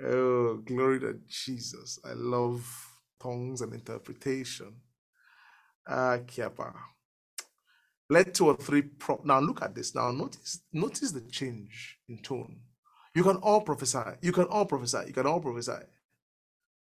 Oh, 0.06 0.58
glory 0.58 1.00
to 1.02 1.20
Jesus. 1.28 2.00
I 2.06 2.14
love 2.14 2.64
tongues 3.22 3.62
and 3.62 3.74
interpretation. 3.74 4.76
Ah, 5.88 6.20
Kiapa. 6.28 6.74
Let 8.10 8.36
two 8.36 8.48
or 8.48 8.58
three 8.58 8.84
pro- 8.84 9.22
now 9.26 9.40
look 9.40 9.64
at 9.64 9.76
this. 9.76 9.96
Now 9.96 10.12
notice 10.12 10.62
notice 10.74 11.12
the 11.12 11.22
change 11.22 12.00
in 12.10 12.20
tone. 12.20 12.60
You 13.16 13.24
can 13.24 13.38
all 13.38 13.62
prophesy. 13.62 14.00
You 14.22 14.32
can 14.32 14.46
all 14.46 14.66
prophesy. 14.66 15.00
You 15.08 15.14
can 15.14 15.28
all 15.28 15.42
prophesy. 15.42 15.84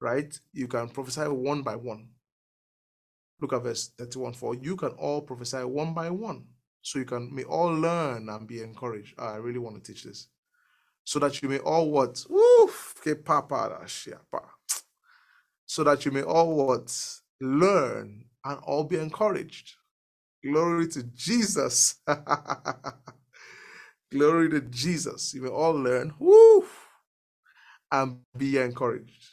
Right? 0.01 0.37
You 0.53 0.67
can 0.67 0.89
prophesy 0.89 1.21
one 1.23 1.63
by 1.63 1.75
one. 1.77 2.09
Look 3.41 3.53
at 3.53 3.63
verse 3.63 3.91
31. 3.97 4.33
For 4.33 4.55
you 4.55 4.75
can 4.75 4.91
all 4.91 5.21
prophesy 5.21 5.59
one 5.63 5.93
by 5.93 6.09
one. 6.09 6.45
So 6.81 6.99
you 6.99 7.05
can 7.05 7.33
may 7.33 7.43
all 7.43 7.73
learn 7.73 8.29
and 8.29 8.47
be 8.47 8.61
encouraged. 8.61 9.15
Ah, 9.19 9.33
I 9.33 9.37
really 9.37 9.59
want 9.59 9.83
to 9.83 9.93
teach 9.93 10.03
this. 10.03 10.27
So 11.05 11.19
that 11.19 11.41
you 11.41 11.49
may 11.49 11.59
all 11.59 11.91
what? 11.91 12.25
Woof, 12.29 12.95
so 15.67 15.83
that 15.83 16.05
you 16.05 16.11
may 16.11 16.23
all 16.23 16.55
what? 16.67 16.95
Learn 17.41 18.25
and 18.45 18.59
all 18.63 18.83
be 18.85 18.97
encouraged. 18.97 19.73
Glory 20.45 20.87
to 20.89 21.03
Jesus. 21.15 21.95
Glory 24.11 24.49
to 24.49 24.61
Jesus. 24.61 25.33
You 25.33 25.43
may 25.43 25.49
all 25.49 25.73
learn 25.73 26.13
woo, 26.19 26.65
and 27.91 28.19
be 28.37 28.57
encouraged. 28.59 29.29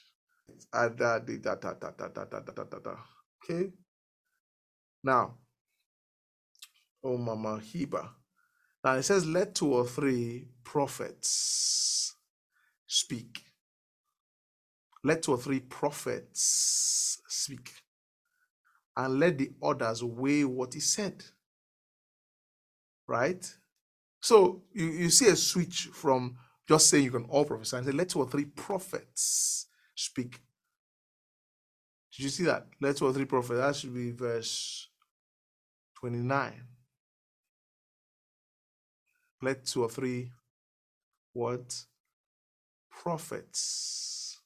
Okay. 3.45 3.73
Now, 5.03 5.35
oh 7.03 7.17
Mama 7.17 7.61
Heba. 7.61 8.09
Now 8.85 8.95
it 8.95 9.03
says, 9.03 9.27
let 9.27 9.55
two 9.55 9.73
or 9.75 9.87
three 9.87 10.49
prophets 10.65 12.15
speak. 12.87 13.43
Let 15.05 15.23
two 15.23 15.33
or 15.33 15.39
three 15.39 15.61
prophets 15.61 17.21
speak 17.29 17.73
and 18.97 19.19
let 19.19 19.39
the 19.39 19.53
others 19.63 20.03
weigh 20.05 20.45
what 20.45 20.75
he 20.75 20.81
said. 20.81 21.25
Right? 23.07 23.45
So 24.21 24.63
you, 24.73 24.87
you 24.87 25.11
see 25.11 25.29
a 25.29 25.37
switch 25.37 25.89
from 25.93 26.37
just 26.69 26.89
saying 26.89 27.05
you 27.05 27.11
can 27.11 27.25
all 27.25 27.45
prophesy 27.45 27.77
and 27.79 27.87
say, 27.87 27.93
let 27.93 28.11
two 28.11 28.21
or 28.21 28.29
three 28.29 28.45
prophets 28.45 29.67
speak. 29.95 30.41
Did 32.17 32.25
you 32.25 32.29
see 32.31 32.45
that? 32.45 32.67
Let 32.81 32.97
two 32.97 33.07
or 33.07 33.13
three 33.13 33.25
prophets. 33.25 33.61
That 33.61 33.77
should 33.77 33.95
be 33.95 34.13
verse 34.13 34.90
29. 36.01 36.53
Let 39.43 39.65
two 39.65 39.85
or 39.85 39.91
three 39.91 40.31
what? 41.33 41.85
Prophets. 42.91 44.39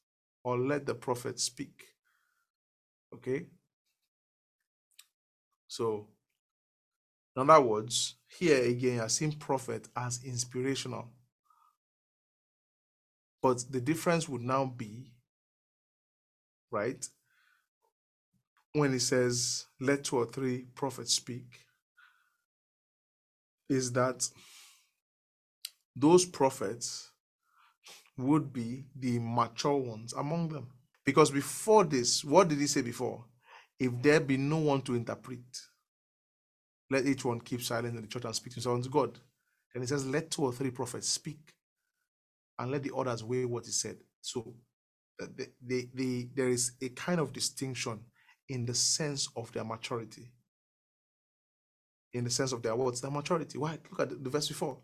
Or 0.43 0.59
let 0.59 0.85
the 0.87 0.95
prophet 0.95 1.41
speak. 1.41 1.85
Okay? 3.15 3.47
So, 5.69 6.09
in 7.37 7.49
other 7.49 7.65
words, 7.65 8.17
here 8.39 8.63
again, 8.65 9.01
I 9.01 9.07
see 9.09 9.31
prophet 9.31 9.89
as 9.97 10.23
inspirational. 10.25 11.09
But 13.43 13.65
the 13.71 13.81
difference 13.81 14.29
would 14.29 14.43
now 14.43 14.67
be, 14.67 15.13
right? 16.71 17.07
When 18.75 18.93
he 18.93 19.01
says, 19.01 19.67
let 19.81 20.05
two 20.05 20.19
or 20.19 20.27
three 20.27 20.67
prophets 20.75 21.15
speak, 21.15 21.61
is 23.71 23.93
that 23.93 24.29
those 25.97 26.25
prophets 26.25 27.11
would 28.19 28.53
be 28.53 28.85
the 28.97 29.19
mature 29.21 29.77
ones 29.77 30.13
among 30.15 30.49
them. 30.49 30.69
Because 31.05 31.31
before 31.31 31.85
this, 31.85 32.25
what 32.25 32.49
did 32.49 32.59
he 32.59 32.67
say 32.67 32.83
before? 32.83 33.25
If 33.79 33.93
there 34.03 34.21
be 34.21 34.37
no 34.37 34.59
one 34.59 34.83
to 34.83 34.95
interpret, 34.97 35.41
let 36.91 37.07
each 37.07 37.25
one 37.25 37.41
keep 37.41 37.63
silent 37.63 37.97
in 37.97 38.03
the 38.03 38.09
church 38.09 38.25
and 38.25 38.35
speak 38.35 38.55
to 38.55 38.71
unto 38.73 38.91
God. 38.91 39.19
And 39.75 39.83
he 39.83 39.89
says, 39.89 40.07
Let 40.07 40.31
two 40.31 40.45
or 40.45 40.53
three 40.53 40.71
prophets 40.71 41.09
speak, 41.09 41.55
and 42.59 42.71
let 42.71 42.83
the 42.83 42.93
others 42.97 43.25
weigh 43.25 43.45
what 43.45 43.67
he 43.67 43.73
said. 43.73 43.99
So 44.21 44.55
the, 45.19 45.49
the, 45.67 45.89
the, 45.95 46.29
there 46.35 46.49
is 46.49 46.73
a 46.83 46.89
kind 46.91 47.21
of 47.21 47.33
distinction 47.33 48.01
in 48.49 48.67
the 48.67 48.75
sense 48.75 49.29
of 49.37 49.53
their 49.53 49.65
maturity. 49.65 50.29
In 52.13 52.25
the 52.25 52.31
sense 52.31 52.53
of 52.53 52.63
their 52.63 52.77
words, 52.77 53.01
their 53.01 53.11
maturity. 53.11 53.59
Why? 53.59 53.79
Look 53.91 54.01
at 54.01 54.11
the, 54.11 54.17
the 54.17 54.31
verse 54.31 54.49
before. 54.49 54.79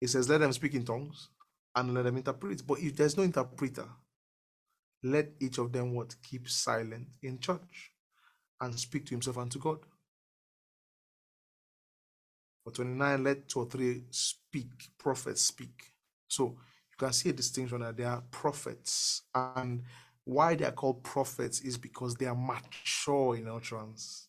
It 0.00 0.08
says, 0.08 0.28
Let 0.28 0.40
them 0.40 0.52
speak 0.52 0.74
in 0.74 0.84
tongues 0.84 1.28
and 1.74 1.94
let 1.94 2.04
them 2.04 2.16
interpret. 2.16 2.66
But 2.66 2.80
if 2.80 2.96
there's 2.96 3.16
no 3.16 3.22
interpreter, 3.22 3.86
let 5.02 5.30
each 5.40 5.58
of 5.58 5.72
them 5.72 5.94
what 5.94 6.14
keep 6.22 6.48
silent 6.48 7.06
in 7.22 7.38
church 7.38 7.92
and 8.60 8.78
speak 8.78 9.06
to 9.06 9.10
himself 9.12 9.36
and 9.36 9.50
to 9.52 9.58
God. 9.58 9.78
For 12.64 12.72
29, 12.72 13.22
let 13.22 13.48
two 13.48 13.60
or 13.60 13.66
three 13.66 14.02
speak, 14.10 14.88
prophets 14.98 15.42
speak. 15.42 15.92
So 16.26 16.44
you 16.90 16.96
can 16.98 17.12
see 17.12 17.28
a 17.28 17.32
distinction 17.32 17.80
that 17.80 17.96
they 17.96 18.04
are 18.04 18.22
prophets. 18.30 19.22
And 19.34 19.84
why 20.26 20.56
they 20.56 20.66
are 20.66 20.72
called 20.72 21.04
prophets 21.04 21.62
is 21.62 21.78
because 21.78 22.16
they 22.16 22.26
are 22.26 22.36
mature 22.36 23.36
in 23.36 23.48
utterance. 23.48 24.28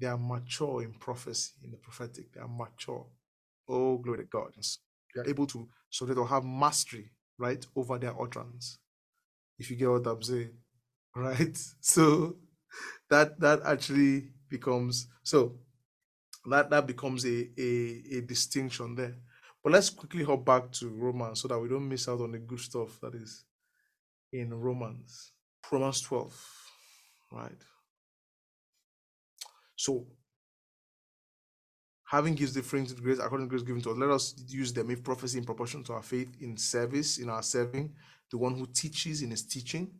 They 0.00 0.08
are 0.08 0.18
mature 0.18 0.82
in 0.82 0.94
prophecy, 0.94 1.52
in 1.64 1.72
the 1.72 1.78
prophetic. 1.78 2.32
They 2.34 2.40
are 2.40 2.48
mature. 2.48 3.06
Oh, 3.68 3.98
glory 3.98 4.20
to 4.20 4.24
God. 4.24 4.52
They 5.14 5.22
are 5.22 5.28
able 5.28 5.46
to, 5.48 5.68
so 5.90 6.06
they 6.06 6.14
will 6.14 6.26
have 6.26 6.44
mastery, 6.44 7.12
right, 7.38 7.64
over 7.76 7.98
their 7.98 8.20
utterance 8.20 8.78
if 9.58 9.70
you 9.70 9.76
get 9.76 9.90
what 9.90 10.06
I'm 10.06 10.22
saying, 10.22 10.52
right? 11.16 11.58
So 11.80 12.36
that 13.10 13.40
that 13.40 13.62
actually 13.64 14.30
becomes 14.48 15.08
so 15.24 15.54
that 16.46 16.70
that 16.70 16.86
becomes 16.86 17.26
a, 17.26 17.48
a 17.60 18.02
a 18.18 18.20
distinction 18.22 18.94
there. 18.96 19.16
But 19.64 19.72
let's 19.74 19.90
quickly 19.90 20.24
hop 20.24 20.44
back 20.44 20.72
to 20.74 20.88
Romans 20.90 21.42
so 21.42 21.48
that 21.48 21.58
we 21.60 21.68
don't 21.68 21.88
miss 21.88 22.08
out 22.08 22.20
on 22.20 22.32
the 22.32 22.38
good 22.38 22.60
stuff 22.60 23.00
that 23.02 23.14
is 23.14 23.44
in 24.34 24.52
Romans. 24.52 25.32
Romans 25.70 26.00
12, 26.02 26.34
right? 27.32 27.52
So 29.76 30.06
having 32.04 32.34
gifts 32.34 32.52
different 32.52 32.88
to 32.88 32.94
grace 32.96 33.18
according 33.18 33.46
to 33.46 33.50
grace 33.50 33.62
given 33.62 33.80
to 33.82 33.90
us, 33.90 33.96
let 33.96 34.10
us 34.10 34.34
use 34.48 34.72
them 34.72 34.90
if 34.90 35.02
prophecy 35.02 35.38
in 35.38 35.44
proportion 35.44 35.84
to 35.84 35.92
our 35.92 36.02
faith 36.02 36.28
in 36.40 36.56
service, 36.56 37.18
in 37.18 37.30
our 37.30 37.42
serving, 37.42 37.94
the 38.30 38.36
one 38.36 38.56
who 38.56 38.66
teaches 38.66 39.22
in 39.22 39.30
his 39.30 39.46
teaching. 39.46 39.90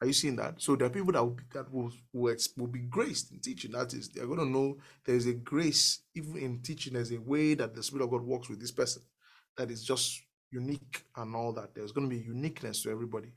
Are 0.00 0.06
you 0.06 0.12
seeing 0.12 0.36
that? 0.36 0.60
So 0.60 0.74
there 0.74 0.86
are 0.86 0.90
people 0.90 1.12
that 1.12 1.22
will 1.22 1.30
be, 1.30 1.44
that 1.52 1.72
will, 1.72 1.92
will, 2.12 2.36
will 2.56 2.66
be 2.66 2.80
graced 2.80 3.32
in 3.32 3.40
teaching. 3.40 3.72
That 3.72 3.92
is, 3.94 4.08
they're 4.08 4.26
going 4.26 4.40
to 4.40 4.44
know 4.46 4.78
there 5.04 5.14
is 5.14 5.26
a 5.26 5.34
grace 5.34 6.00
even 6.14 6.36
in 6.38 6.60
teaching. 6.62 6.94
There's 6.94 7.12
a 7.12 7.20
way 7.20 7.54
that 7.54 7.74
the 7.74 7.82
Spirit 7.82 8.04
of 8.04 8.10
God 8.10 8.22
works 8.22 8.48
with 8.48 8.60
this 8.60 8.72
person 8.72 9.02
that 9.56 9.70
is 9.70 9.84
just 9.84 10.20
unique 10.50 11.04
and 11.16 11.36
all 11.36 11.52
that. 11.52 11.74
There's 11.74 11.92
going 11.92 12.08
to 12.08 12.16
be 12.16 12.22
uniqueness 12.22 12.82
to 12.82 12.90
everybody. 12.90 13.32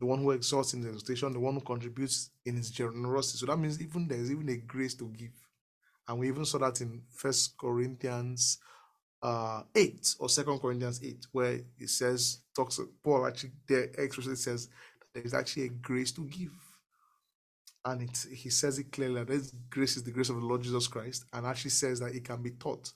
The 0.00 0.06
one 0.06 0.20
who 0.20 0.32
exhorts 0.32 0.74
in 0.74 0.82
the 0.82 0.88
exhortation, 0.90 1.32
the 1.32 1.40
one 1.40 1.54
who 1.54 1.60
contributes 1.60 2.30
in 2.46 2.56
his 2.56 2.70
generosity. 2.70 3.38
So 3.38 3.46
that 3.46 3.58
means 3.58 3.80
even 3.80 4.08
there's 4.08 4.30
even 4.30 4.48
a 4.50 4.56
grace 4.56 4.94
to 4.96 5.06
give. 5.08 5.32
And 6.08 6.18
we 6.18 6.28
even 6.28 6.44
saw 6.44 6.58
that 6.58 6.80
in 6.80 7.02
First 7.12 7.56
Corinthians 7.58 8.58
uh, 9.22 9.62
8 9.74 10.16
or 10.20 10.28
Second 10.28 10.60
Corinthians 10.60 11.00
8, 11.02 11.26
where 11.32 11.60
it 11.78 11.88
says, 11.90 12.40
talks, 12.54 12.80
Paul 13.02 13.26
actually 13.26 13.52
there 13.68 13.90
explicitly 13.98 14.36
says, 14.36 14.68
There 15.14 15.24
is 15.24 15.34
actually 15.34 15.66
a 15.66 15.70
grace 15.70 16.12
to 16.12 16.26
give. 16.26 16.52
And 17.84 18.02
it, 18.02 18.26
he 18.34 18.50
says 18.50 18.78
it 18.78 18.92
clearly 18.92 19.24
that 19.24 19.52
grace 19.70 19.96
is 19.96 20.04
the 20.04 20.10
grace 20.12 20.30
of 20.30 20.36
the 20.36 20.46
Lord 20.46 20.62
Jesus 20.62 20.88
Christ, 20.88 21.24
and 21.32 21.46
actually 21.46 21.70
says 21.72 22.00
that 22.00 22.14
it 22.14 22.24
can 22.24 22.42
be 22.42 22.52
taught 22.52 22.90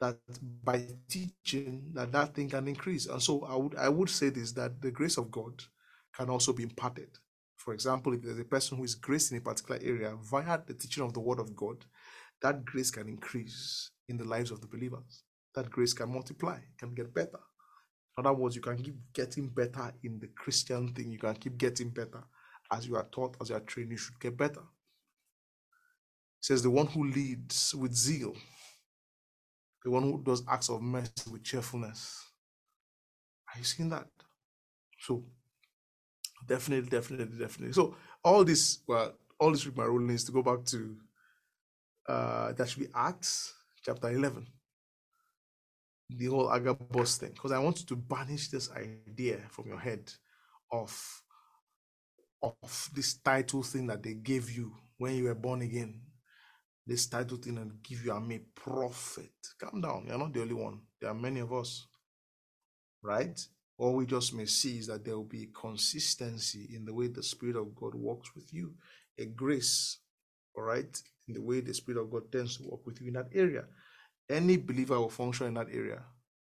that 0.00 0.18
by 0.64 0.86
teaching 1.08 1.90
that 1.94 2.12
that 2.12 2.34
thing 2.34 2.48
can 2.50 2.68
increase. 2.68 3.06
And 3.06 3.22
so 3.22 3.44
I 3.44 3.56
would 3.56 3.76
I 3.76 3.88
would 3.88 4.10
say 4.10 4.30
this 4.30 4.52
that 4.52 4.80
the 4.82 4.90
grace 4.90 5.18
of 5.18 5.30
God 5.30 5.62
can 6.16 6.30
also 6.30 6.52
be 6.52 6.62
imparted. 6.62 7.10
For 7.56 7.74
example, 7.74 8.14
if 8.14 8.22
there's 8.22 8.38
a 8.38 8.44
person 8.44 8.78
who 8.78 8.84
is 8.84 8.94
graced 8.94 9.32
in 9.32 9.38
a 9.38 9.40
particular 9.40 9.80
area 9.82 10.16
via 10.22 10.58
the 10.66 10.74
teaching 10.74 11.04
of 11.04 11.12
the 11.12 11.20
word 11.20 11.38
of 11.38 11.54
God, 11.54 11.84
that 12.42 12.64
grace 12.64 12.90
can 12.90 13.08
increase 13.08 13.90
in 14.08 14.16
the 14.16 14.24
lives 14.24 14.50
of 14.50 14.60
the 14.60 14.66
believers. 14.66 15.24
That 15.54 15.70
grace 15.70 15.92
can 15.92 16.12
multiply, 16.12 16.58
can 16.78 16.94
get 16.94 17.12
better. 17.12 17.40
In 18.16 18.26
other 18.26 18.32
words, 18.32 18.56
you 18.56 18.62
can 18.62 18.78
keep 18.78 18.96
getting 19.12 19.48
better 19.48 19.92
in 20.02 20.18
the 20.18 20.28
Christian 20.28 20.92
thing. 20.94 21.10
You 21.10 21.18
can 21.18 21.34
keep 21.34 21.58
getting 21.58 21.90
better 21.90 22.22
as 22.72 22.86
you 22.86 22.96
are 22.96 23.06
taught, 23.10 23.36
as 23.40 23.50
you 23.50 23.56
are 23.56 23.60
trained, 23.60 23.90
you 23.90 23.96
should 23.96 24.18
get 24.20 24.36
better. 24.36 24.60
It 24.60 26.44
says 26.44 26.62
the 26.62 26.70
one 26.70 26.86
who 26.86 27.04
leads 27.04 27.74
with 27.74 27.92
zeal 27.94 28.34
the 29.84 29.90
one 29.90 30.02
who 30.02 30.22
does 30.22 30.42
acts 30.48 30.68
of 30.68 30.82
mercy 30.82 31.30
with 31.30 31.42
cheerfulness. 31.42 32.22
Are 33.52 33.58
you 33.58 33.64
seeing 33.64 33.88
that? 33.90 34.06
So 35.00 35.24
definitely, 36.46 36.88
definitely, 36.88 37.38
definitely. 37.38 37.72
So 37.72 37.94
all 38.24 38.44
this, 38.44 38.80
well, 38.86 39.14
all 39.38 39.50
this 39.52 39.64
with 39.64 39.76
my 39.76 39.84
rule 39.84 40.10
is 40.10 40.24
to 40.24 40.32
go 40.32 40.42
back 40.42 40.64
to 40.66 40.96
uh 42.08 42.52
that 42.52 42.68
should 42.68 42.80
be 42.80 42.88
Acts 42.94 43.54
chapter 43.84 44.10
11. 44.10 44.46
The 46.10 46.26
whole 46.26 46.52
Agabus 46.52 47.18
thing. 47.18 47.30
Because 47.30 47.52
I 47.52 47.58
want 47.58 47.80
you 47.80 47.86
to 47.86 47.96
banish 47.96 48.48
this 48.48 48.70
idea 48.72 49.38
from 49.50 49.68
your 49.68 49.78
head 49.78 50.12
of 50.72 51.22
of 52.42 52.90
this 52.94 53.14
title 53.14 53.62
thing 53.62 53.86
that 53.86 54.02
they 54.02 54.14
gave 54.14 54.50
you 54.50 54.72
when 54.98 55.14
you 55.14 55.24
were 55.24 55.34
born 55.34 55.62
again 55.62 56.00
this 56.90 57.06
title 57.06 57.36
thing 57.36 57.56
and 57.58 57.80
give 57.84 58.04
you 58.04 58.12
I'm 58.12 58.32
a 58.32 58.40
prophet. 58.54 59.30
Calm 59.60 59.80
down. 59.80 60.06
You're 60.08 60.18
not 60.18 60.32
the 60.32 60.42
only 60.42 60.54
one. 60.54 60.80
There 61.00 61.10
are 61.10 61.14
many 61.14 61.38
of 61.38 61.52
us. 61.52 61.86
Right? 63.00 63.40
All 63.80 63.94
we 63.94 64.04
just 64.04 64.34
may 64.34 64.44
see 64.44 64.76
is 64.76 64.88
that 64.88 65.06
there 65.06 65.16
will 65.16 65.24
be 65.24 65.48
consistency 65.58 66.68
in 66.74 66.84
the 66.84 66.92
way 66.92 67.06
the 67.08 67.22
Spirit 67.22 67.56
of 67.56 67.74
God 67.74 67.94
works 67.94 68.34
with 68.36 68.52
you, 68.52 68.74
a 69.18 69.24
grace, 69.24 70.00
all 70.54 70.64
right, 70.64 71.02
in 71.26 71.32
the 71.32 71.40
way 71.40 71.60
the 71.60 71.72
Spirit 71.72 71.98
of 72.02 72.10
God 72.10 72.30
tends 72.30 72.58
to 72.58 72.64
work 72.64 72.84
with 72.84 73.00
you 73.00 73.08
in 73.08 73.14
that 73.14 73.30
area. 73.32 73.64
Any 74.28 74.58
believer 74.58 75.00
will 75.00 75.08
function 75.08 75.46
in 75.46 75.54
that 75.54 75.68
area, 75.72 76.02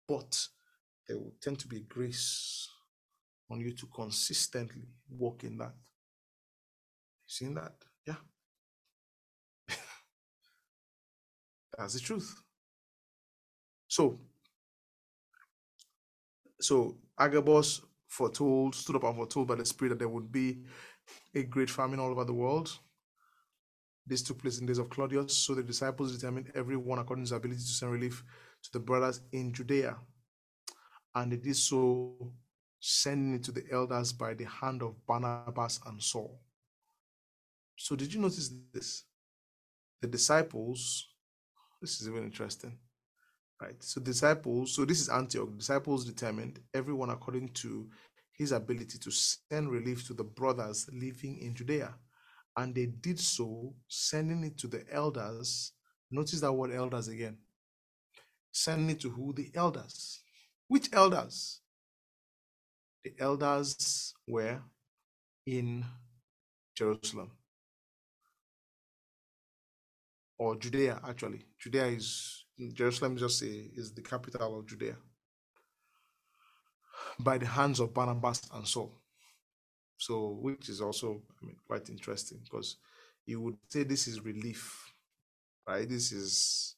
but 0.07 0.39
there 1.09 1.17
will 1.17 1.33
tend 1.41 1.59
to 1.61 1.67
be 1.67 1.81
grace 1.81 2.69
on 3.51 3.59
you 3.59 3.73
to 3.73 3.87
consistently 3.87 4.83
walk 5.09 5.45
in 5.45 5.57
that. 5.57 5.73
You 7.27 7.29
seen 7.29 7.55
that? 7.55 7.73
Yeah. 8.07 8.17
That's 11.79 11.95
the 11.95 12.01
truth. 12.01 12.43
So, 13.89 14.19
so 16.61 16.97
Agabus 17.19 17.81
foretold, 18.09 18.75
stood 18.75 18.97
up 18.97 19.05
and 19.05 19.17
foretold 19.17 19.49
by 19.49 19.57
the 19.57 19.65
Spirit 19.65 19.91
that 19.91 19.99
there 19.99 20.09
would 20.09 20.31
be 20.31 20.63
a 21.35 21.43
great 21.43 21.71
famine 21.71 22.01
all 22.01 22.11
over 22.11 22.25
the 22.25 22.33
world. 22.33 22.79
This 24.07 24.23
took 24.23 24.41
place 24.41 24.59
in 24.59 24.67
the 24.67 24.71
days 24.71 24.79
of 24.79 24.91
Claudius. 24.91 25.37
So 25.37 25.55
the 25.55 25.63
disciples 25.63 26.15
determined 26.15 26.53
everyone 26.55 26.99
according 26.99 27.25
to 27.25 27.29
his 27.29 27.33
ability 27.33 27.61
to 27.61 27.67
send 27.67 27.93
relief 27.93 28.23
to 28.63 28.73
the 28.73 28.79
brothers 28.79 29.21
in 29.33 29.53
Judea. 29.53 29.97
And 31.15 31.33
they 31.33 31.37
did 31.37 31.57
so, 31.57 32.33
sending 32.81 33.35
it 33.35 33.45
to 33.45 33.53
the 33.53 33.65
elders 33.73 34.13
by 34.13 34.35
the 34.35 34.45
hand 34.45 34.83
of 34.83 34.95
Barnabas 35.07 35.81
and 35.87 36.03
Saul. 36.03 36.41
So 37.77 37.97
did 37.97 38.13
you 38.13 38.21
notice 38.21 38.51
this? 38.73 39.05
The 40.03 40.09
disciples 40.09 41.09
this 41.85 42.01
is 42.01 42.09
even 42.09 42.25
interesting. 42.25 42.79
Right. 43.61 43.83
So 43.83 44.01
disciples, 44.01 44.75
so 44.75 44.85
this 44.85 45.01
is 45.01 45.09
Antioch. 45.09 45.57
Disciples 45.57 46.05
determined 46.05 46.61
everyone 46.75 47.11
according 47.11 47.49
to 47.55 47.89
his 48.33 48.53
ability 48.53 48.99
to 48.99 49.11
send 49.11 49.71
relief 49.71 50.07
to 50.07 50.15
the 50.15 50.25
brothers 50.25 50.89
living 50.93 51.39
in 51.39 51.55
Judea. 51.55 51.95
And 52.57 52.75
they 52.75 52.87
did 52.87 53.19
so, 53.19 53.75
sending 53.89 54.45
it 54.45 54.59
to 54.59 54.67
the 54.67 54.85
elders. 54.91 55.73
Notice 56.11 56.41
that 56.41 56.53
word 56.53 56.73
elders 56.73 57.09
again. 57.09 57.39
Sending 58.53 58.91
it 58.91 59.01
to 59.01 59.11
who? 59.11 59.33
The 59.33 59.51
elders. 59.55 60.23
Which 60.69 60.89
elders? 60.93 61.61
The 63.05 63.13
elders 63.19 64.15
were 64.27 64.61
in 65.47 65.85
Jerusalem 66.77 67.31
or 70.39 70.57
Judea, 70.57 71.01
actually. 71.07 71.45
Judea 71.59 71.87
is 71.87 72.44
Jerusalem. 72.73 73.17
Just 73.17 73.39
say 73.39 73.71
is 73.75 73.93
the 73.93 74.03
capital 74.03 74.59
of 74.59 74.67
Judea. 74.67 74.97
By 77.19 77.39
the 77.39 77.47
hands 77.47 77.81
of 77.81 77.95
Barnabas 77.95 78.43
and 78.53 78.67
Saul. 78.67 78.93
So, 79.97 80.39
which 80.41 80.69
is 80.69 80.81
also 80.81 81.23
I 81.43 81.47
mean, 81.47 81.57
quite 81.67 81.89
interesting 81.89 82.39
because 82.43 82.77
you 83.27 83.41
would 83.41 83.57
say 83.69 83.85
this 83.85 84.07
is 84.07 84.25
relief, 84.25 84.93
right? 85.67 85.89
This 85.89 86.13
is 86.13 86.77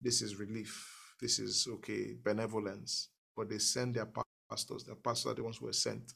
this 0.00 0.22
is 0.22 0.36
relief. 0.36 0.88
This 1.20 1.38
is 1.38 1.66
okay 1.70 2.14
benevolence, 2.22 3.08
but 3.36 3.48
they 3.48 3.58
send 3.58 3.94
their 3.94 4.08
pastors. 4.50 4.84
Their 4.84 4.96
pastors 4.96 5.32
are 5.32 5.34
the 5.34 5.44
ones 5.44 5.56
who 5.58 5.66
were 5.66 5.72
sent. 5.72 6.12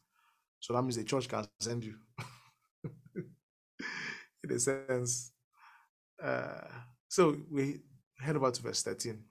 So 0.60 0.72
that 0.74 0.82
means 0.82 0.96
the 0.96 1.04
church 1.04 1.28
can 1.28 1.46
send 1.60 1.84
you. 1.84 1.94
In 4.44 4.52
a 4.52 4.58
sense, 4.58 5.32
uh, 6.22 6.68
so 7.08 7.36
we 7.50 7.80
head 8.18 8.36
over 8.36 8.50
to 8.50 8.62
verse 8.62 8.82
13. 8.82 9.22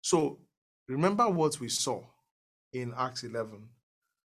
So 0.00 0.38
remember 0.88 1.28
what 1.28 1.58
we 1.60 1.68
saw 1.68 2.02
in 2.72 2.92
Acts 2.96 3.24
11 3.24 3.68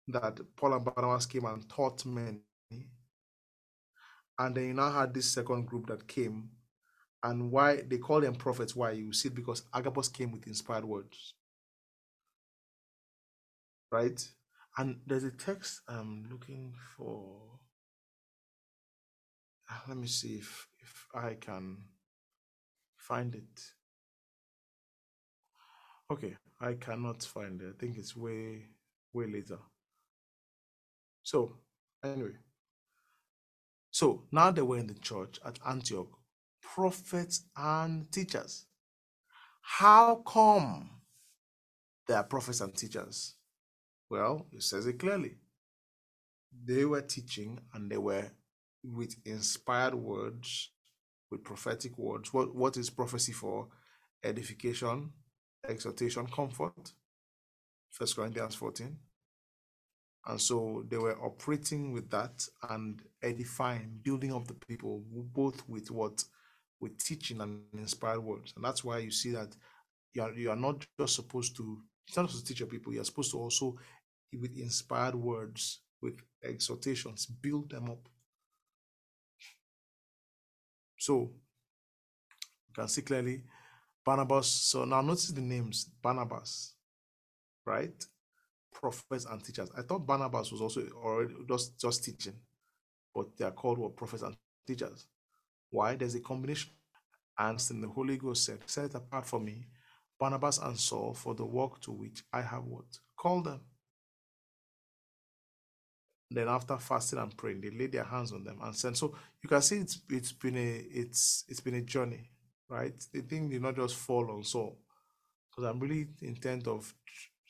that 0.08 0.40
Paul 0.56 0.74
and 0.74 0.84
Barnabas 0.84 1.26
came 1.26 1.44
and 1.44 1.68
taught 1.68 2.04
many. 2.04 2.40
And 4.38 4.54
then 4.54 4.64
you 4.64 4.74
now 4.74 4.90
had 4.90 5.14
this 5.14 5.30
second 5.30 5.66
group 5.66 5.86
that 5.86 6.08
came. 6.08 6.50
And 7.22 7.52
why 7.52 7.82
they 7.82 7.98
call 7.98 8.20
them 8.20 8.34
prophets, 8.34 8.74
why 8.74 8.92
you 8.92 9.12
see 9.12 9.28
it 9.28 9.34
because 9.34 9.62
Agabus 9.72 10.08
came 10.08 10.32
with 10.32 10.48
inspired 10.48 10.84
words. 10.84 11.34
Right? 13.92 14.20
And 14.76 15.00
there's 15.06 15.22
a 15.22 15.30
text 15.30 15.82
I'm 15.86 16.26
looking 16.30 16.74
for. 16.96 17.60
Ah, 19.70 19.84
let 19.86 19.96
me 19.98 20.08
see 20.08 20.36
if 20.36 20.66
if 20.82 21.06
I 21.14 21.34
can 21.34 21.76
find 23.02 23.34
it. 23.34 23.60
Okay, 26.10 26.36
I 26.60 26.74
cannot 26.74 27.22
find 27.22 27.60
it. 27.60 27.74
I 27.74 27.78
think 27.78 27.98
it's 27.98 28.16
way 28.16 28.68
way 29.12 29.26
later. 29.26 29.58
So 31.22 31.58
anyway, 32.04 32.36
so 33.90 34.24
now 34.32 34.50
they 34.50 34.62
were 34.62 34.78
in 34.78 34.86
the 34.86 34.94
church 34.94 35.38
at 35.44 35.58
Antioch, 35.66 36.08
prophets 36.60 37.44
and 37.56 38.10
teachers. 38.10 38.66
How 39.60 40.16
come 40.26 40.90
they 42.06 42.14
are 42.14 42.24
prophets 42.24 42.60
and 42.60 42.74
teachers? 42.74 43.34
Well, 44.10 44.46
it 44.52 44.62
says 44.62 44.86
it 44.86 44.98
clearly. 44.98 45.36
They 46.64 46.84
were 46.84 47.02
teaching 47.02 47.60
and 47.72 47.90
they 47.90 47.96
were 47.96 48.30
with 48.84 49.16
inspired 49.24 49.94
words, 49.94 50.71
with 51.32 51.42
prophetic 51.42 51.98
words. 51.98 52.32
What, 52.32 52.54
what 52.54 52.76
is 52.76 52.90
prophecy 52.90 53.32
for? 53.32 53.66
Edification, 54.22 55.10
exhortation, 55.68 56.26
comfort. 56.26 56.92
First 57.90 58.16
Corinthians 58.16 58.54
14. 58.54 58.96
And 60.26 60.40
so 60.40 60.84
they 60.88 60.98
were 60.98 61.18
operating 61.24 61.92
with 61.92 62.08
that 62.10 62.46
and 62.70 63.02
edifying, 63.22 63.98
building 64.02 64.32
up 64.32 64.46
the 64.46 64.54
people, 64.54 65.02
both 65.10 65.68
with 65.68 65.90
what? 65.90 66.22
With 66.80 66.96
teaching 66.98 67.40
and 67.40 67.62
inspired 67.76 68.20
words. 68.20 68.52
And 68.54 68.64
that's 68.64 68.84
why 68.84 68.98
you 68.98 69.10
see 69.10 69.32
that 69.32 69.56
you 70.14 70.22
are, 70.22 70.32
you 70.32 70.50
are 70.50 70.56
not 70.56 70.86
just 71.00 71.16
supposed 71.16 71.56
to, 71.56 71.62
you're 71.62 72.22
not 72.22 72.30
supposed 72.30 72.46
to 72.46 72.52
teach 72.52 72.60
your 72.60 72.68
people, 72.68 72.92
you're 72.92 73.04
supposed 73.04 73.32
to 73.32 73.38
also, 73.38 73.76
with 74.38 74.56
inspired 74.56 75.14
words, 75.14 75.80
with 76.00 76.20
exhortations, 76.44 77.26
build 77.26 77.70
them 77.70 77.90
up. 77.90 78.08
So 81.02 81.32
you 82.68 82.74
can 82.74 82.86
see 82.86 83.02
clearly 83.02 83.42
Barnabas. 84.04 84.46
So 84.46 84.84
now 84.84 85.00
notice 85.00 85.32
the 85.32 85.40
names 85.40 85.90
Barnabas, 86.00 86.74
right? 87.66 88.06
Prophets 88.72 89.24
and 89.24 89.42
teachers. 89.42 89.68
I 89.76 89.82
thought 89.82 90.06
Barnabas 90.06 90.52
was 90.52 90.60
also 90.60 90.82
already 91.04 91.34
just, 91.48 91.76
just 91.80 92.04
teaching, 92.04 92.36
but 93.12 93.36
they 93.36 93.44
are 93.44 93.50
called 93.50 93.78
what 93.78 93.96
prophets 93.96 94.22
and 94.22 94.36
teachers. 94.64 95.06
Why? 95.70 95.96
There's 95.96 96.14
a 96.14 96.20
combination. 96.20 96.70
And 97.36 97.58
then 97.58 97.80
the 97.80 97.88
Holy 97.88 98.16
Ghost 98.16 98.44
said, 98.44 98.60
Set 98.66 98.84
it 98.84 98.94
apart 98.94 99.26
for 99.26 99.40
me 99.40 99.66
Barnabas 100.20 100.58
and 100.58 100.78
Saul 100.78 101.14
for 101.14 101.34
the 101.34 101.44
work 101.44 101.80
to 101.80 101.90
which 101.90 102.22
I 102.32 102.42
have 102.42 102.62
what? 102.62 102.84
Called 103.16 103.46
them. 103.46 103.60
Then 106.36 106.48
after 106.48 106.76
fasting 106.78 107.18
and 107.18 107.36
praying, 107.36 107.60
they 107.60 107.70
laid 107.70 107.92
their 107.92 108.04
hands 108.04 108.32
on 108.32 108.44
them 108.44 108.58
and 108.62 108.74
sent. 108.74 108.96
So 108.96 109.14
you 109.42 109.48
can 109.48 109.62
see 109.62 109.78
it's 109.78 110.00
it's 110.08 110.32
been 110.32 110.56
a 110.56 110.84
it's 110.90 111.44
it's 111.48 111.60
been 111.60 111.74
a 111.74 111.82
journey, 111.82 112.30
right? 112.68 112.94
The 113.12 113.20
thing 113.20 113.50
did 113.50 113.62
not 113.62 113.76
just 113.76 113.96
fall 113.96 114.30
on 114.30 114.44
Saul. 114.44 114.78
Because 115.50 115.68
I'm 115.68 115.80
really 115.80 116.08
intent 116.22 116.66
of 116.66 116.94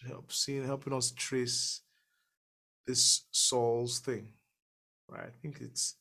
help 0.06 0.32
seeing 0.32 0.64
helping 0.64 0.92
us 0.92 1.12
trace 1.12 1.82
this 2.86 3.22
Saul's 3.30 4.00
thing. 4.00 4.32
Right? 5.08 5.26
I 5.26 5.40
think 5.40 5.60
it's 5.60 5.96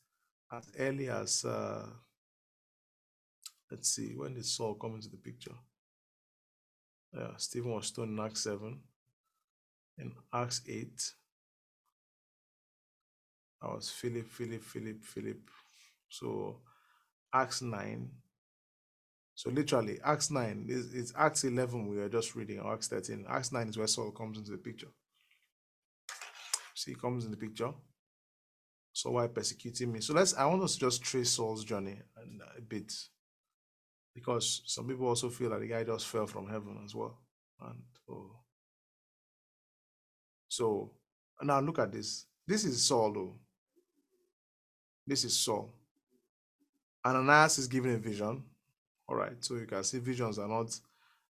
as 0.52 0.72
early 0.80 1.10
as 1.10 1.46
uh 1.46 1.86
let's 3.72 3.90
see, 3.90 4.14
when 4.16 4.34
did 4.34 4.46
Saul 4.46 4.76
come 4.76 4.96
into 4.96 5.10
the 5.10 5.18
picture? 5.18 5.56
Yeah, 7.14 7.32
Stephen 7.38 7.72
was 7.72 7.88
stoned 7.88 8.18
in 8.18 8.26
Acts 8.26 8.44
7. 8.44 8.80
In 9.98 10.12
Acts 10.34 10.62
8, 10.68 11.14
I 13.62 13.68
was 13.68 13.90
Philip, 13.90 14.28
Philip, 14.28 14.64
Philip, 14.64 15.04
Philip. 15.04 15.50
So 16.10 16.58
Acts 17.34 17.62
9. 17.62 18.10
So 19.36 19.50
literally, 19.50 20.00
Acts 20.04 20.30
9 20.30 20.66
is 20.70 20.94
it's 20.94 21.14
Acts 21.18 21.44
11 21.44 21.88
we 21.88 22.00
are 22.00 22.10
just 22.10 22.36
reading, 22.36 22.60
or 22.60 22.74
Acts 22.74 22.88
13. 22.88 23.26
Acts 23.30 23.52
9 23.52 23.70
is 23.70 23.78
where 23.78 23.88
Saul 23.88 24.12
comes 24.12 24.38
into 24.38 24.52
the 24.52 24.58
picture. 24.58 24.90
See, 26.76 26.92
he 26.92 26.96
comes 26.96 27.26
in 27.26 27.32
the 27.32 27.38
picture. 27.38 27.72
So 28.94 29.12
why 29.12 29.28
persecuting 29.28 29.92
me? 29.92 30.02
So 30.02 30.14
let's 30.14 30.36
I 30.36 30.46
want 30.46 30.64
us 30.64 30.74
to 30.74 30.80
just 30.80 31.02
trace 31.02 31.30
Saul's 31.30 31.64
journey 31.64 31.98
a 32.58 32.62
bit. 32.62 32.92
Because 34.14 34.62
some 34.66 34.88
people 34.88 35.08
also 35.08 35.30
feel 35.30 35.52
that 35.52 35.62
the 35.62 35.68
guy 35.68 35.84
just 35.86 36.08
fell 36.08 36.28
from 36.28 36.50
heaven 36.50 36.82
as 36.84 36.94
well. 36.94 37.18
And 37.62 37.80
oh. 38.10 38.36
so 40.50 40.92
now 41.42 41.62
look 41.62 41.80
at 41.80 41.94
this. 41.94 42.26
This 42.46 42.66
is 42.66 42.84
Saul 42.84 43.14
though. 43.14 43.36
This 45.06 45.24
is 45.26 45.38
Saul. 45.38 45.74
Ananias 47.06 47.58
is 47.58 47.68
given 47.68 47.96
a 47.96 47.98
vision. 47.98 48.44
All 49.08 49.16
right, 49.16 49.44
so 49.44 49.56
you 49.56 49.66
can 49.66 49.84
see 49.84 50.00
visions 50.00 50.40
are 50.40 50.48
not 50.48 50.74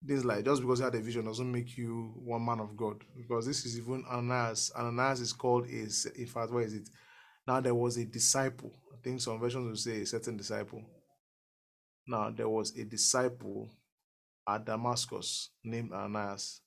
things 0.05 0.25
like 0.25 0.43
just 0.45 0.61
because 0.61 0.79
you 0.79 0.85
had 0.85 0.95
a 0.95 0.99
vision 0.99 1.25
doesn't 1.25 1.51
make 1.51 1.77
you 1.77 2.13
one 2.17 2.45
man 2.45 2.59
of 2.59 2.75
God. 2.75 3.03
Because 3.15 3.45
this 3.45 3.65
is 3.65 3.77
even 3.77 4.03
Ananias. 4.09 4.71
Ananias 4.75 5.21
is 5.21 5.33
called 5.33 5.65
a 5.67 5.87
in 6.19 6.27
fact, 6.27 6.51
where 6.51 6.63
is 6.63 6.73
it? 6.73 6.89
Now 7.47 7.61
there 7.61 7.75
was 7.75 7.97
a 7.97 8.05
disciple. 8.05 8.73
I 8.93 8.97
think 9.03 9.21
some 9.21 9.39
versions 9.39 9.67
will 9.67 9.75
say 9.75 10.01
a 10.01 10.05
certain 10.05 10.37
disciple. 10.37 10.81
Now 12.07 12.31
there 12.31 12.49
was 12.49 12.77
a 12.77 12.83
disciple 12.83 13.69
at 14.47 14.65
Damascus 14.65 15.49
named 15.63 15.91
Ananias. 15.93 16.61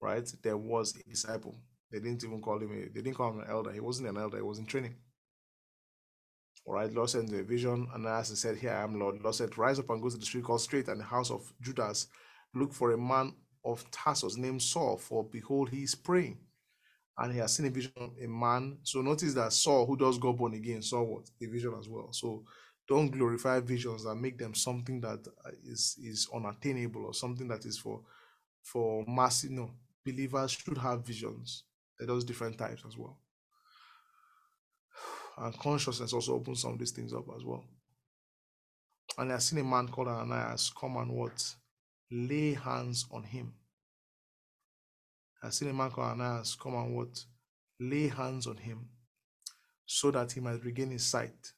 Right? 0.00 0.30
There 0.42 0.56
was 0.56 0.94
a 0.96 1.08
disciple. 1.08 1.58
They 1.90 1.98
didn't 1.98 2.22
even 2.22 2.40
call 2.40 2.58
him 2.58 2.70
a, 2.70 2.88
they 2.92 3.02
didn't 3.02 3.14
call 3.14 3.32
him 3.32 3.40
an 3.40 3.50
elder. 3.50 3.72
He 3.72 3.80
wasn't 3.80 4.08
an 4.08 4.18
elder, 4.18 4.36
he 4.36 4.42
was 4.42 4.58
in 4.58 4.66
training. 4.66 4.94
All 6.68 6.74
right, 6.74 6.92
Lord 6.92 7.08
sent 7.08 7.30
the 7.30 7.42
vision, 7.42 7.88
he 7.94 8.24
said, 8.36 8.58
Here 8.58 8.72
I 8.72 8.82
am, 8.82 9.00
Lord. 9.00 9.22
Lord 9.22 9.34
said, 9.34 9.56
Rise 9.56 9.78
up 9.78 9.88
and 9.88 10.02
go 10.02 10.10
to 10.10 10.18
the 10.18 10.26
street 10.26 10.44
called 10.44 10.60
Straight, 10.60 10.88
and 10.88 11.00
the 11.00 11.04
house 11.04 11.30
of 11.30 11.50
Judas. 11.62 12.08
Look 12.54 12.74
for 12.74 12.92
a 12.92 12.98
man 12.98 13.32
of 13.64 13.90
Tarsus 13.90 14.36
named 14.36 14.60
Saul, 14.60 14.98
for 14.98 15.24
behold, 15.24 15.70
he 15.70 15.84
is 15.84 15.94
praying. 15.94 16.36
And 17.16 17.32
he 17.32 17.38
has 17.38 17.54
seen 17.54 17.64
a 17.64 17.70
vision 17.70 17.92
of 17.96 18.10
a 18.22 18.26
man. 18.28 18.76
So 18.82 19.00
notice 19.00 19.32
that 19.32 19.54
Saul, 19.54 19.86
who 19.86 19.96
does 19.96 20.18
go 20.18 20.34
born 20.34 20.52
again, 20.52 20.82
saw 20.82 21.02
what? 21.02 21.30
A 21.40 21.46
vision 21.46 21.74
as 21.78 21.88
well. 21.88 22.12
So 22.12 22.44
don't 22.86 23.08
glorify 23.10 23.60
visions 23.60 24.04
and 24.04 24.20
make 24.20 24.36
them 24.36 24.52
something 24.52 25.00
that 25.00 25.26
is 25.64 25.96
is 26.04 26.28
unattainable 26.34 27.06
or 27.06 27.14
something 27.14 27.48
that 27.48 27.64
is 27.64 27.78
for 27.78 28.02
for 28.62 29.06
mass. 29.08 29.44
You 29.44 29.50
know, 29.50 29.70
believers 30.04 30.50
should 30.50 30.76
have 30.76 31.06
visions. 31.06 31.64
There 31.98 32.14
are 32.14 32.20
different 32.20 32.58
types 32.58 32.82
as 32.86 32.98
well 32.98 33.16
and 35.40 35.58
consciousness 35.58 36.12
also 36.12 36.34
opens 36.34 36.62
some 36.62 36.72
of 36.72 36.78
these 36.78 36.90
things 36.90 37.12
up 37.12 37.24
as 37.36 37.44
well. 37.44 37.64
And 39.16 39.32
I've 39.32 39.42
seen 39.42 39.60
a 39.60 39.64
man 39.64 39.88
called 39.88 40.08
Ananias 40.08 40.72
come 40.78 40.96
and 40.96 41.12
what? 41.12 41.54
Lay 42.10 42.54
hands 42.54 43.06
on 43.10 43.22
him. 43.22 43.52
I've 45.42 45.54
seen 45.54 45.68
a 45.68 45.72
man 45.72 45.90
called 45.90 46.08
Ananias 46.08 46.56
come 46.60 46.74
and 46.74 46.96
what? 46.96 47.24
Lay 47.80 48.08
hands 48.08 48.46
on 48.46 48.56
him 48.56 48.88
so 49.86 50.10
that 50.10 50.32
he 50.32 50.40
might 50.40 50.64
regain 50.64 50.90
his 50.90 51.04
sight. 51.04 51.52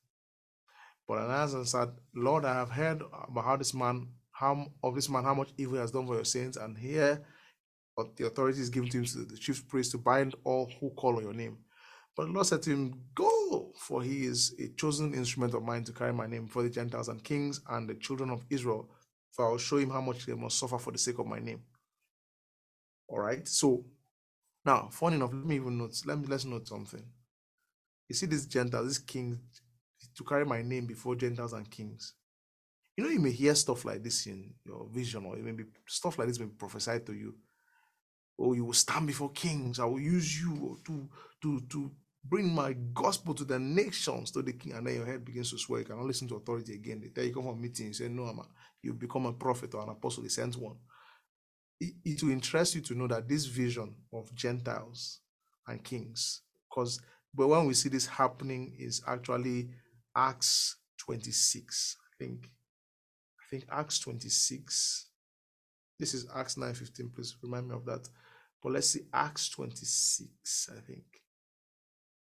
But 1.09 1.19
Ananias 1.19 1.71
said, 1.71 1.91
Lord, 2.15 2.45
I 2.45 2.55
have 2.55 2.71
heard 2.71 3.03
about 3.03 3.45
how 3.45 3.57
this 3.57 3.75
man, 3.75 4.09
how 4.31 4.67
of 4.83 4.95
this 4.95 5.09
man, 5.09 5.25
how 5.25 5.35
much 5.35 5.51
evil 5.59 5.75
he 5.75 5.81
has 5.81 5.91
done 5.91 6.07
for 6.07 6.15
your 6.15 6.25
saints, 6.25 6.57
and 6.57 6.79
here 6.79 7.25
the 8.17 8.27
authority 8.27 8.61
is 8.61 8.71
given 8.71 8.89
to 8.89 8.99
him 8.99 9.05
to 9.05 9.25
the 9.25 9.37
chief 9.37 9.69
priest 9.69 9.91
to 9.91 9.99
bind 9.99 10.35
all 10.45 10.71
who 10.81 10.91
call 10.91 11.17
on 11.17 11.23
your 11.23 11.35
name. 11.35 11.59
But 12.17 12.27
the 12.27 12.33
Lord 12.33 12.47
said 12.47 12.63
to 12.63 12.71
him, 12.71 12.95
Go, 13.15 13.73
for 13.77 14.03
he 14.03 14.25
is 14.25 14.55
a 14.59 14.69
chosen 14.77 15.15
instrument 15.15 15.55
of 15.55 15.63
mine 15.63 15.85
to 15.85 15.93
carry 15.93 16.13
my 16.13 16.27
name 16.27 16.47
for 16.47 16.63
the 16.63 16.71
Gentiles 16.71 17.09
and 17.09 17.23
kings 17.23 17.61
and 17.69 17.89
the 17.89 17.95
children 17.95 18.31
of 18.31 18.45
Israel, 18.51 18.91
for 19.33 19.47
I 19.47 19.51
will 19.51 19.59
show 19.59 19.79
him 19.79 19.91
how 19.91 20.01
much 20.01 20.27
they 20.27 20.35
must 20.35 20.59
suffer 20.59 20.79
for 20.79 20.91
the 20.93 20.99
sake 20.99 21.19
of 21.19 21.27
my 21.27 21.39
name. 21.39 21.63
All 23.09 23.21
right. 23.21 23.47
So 23.47 23.85
now, 24.65 24.89
funny 24.91 25.17
enough, 25.17 25.33
let 25.33 25.47
me 25.47 25.57
even 25.57 25.79
note, 25.79 25.95
let 26.05 26.19
me 26.19 26.27
let's 26.27 26.45
note 26.45 26.69
something. 26.69 27.03
You 28.09 28.15
see, 28.15 28.27
this 28.27 28.47
Gentiles, 28.47 28.89
this 28.89 28.99
king, 28.99 29.41
to 30.17 30.25
carry 30.25 30.45
my 30.45 30.63
name 30.63 30.87
before 30.87 31.15
Gentiles 31.15 31.53
and 31.53 31.71
kings. 31.71 32.15
You 32.97 33.05
know, 33.05 33.11
you 33.11 33.21
may 33.21 33.31
hear 33.31 33.55
stuff 33.55 33.85
like 33.85 34.03
this 34.03 34.27
in 34.27 34.53
your 34.67 34.89
vision, 34.93 35.25
or 35.25 35.37
maybe 35.37 35.65
stuff 35.87 36.19
like 36.19 36.29
this 36.29 36.39
may 36.39 36.47
be 36.47 36.53
prophesied 36.59 37.07
to 37.07 37.15
you. 37.15 37.35
Oh, 38.41 38.55
you 38.55 38.65
will 38.65 38.73
stand 38.73 39.07
before 39.07 39.31
kings. 39.33 39.79
I 39.81 39.85
will 39.85 40.01
use 40.01 40.41
you 40.41 40.59
oh, 40.73 40.79
to 40.87 41.09
to 41.43 41.61
to 41.69 41.91
bring 42.25 42.55
my 42.55 42.75
gospel 42.95 43.35
to 43.35 43.45
the 43.45 43.59
nations, 43.59 44.31
to 44.33 44.43
the 44.43 44.53
king. 44.53 44.73
And 44.73 44.87
then 44.87 44.97
your 44.97 45.07
head 45.07 45.25
begins 45.25 45.51
to 45.51 45.59
swell. 45.59 45.81
You 45.81 45.87
cannot 45.87 46.07
listen 46.07 46.29
to 46.29 46.37
authority 46.37 46.75
again. 46.75 47.01
They 47.01 47.09
tell 47.09 47.25
you 47.25 47.35
come 47.35 47.45
from 47.45 47.61
meeting, 47.61 47.89
you 47.89 47.93
say, 47.93 48.09
No, 48.09 48.25
I'm 48.25 48.39
a, 48.39 48.47
you 48.83 48.95
become 48.95 49.27
a 49.27 49.33
prophet 49.33 49.75
or 49.75 49.83
an 49.83 49.91
apostle, 49.91 50.23
he 50.23 50.29
sends 50.29 50.57
one. 50.57 50.77
It, 51.81 51.95
it 52.05 52.23
will 52.23 52.33
interest 52.33 52.75
you 52.75 52.81
to 52.83 52.95
know 52.95 53.07
that 53.09 53.29
this 53.29 53.47
vision 53.47 53.95
of 54.13 54.35
Gentiles 54.35 55.21
and 55.67 55.83
kings, 55.83 56.43
because 56.69 57.01
but 57.35 57.49
when 57.49 57.67
we 57.67 57.75
see 57.75 57.89
this 57.89 58.07
happening 58.07 58.75
is 58.79 59.03
actually 59.07 59.71
Acts 60.17 60.77
26, 60.99 61.97
I 62.01 62.25
think. 62.25 62.51
I 63.41 63.45
think 63.51 63.65
Acts 63.71 64.01
26. 64.01 65.07
This 65.99 66.15
is 66.15 66.27
Acts 66.35 66.57
9:15. 66.57 67.15
Please 67.15 67.37
remind 67.43 67.69
me 67.69 67.75
of 67.75 67.85
that. 67.87 68.09
But 68.63 68.73
let's 68.73 68.91
see 68.91 69.01
Acts 69.13 69.49
26, 69.51 70.71
I 70.77 70.81
think 70.81 71.05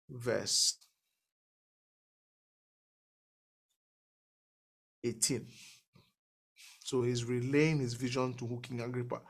verse 0.10 0.78
18. 5.04 5.46
So 6.80 7.04
he's 7.04 7.26
relaying 7.26 7.80
his 7.80 7.94
vision 7.94 8.34
to 8.36 8.60
King 8.62 8.82
Agrippa. 8.82 9.22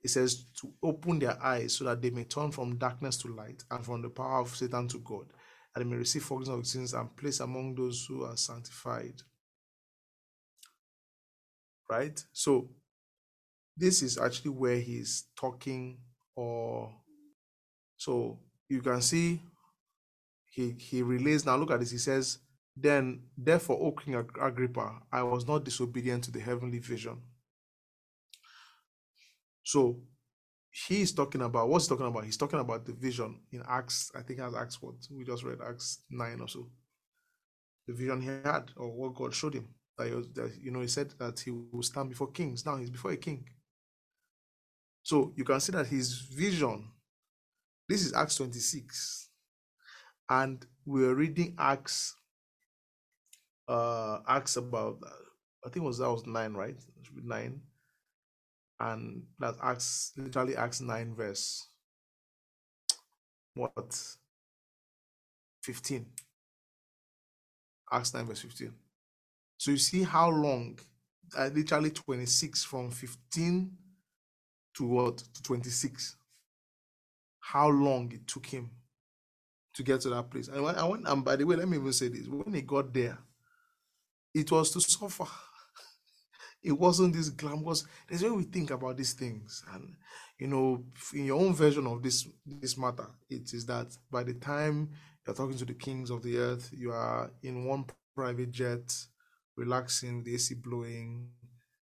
He 0.00 0.08
says 0.08 0.46
to 0.60 0.72
open 0.82 1.18
their 1.18 1.40
eyes 1.42 1.74
so 1.74 1.84
that 1.84 2.00
they 2.00 2.10
may 2.10 2.24
turn 2.24 2.50
from 2.50 2.78
darkness 2.78 3.16
to 3.18 3.28
light 3.28 3.62
and 3.70 3.84
from 3.84 4.02
the 4.02 4.08
power 4.08 4.40
of 4.40 4.56
Satan 4.56 4.88
to 4.88 4.98
God, 5.00 5.26
and 5.74 5.84
they 5.84 5.88
may 5.88 5.96
receive 5.96 6.22
forgiveness 6.22 6.58
of 6.58 6.66
sins 6.66 6.94
and 6.94 7.14
place 7.16 7.40
among 7.40 7.74
those 7.74 8.06
who 8.08 8.24
are 8.24 8.36
sanctified. 8.36 9.22
Right? 11.90 12.22
So 12.32 12.70
this 13.76 14.02
is 14.02 14.16
actually 14.16 14.52
where 14.52 14.78
he's 14.78 15.24
talking, 15.36 15.98
or 16.40 16.90
so 17.96 18.38
you 18.68 18.80
can 18.80 19.02
see 19.02 19.42
he 20.50 20.70
he 20.70 21.02
relays 21.02 21.44
now 21.44 21.56
look 21.56 21.70
at 21.70 21.80
this. 21.80 21.90
He 21.90 21.98
says 21.98 22.38
then 22.76 23.20
therefore 23.36 23.76
o 23.78 23.92
king 23.92 24.14
agrippa 24.40 25.02
i 25.12 25.22
was 25.22 25.46
not 25.46 25.64
disobedient 25.64 26.24
to 26.24 26.30
the 26.30 26.40
heavenly 26.40 26.78
vision. 26.78 27.18
So 29.62 30.00
he's 30.70 31.12
talking 31.12 31.42
about 31.42 31.68
what's 31.68 31.86
he 31.86 31.90
talking 31.90 32.06
about? 32.06 32.24
He's 32.24 32.38
talking 32.38 32.60
about 32.60 32.86
the 32.86 32.94
vision 32.94 33.40
in 33.52 33.62
acts. 33.68 34.10
I 34.16 34.22
think 34.22 34.40
as 34.40 34.54
acts 34.54 34.80
what 34.80 34.94
we 35.10 35.24
just 35.24 35.44
read 35.44 35.58
acts 35.60 36.04
9 36.10 36.40
or 36.40 36.48
so. 36.48 36.70
The 37.86 37.92
vision 37.92 38.22
he 38.22 38.28
had 38.28 38.70
or 38.76 38.88
what 38.90 39.14
god 39.14 39.34
showed 39.34 39.54
him. 39.54 39.68
That, 39.98 40.14
was, 40.14 40.26
that 40.36 40.52
you 40.58 40.70
know 40.70 40.80
he 40.80 40.88
said 40.88 41.12
that 41.18 41.38
he 41.38 41.50
will 41.50 41.82
stand 41.82 42.08
before 42.08 42.30
kings. 42.30 42.64
Now 42.64 42.76
he's 42.76 42.90
before 42.90 43.10
a 43.10 43.18
king 43.18 43.44
so 45.10 45.32
you 45.36 45.44
can 45.44 45.60
see 45.60 45.72
that 45.72 45.86
his 45.86 46.20
vision 46.20 46.78
this 47.88 48.04
is 48.04 48.12
acts 48.14 48.36
26 48.36 49.30
and 50.30 50.64
we 50.86 51.02
were 51.02 51.14
reading 51.14 51.54
Acts, 51.58 52.14
uh, 53.68 54.20
Acts 54.26 54.56
about 54.56 54.98
I 55.64 55.68
think 55.68 55.84
it 55.84 55.86
was 55.86 55.98
that 55.98 56.10
was 56.10 56.26
nine, 56.26 56.54
right? 56.54 56.76
Nine, 57.22 57.60
and 58.78 59.24
that 59.40 59.56
Acts 59.62 60.12
literally 60.16 60.56
Acts 60.56 60.80
nine 60.80 61.14
verse 61.14 61.68
what 63.54 64.16
fifteen. 65.62 66.06
Acts 67.92 68.14
nine 68.14 68.26
verse 68.26 68.40
fifteen. 68.40 68.72
So 69.58 69.72
you 69.72 69.76
see 69.76 70.04
how 70.04 70.30
long, 70.30 70.78
uh, 71.36 71.50
literally 71.52 71.90
twenty 71.90 72.26
six 72.26 72.64
from 72.64 72.90
fifteen 72.90 73.72
to 74.80 74.86
what 74.86 75.18
to 75.18 75.42
twenty 75.42 75.70
six. 75.70 76.16
How 77.38 77.68
long 77.68 78.10
it 78.12 78.26
took 78.26 78.46
him 78.46 78.70
to 79.74 79.82
get 79.82 80.00
to 80.00 80.10
that 80.10 80.30
place. 80.30 80.48
And 80.48 80.62
when, 80.62 80.74
and, 80.74 81.06
and 81.06 81.24
by 81.24 81.36
the 81.36 81.44
way, 81.44 81.56
let 81.56 81.68
me 81.68 81.76
even 81.76 81.92
say 81.92 82.08
this: 82.08 82.26
when 82.26 82.54
he 82.54 82.62
got 82.62 82.92
there, 82.92 83.18
it 84.34 84.50
was 84.50 84.70
to 84.72 84.80
suffer. 84.80 85.26
it 86.62 86.72
wasn't 86.72 87.14
this 87.14 87.28
glamorous. 87.28 87.84
There's 88.08 88.22
way 88.22 88.30
we 88.30 88.44
think 88.44 88.70
about 88.70 88.96
these 88.96 89.12
things, 89.12 89.62
and 89.74 89.94
you 90.38 90.46
know, 90.46 90.82
in 91.12 91.26
your 91.26 91.40
own 91.40 91.54
version 91.54 91.86
of 91.86 92.02
this 92.02 92.26
this 92.46 92.78
matter, 92.78 93.06
it 93.28 93.52
is 93.52 93.66
that 93.66 93.96
by 94.10 94.22
the 94.22 94.34
time 94.34 94.90
you're 95.26 95.36
talking 95.36 95.58
to 95.58 95.66
the 95.66 95.74
kings 95.74 96.10
of 96.10 96.22
the 96.22 96.38
earth, 96.38 96.70
you 96.72 96.90
are 96.92 97.30
in 97.42 97.66
one 97.66 97.84
private 98.16 98.50
jet, 98.50 98.94
relaxing 99.56 100.24
the 100.24 100.34
AC 100.34 100.54
blowing. 100.54 101.28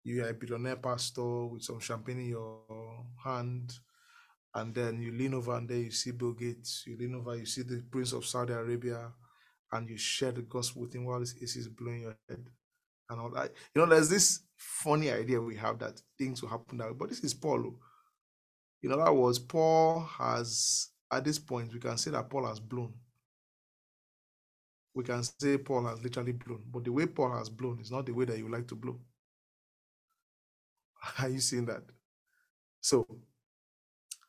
You 0.03 0.23
are 0.23 0.29
a 0.29 0.33
billionaire 0.33 0.77
pastor 0.77 1.45
with 1.45 1.63
some 1.63 1.79
champagne 1.79 2.19
in 2.19 2.29
your 2.29 3.05
hand, 3.23 3.71
and 4.55 4.73
then 4.73 5.01
you 5.01 5.11
lean 5.11 5.33
over 5.33 5.55
and 5.55 5.69
there 5.69 5.77
you 5.77 5.91
see 5.91 6.11
Bill 6.11 6.33
Gates. 6.33 6.83
You 6.87 6.97
lean 6.97 7.15
over, 7.15 7.35
you 7.35 7.45
see 7.45 7.61
the 7.61 7.83
Prince 7.91 8.13
of 8.13 8.25
Saudi 8.25 8.53
Arabia, 8.53 9.11
and 9.71 9.89
you 9.89 9.97
share 9.97 10.31
the 10.31 10.41
gospel 10.41 10.83
with 10.83 10.95
him 10.95 11.05
while 11.05 11.21
is 11.21 11.69
blowing 11.77 12.01
your 12.01 12.17
head 12.27 12.45
and 13.09 13.19
all 13.19 13.29
that. 13.29 13.51
You 13.75 13.81
know, 13.81 13.87
there's 13.87 14.09
this 14.09 14.41
funny 14.57 15.11
idea 15.11 15.39
we 15.39 15.55
have 15.57 15.79
that 15.79 16.01
things 16.17 16.41
will 16.41 16.49
happen 16.49 16.77
that 16.77 16.87
way, 16.87 16.95
but 16.97 17.09
this 17.09 17.23
is 17.23 17.33
Paul. 17.33 17.63
oh. 17.67 17.75
In 18.83 18.91
other 18.91 19.13
words, 19.13 19.37
Paul 19.37 19.99
has, 20.17 20.89
at 21.11 21.23
this 21.23 21.37
point, 21.37 21.73
we 21.73 21.79
can 21.79 21.97
say 21.97 22.11
that 22.11 22.29
Paul 22.29 22.47
has 22.47 22.59
blown. 22.59 22.93
We 24.93 25.03
can 25.03 25.23
say 25.23 25.57
Paul 25.57 25.85
has 25.85 26.01
literally 26.01 26.33
blown, 26.33 26.63
but 26.69 26.83
the 26.83 26.91
way 26.91 27.05
Paul 27.05 27.37
has 27.37 27.49
blown 27.49 27.79
is 27.79 27.91
not 27.91 28.05
the 28.05 28.13
way 28.13 28.25
that 28.25 28.37
you 28.37 28.49
like 28.49 28.67
to 28.69 28.75
blow. 28.75 28.99
Are 31.19 31.29
you 31.29 31.39
seeing 31.39 31.65
that? 31.65 31.83
So, 32.81 33.05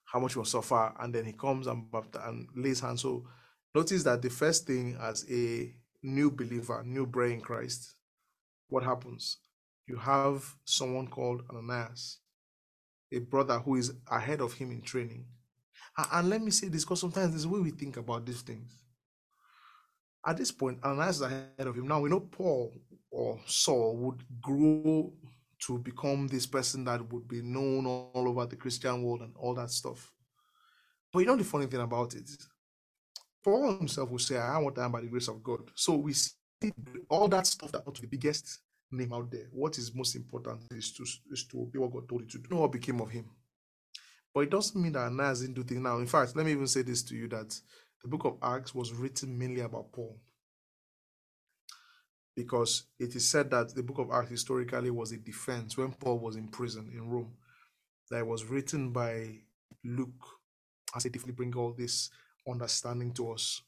how 0.04 0.20
much 0.20 0.36
will 0.36 0.44
suffer, 0.44 0.92
and 1.00 1.14
then 1.14 1.24
he 1.24 1.32
comes 1.32 1.66
and, 1.66 1.86
and 2.24 2.48
lays 2.54 2.80
hands. 2.80 3.02
So, 3.02 3.26
notice 3.74 4.02
that 4.04 4.22
the 4.22 4.30
first 4.30 4.66
thing 4.66 4.96
as 5.00 5.24
a 5.30 5.74
new 6.02 6.30
believer, 6.30 6.82
new 6.84 7.06
brain 7.06 7.32
in 7.32 7.40
Christ, 7.40 7.94
what 8.68 8.82
happens? 8.82 9.38
You 9.86 9.96
have 9.96 10.44
someone 10.64 11.08
called 11.08 11.42
Ananias, 11.50 12.18
a 13.12 13.18
brother 13.18 13.58
who 13.58 13.76
is 13.76 13.92
ahead 14.10 14.40
of 14.40 14.52
him 14.54 14.70
in 14.70 14.82
training. 14.82 15.26
And 16.12 16.30
let 16.30 16.40
me 16.40 16.50
say 16.50 16.68
this 16.68 16.84
because 16.84 17.00
sometimes 17.00 17.30
there's 17.30 17.44
a 17.44 17.48
way 17.48 17.60
we 17.60 17.70
think 17.70 17.96
about 17.96 18.24
these 18.24 18.42
things. 18.42 18.72
At 20.24 20.36
this 20.36 20.52
point, 20.52 20.78
Ananias 20.84 21.16
is 21.16 21.22
ahead 21.22 21.66
of 21.66 21.74
him. 21.74 21.88
Now 21.88 22.00
we 22.00 22.08
know 22.08 22.20
Paul 22.20 22.72
or 23.10 23.40
Saul 23.44 23.96
would 23.96 24.24
grow 24.40 25.12
to 25.66 25.78
become 25.78 26.26
this 26.26 26.46
person 26.46 26.84
that 26.84 27.12
would 27.12 27.28
be 27.28 27.40
known 27.42 27.86
all 27.86 28.10
over 28.14 28.46
the 28.46 28.56
Christian 28.56 29.02
world 29.02 29.22
and 29.22 29.32
all 29.36 29.54
that 29.54 29.70
stuff. 29.70 30.12
But 31.12 31.20
you 31.20 31.26
know 31.26 31.36
the 31.36 31.44
funny 31.44 31.66
thing 31.66 31.80
about 31.80 32.14
it? 32.14 32.30
Paul 33.44 33.78
himself 33.78 34.10
will 34.10 34.18
say, 34.18 34.38
I 34.38 34.56
am 34.56 34.64
what 34.64 34.78
I 34.78 34.84
am 34.84 34.92
by 34.92 35.00
the 35.00 35.08
grace 35.08 35.28
of 35.28 35.42
God. 35.42 35.60
So 35.74 35.96
we 35.96 36.12
see 36.12 36.32
all 37.08 37.28
that 37.28 37.46
stuff 37.46 37.72
that 37.72 37.82
ought 37.86 37.94
to 37.94 38.02
be 38.02 38.06
the 38.06 38.16
biggest 38.16 38.60
name 38.90 39.12
out 39.12 39.30
there. 39.30 39.46
What 39.52 39.78
is 39.78 39.94
most 39.94 40.14
important 40.16 40.60
is 40.70 40.92
to 40.92 41.04
is 41.30 41.44
to 41.44 41.62
obey 41.62 41.78
what 41.78 41.92
God 41.92 42.08
told 42.08 42.22
you 42.22 42.28
to 42.28 42.38
do. 42.38 42.48
You 42.50 42.56
know 42.56 42.62
what 42.62 42.72
became 42.72 43.00
of 43.00 43.10
him. 43.10 43.26
But 44.34 44.40
it 44.40 44.50
doesn't 44.50 44.80
mean 44.80 44.92
that 44.92 45.06
Ananias 45.06 45.40
didn't 45.40 45.54
do 45.54 45.64
things. 45.64 45.80
Now, 45.80 45.98
in 45.98 46.06
fact, 46.06 46.36
let 46.36 46.46
me 46.46 46.52
even 46.52 46.66
say 46.66 46.82
this 46.82 47.02
to 47.04 47.14
you 47.14 47.28
that 47.28 47.58
the 48.02 48.08
book 48.08 48.24
of 48.24 48.38
Acts 48.42 48.74
was 48.74 48.92
written 48.92 49.36
mainly 49.36 49.60
about 49.60 49.92
Paul. 49.92 50.18
Because 52.34 52.84
it 52.98 53.14
is 53.14 53.28
said 53.28 53.50
that 53.50 53.74
the 53.74 53.82
book 53.82 53.98
of 53.98 54.10
Acts 54.10 54.30
historically 54.30 54.90
was 54.90 55.12
a 55.12 55.18
defense 55.18 55.76
when 55.76 55.92
Paul 55.92 56.18
was 56.18 56.36
in 56.36 56.48
prison 56.48 56.90
in 56.92 57.08
Rome. 57.08 57.32
That 58.10 58.20
it 58.20 58.26
was 58.26 58.44
written 58.44 58.90
by 58.90 59.40
Luke 59.84 60.24
as 60.94 61.04
a 61.04 61.10
definitely 61.10 61.34
bring 61.34 61.56
all 61.56 61.72
this 61.72 62.10
understanding 62.48 63.12
to 63.14 63.32
us. 63.32 63.62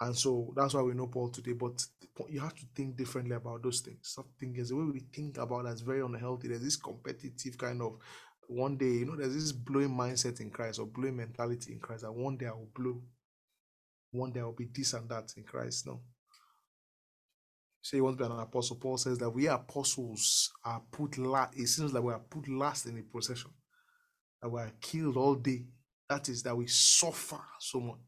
And 0.00 0.16
so 0.16 0.52
that's 0.56 0.74
why 0.74 0.82
we 0.82 0.94
know 0.94 1.06
Paul 1.06 1.28
today. 1.28 1.52
But 1.52 1.84
you 2.28 2.40
have 2.40 2.54
to 2.56 2.66
think 2.74 2.96
differently 2.96 3.36
about 3.36 3.62
those 3.62 3.80
things. 3.80 3.98
Stop 4.02 4.26
thinking 4.38 4.64
the 4.64 4.74
way 4.74 4.84
we 4.84 5.00
think 5.14 5.38
about 5.38 5.64
that's 5.64 5.80
very 5.80 6.00
unhealthy. 6.00 6.48
There's 6.48 6.62
this 6.62 6.76
competitive 6.76 7.56
kind 7.56 7.80
of 7.82 7.98
one 8.48 8.76
day, 8.76 8.86
you 8.86 9.06
know, 9.06 9.16
there's 9.16 9.34
this 9.34 9.52
blowing 9.52 9.90
mindset 9.90 10.40
in 10.40 10.50
Christ 10.50 10.78
or 10.78 10.86
blowing 10.86 11.16
mentality 11.16 11.72
in 11.72 11.78
Christ 11.78 12.02
that 12.02 12.12
one 12.12 12.36
day 12.36 12.46
I 12.46 12.50
will 12.50 12.68
blow, 12.74 13.00
one 14.10 14.32
day 14.32 14.40
I 14.40 14.44
will 14.44 14.52
be 14.52 14.68
this 14.72 14.92
and 14.92 15.08
that 15.08 15.32
in 15.36 15.44
Christ. 15.44 15.86
No. 15.86 16.00
Say 17.82 17.98
you 17.98 18.04
want 18.04 18.18
to 18.18 18.24
be 18.24 18.32
an 18.32 18.38
apostle. 18.38 18.76
Paul 18.76 18.96
says 18.96 19.18
that 19.18 19.30
we 19.30 19.48
apostles 19.48 20.52
are 20.64 20.82
put 20.90 21.18
last. 21.18 21.58
It 21.58 21.66
seems 21.66 21.92
that 21.92 22.02
we 22.02 22.12
are 22.12 22.20
put 22.20 22.48
last 22.48 22.86
in 22.86 22.94
the 22.94 23.02
procession. 23.02 23.50
That 24.40 24.48
we 24.48 24.60
are 24.60 24.72
killed 24.80 25.16
all 25.16 25.34
day. 25.34 25.64
That 26.08 26.28
is 26.28 26.42
that 26.44 26.56
we 26.56 26.66
suffer 26.68 27.40
so 27.58 27.80
much 27.80 27.98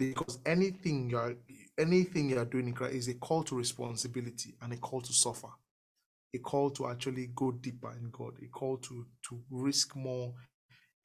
because 0.00 0.38
anything 0.46 1.10
you 1.10 1.18
are 1.18 1.34
anything 1.78 2.30
you 2.30 2.38
are 2.38 2.46
doing 2.46 2.68
in 2.68 2.72
Christ 2.72 2.94
is 2.94 3.08
a 3.08 3.14
call 3.14 3.42
to 3.44 3.54
responsibility 3.54 4.54
and 4.62 4.72
a 4.72 4.78
call 4.78 5.02
to 5.02 5.12
suffer, 5.12 5.48
a 6.34 6.38
call 6.38 6.70
to 6.70 6.88
actually 6.88 7.28
go 7.34 7.52
deeper 7.52 7.92
in 7.92 8.10
God, 8.10 8.32
a 8.42 8.46
call 8.48 8.78
to 8.78 9.06
to 9.28 9.42
risk 9.50 9.94
more, 9.94 10.32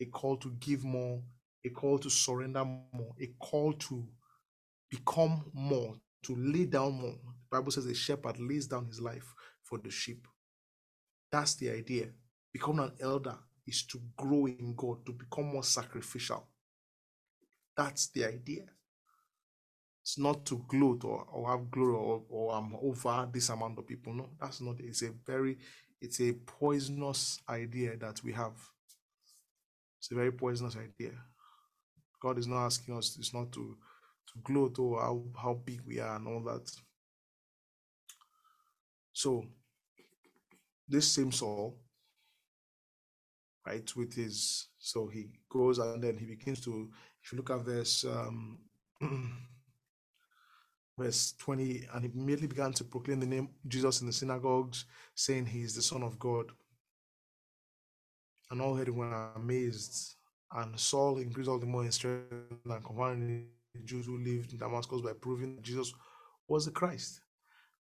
a 0.01 0.05
call 0.05 0.37
to 0.37 0.51
give 0.61 0.85
more, 0.85 1.21
a 1.65 1.69
call 1.69 1.99
to 1.99 2.09
surrender 2.09 2.63
more, 2.63 3.13
a 3.21 3.27
call 3.37 3.73
to 3.73 4.07
become 4.89 5.43
more, 5.53 5.95
to 6.25 6.35
lay 6.35 6.65
down 6.65 6.93
more. 6.93 7.15
The 7.51 7.57
Bible 7.57 7.71
says 7.71 7.85
a 7.85 7.95
shepherd 7.95 8.39
lays 8.39 8.67
down 8.67 8.85
his 8.85 9.01
life 9.01 9.33
for 9.63 9.77
the 9.77 9.89
sheep. 9.89 10.27
That's 11.31 11.55
the 11.55 11.71
idea. 11.71 12.07
Becoming 12.53 12.85
an 12.85 12.93
elder 13.01 13.35
is 13.67 13.83
to 13.87 13.99
grow 14.17 14.45
in 14.45 14.73
God, 14.75 15.05
to 15.05 15.13
become 15.13 15.45
more 15.45 15.63
sacrificial. 15.63 16.47
That's 17.75 18.07
the 18.07 18.25
idea. 18.25 18.63
It's 20.01 20.19
not 20.19 20.45
to 20.45 20.63
gloat 20.67 21.03
or, 21.03 21.25
or 21.31 21.49
have 21.49 21.71
glory 21.71 21.95
or, 21.95 22.23
or 22.29 22.55
I'm 22.55 22.75
over 22.81 23.27
this 23.33 23.49
amount 23.49 23.79
of 23.79 23.87
people. 23.87 24.13
No, 24.13 24.29
that's 24.39 24.61
not. 24.61 24.75
It's 24.79 25.01
a 25.01 25.09
very, 25.25 25.57
it's 25.99 26.21
a 26.21 26.33
poisonous 26.33 27.39
idea 27.49 27.97
that 27.97 28.23
we 28.23 28.31
have. 28.33 28.53
It's 29.99 30.11
a 30.11 30.15
very 30.15 30.31
poisonous 30.31 30.77
idea. 30.77 31.13
God 32.21 32.37
is 32.37 32.47
not 32.47 32.65
asking 32.65 32.95
us, 32.95 33.17
it's 33.19 33.33
not 33.33 33.51
to, 33.53 33.77
to 34.27 34.39
gloat 34.43 34.79
or 34.79 34.99
how, 35.01 35.23
how 35.41 35.53
big 35.53 35.81
we 35.85 35.99
are 35.99 36.15
and 36.15 36.27
all 36.27 36.41
that. 36.43 36.69
So, 39.13 39.45
this 40.87 41.07
same 41.07 41.31
Saul, 41.31 41.77
right, 43.65 43.95
with 43.95 44.13
his, 44.13 44.67
so 44.77 45.07
he 45.07 45.29
goes 45.49 45.79
and 45.79 46.03
then 46.03 46.17
he 46.17 46.25
begins 46.25 46.61
to, 46.61 46.91
if 47.23 47.31
you 47.31 47.37
look 47.37 47.49
at 47.49 47.61
verse, 47.61 48.05
um, 48.05 48.59
verse 50.97 51.33
20 51.39 51.87
and 51.93 52.05
he 52.05 52.11
immediately 52.13 52.47
began 52.47 52.71
to 52.71 52.83
proclaim 52.83 53.19
the 53.19 53.25
name 53.25 53.49
jesus 53.67 54.01
in 54.01 54.07
the 54.07 54.13
synagogues 54.13 54.85
saying 55.13 55.45
he 55.45 55.61
is 55.61 55.75
the 55.75 55.81
son 55.81 56.01
of 56.03 56.17
god 56.17 56.45
and 58.51 58.61
all 58.61 58.75
heard 58.75 58.89
were 58.89 59.31
amazed 59.35 60.15
and 60.53 60.79
saul 60.79 61.17
increased 61.17 61.49
all 61.49 61.59
the 61.59 61.65
more 61.65 61.83
in 61.83 61.91
strength 61.91 62.31
and 62.31 62.85
confounding 62.85 63.47
the 63.75 63.83
jews 63.83 64.05
who 64.05 64.17
lived 64.17 64.51
in 64.53 64.59
damascus 64.59 65.01
by 65.01 65.13
proving 65.13 65.59
jesus 65.61 65.93
was 66.47 66.65
the 66.65 66.71
christ 66.71 67.21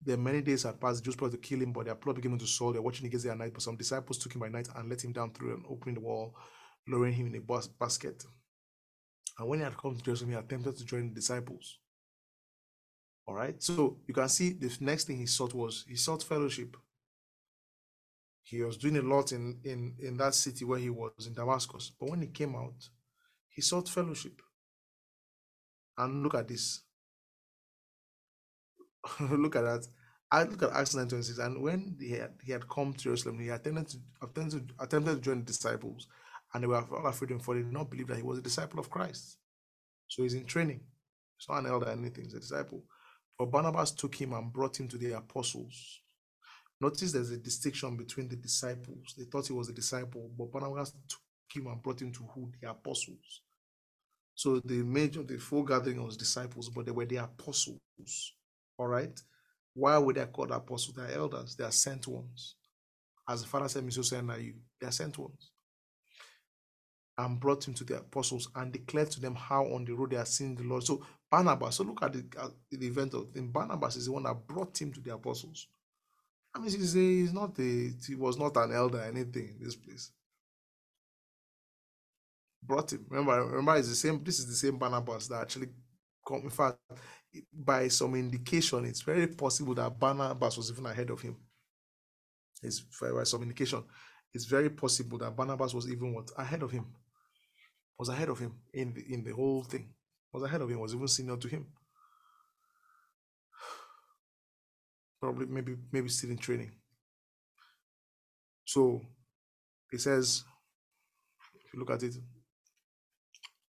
then 0.03 0.23
many 0.23 0.41
days 0.43 0.63
had 0.63 0.81
passed 0.81 0.99
the 0.99 1.05
jews 1.05 1.17
plotted 1.17 1.43
to 1.43 1.49
kill 1.49 1.61
him 1.63 1.73
but 1.73 1.87
their 1.87 1.95
plot 1.95 2.17
became 2.17 2.33
into 2.33 2.47
saul 2.47 2.73
they're 2.73 2.83
watching 2.83 3.07
against 3.07 3.27
their 3.27 3.37
night 3.37 3.53
but 3.53 3.63
some 3.63 3.77
disciples 3.77 4.19
took 4.19 4.35
him 4.35 4.41
by 4.41 4.49
night 4.49 4.69
and 4.77 4.89
let 4.89 5.05
him 5.05 5.13
down 5.13 5.33
through 5.33 5.55
an 5.55 5.65
opening 5.69 6.03
wall 6.03 6.35
lowering 6.89 7.15
him 7.15 7.27
in 7.27 7.37
a 7.37 7.41
bas- 7.41 7.69
basket 7.69 8.25
and 9.39 9.49
when 9.49 9.59
he 9.59 9.65
had 9.65 9.77
come 9.77 9.95
to 9.97 10.03
jerusalem 10.03 10.31
he 10.33 10.37
attempted 10.37 10.77
to 10.77 10.85
join 10.85 11.09
the 11.09 11.15
disciples 11.15 11.79
all 13.31 13.37
right. 13.37 13.63
So 13.63 13.99
you 14.09 14.15
can 14.15 14.29
see 14.29 14.55
the 14.55 14.77
next 14.81 15.05
thing 15.07 15.19
he 15.19 15.27
sought 15.27 15.55
was 15.55 15.85
he 15.89 15.95
sought 15.95 16.25
fellowship. 16.25 16.77
He 18.43 18.61
was 18.63 18.77
doing 18.77 18.97
a 18.97 19.03
lot 19.03 19.31
in 19.31 19.61
in 19.65 19.95
in 20.01 20.17
that 20.17 20.35
city 20.35 20.65
where 20.65 20.81
he 20.81 20.91
was 20.91 21.13
in 21.29 21.35
Damascus. 21.35 21.93
But 22.01 22.11
when 22.11 22.23
he 22.23 22.27
came 22.27 22.57
out, 22.57 22.89
he 23.49 23.63
sought 23.63 23.89
fellowship. 23.89 24.43
And 26.01 26.23
look 26.23 26.35
at 26.35 26.49
this. 26.49 26.81
look 29.21 29.57
at 29.57 29.63
that. 29.63 29.87
I 30.33 30.45
look 30.45 30.63
at 30.63 30.73
Acts 30.73 30.95
9:26. 30.95 31.39
And 31.39 31.63
when 31.63 31.97
he 32.01 32.13
had 32.13 32.33
he 32.43 32.53
had 32.53 32.69
come 32.69 32.93
to 32.93 32.99
Jerusalem, 32.99 33.39
he 33.39 33.49
attempted 33.49 33.89
to 33.89 33.99
attempted 34.23 34.69
to, 34.69 34.75
attempted 34.85 35.15
to 35.17 35.21
join 35.21 35.41
the 35.41 35.47
disciples, 35.47 36.07
and 36.55 36.63
they 36.63 36.67
were 36.69 36.77
all 36.77 37.07
afraid 37.07 37.31
him, 37.31 37.41
for 37.41 37.55
they 37.55 37.63
did 37.63 37.73
not 37.73 37.91
believe 37.91 38.07
that 38.09 38.17
he 38.17 38.23
was 38.23 38.39
a 38.39 38.43
disciple 38.43 38.79
of 38.79 38.91
Christ. 38.91 39.39
So 40.09 40.23
he's 40.23 40.35
in 40.35 40.45
training. 40.45 40.81
He's 41.37 41.49
not 41.49 41.59
an 41.59 41.67
elder 41.67 41.87
or 41.87 41.93
anything, 41.93 42.25
he's 42.25 42.35
a 42.35 42.41
disciple. 42.41 42.85
But 43.39 43.51
Barnabas 43.51 43.93
took 43.93 44.15
him 44.15 44.33
and 44.35 44.53
brought 44.53 44.79
him 44.79 44.89
to 44.89 44.99
the 44.99 45.13
apostles. 45.13 46.01
Notice 46.81 47.13
there's 47.13 47.31
a 47.31 47.37
distinction 47.37 47.97
between 47.97 48.29
the 48.29 48.37
disciples. 48.37 49.15
They 49.17 49.25
thought 49.25 49.47
he 49.47 49.53
was 49.53 49.69
a 49.69 49.73
disciple, 49.73 50.31
but 50.37 50.51
Barnabas 50.53 50.93
took 51.09 51.21
him 51.55 51.67
and 51.67 51.83
brought 51.83 52.01
him 52.01 52.13
to 52.13 52.23
who? 52.35 52.51
The 52.61 52.71
apostles. 52.71 53.43
So 54.35 54.61
the 54.61 54.83
major, 54.83 55.23
the 55.23 55.39
full 55.39 55.65
gathering 55.65 56.05
was 56.05 56.17
disciples, 56.17 56.71
but 56.71 56.87
they 56.87 56.93
were 56.93 57.07
the 57.07 57.19
apostles. 57.19 57.81
All 58.79 58.89
right. 58.89 59.21
Why 59.75 59.99
were 59.99 60.15
they 60.15 60.27
called 60.27 60.53
apostles? 60.53 60.97
They 60.97 61.15
are 61.15 61.19
elders, 61.19 61.57
they 61.57 61.65
are 61.65 61.73
sent 61.73 62.07
ones. 62.09 62.57
As 63.29 63.43
the 63.43 63.49
Father 63.49 63.69
said, 63.69 63.85
me 63.85 63.91
so 63.93 64.03
are 64.17 64.41
you. 64.41 64.55
They 64.81 64.89
are 64.89 64.93
sent 64.93 65.19
ones. 65.19 65.53
and 67.19 67.41
brought 67.41 67.67
him 67.69 67.75
to 67.75 67.85
the 67.85 67.99
apostles 67.99 68.49
and 68.57 68.73
declared 68.73 69.11
to 69.13 69.21
them 69.21 69.35
how 69.35 69.65
on 69.67 69.85
the 69.85 69.93
road 69.93 70.11
they 70.11 70.17
had 70.17 70.29
seen 70.29 70.55
the 70.57 70.65
Lord. 70.65 70.85
So 70.85 71.05
Barnabas, 71.31 71.77
so 71.77 71.85
look 71.85 72.03
at 72.03 72.13
the, 72.15 72.25
at 72.41 72.51
the 72.71 72.87
event 72.87 73.15
of 73.15 73.31
thing. 73.31 73.49
Barnabas 73.51 73.97
is 73.97 74.07
the 74.07 74.13
one 74.13 74.25
that 74.25 74.47
brought 74.47 74.81
him 74.81 74.93
to 74.93 75.01
the 75.01 75.15
apostles. 75.15 75.69
I 76.55 76.61
mean, 76.61 76.71
he's, 76.71 76.97
a, 76.97 77.01
he's 77.01 77.33
not 77.33 77.59
a, 77.59 77.93
he 78.07 78.15
was 78.17 78.39
not 78.39 78.57
an 78.57 78.73
elder 78.75 78.99
or 78.99 79.05
anything 79.05 79.57
in 79.59 79.65
this 79.65 79.77
place. 79.77 80.13
Brought 82.63 82.93
him. 82.93 83.07
Remember, 83.09 83.45
remember, 83.47 83.77
it's 83.77 83.89
the 83.89 83.95
same. 83.95 84.23
This 84.23 84.39
is 84.39 84.47
the 84.47 84.55
same 84.55 84.79
Barnabas 84.79 85.29
that 85.29 85.43
actually 85.43 85.69
come. 86.27 86.43
In 86.45 86.51
fact, 86.51 86.79
by 87.53 87.89
some 87.89 88.15
indication, 88.15 88.85
it's 88.85 89.03
very 89.03 89.27
possible 89.29 89.75
that 89.75 89.99
Barnabas 89.99 90.57
was 90.57 90.71
even 90.71 90.87
ahead 90.87 91.11
of 91.11 91.21
him. 91.21 91.37
It's 92.63 92.81
by 92.81 93.23
some 93.25 93.43
indication, 93.43 93.83
it's 94.35 94.45
very 94.45 94.69
possible 94.69 95.17
that 95.19 95.35
Barnabas 95.35 95.73
was 95.73 95.91
even 95.91 96.15
what 96.15 96.31
ahead 96.37 96.63
of 96.63 96.71
him 96.71 96.87
was 98.01 98.09
ahead 98.09 98.31
of 98.31 98.39
him 98.39 98.55
in 98.73 98.95
the, 98.95 99.13
in 99.13 99.23
the 99.23 99.31
whole 99.31 99.63
thing. 99.63 99.91
Was 100.33 100.43
ahead 100.43 100.63
of 100.63 100.71
him, 100.71 100.81
was 100.81 100.95
even 100.95 101.07
senior 101.07 101.37
to 101.37 101.49
him. 101.49 101.67
Probably, 105.21 105.45
maybe, 105.45 105.77
maybe 105.93 106.09
still 106.09 106.31
in 106.31 106.39
training. 106.39 106.73
So 108.65 109.03
it 109.93 110.01
says, 110.01 110.45
if 111.67 111.75
you 111.75 111.81
look 111.81 111.91
at 111.91 112.03
it, 112.03 112.15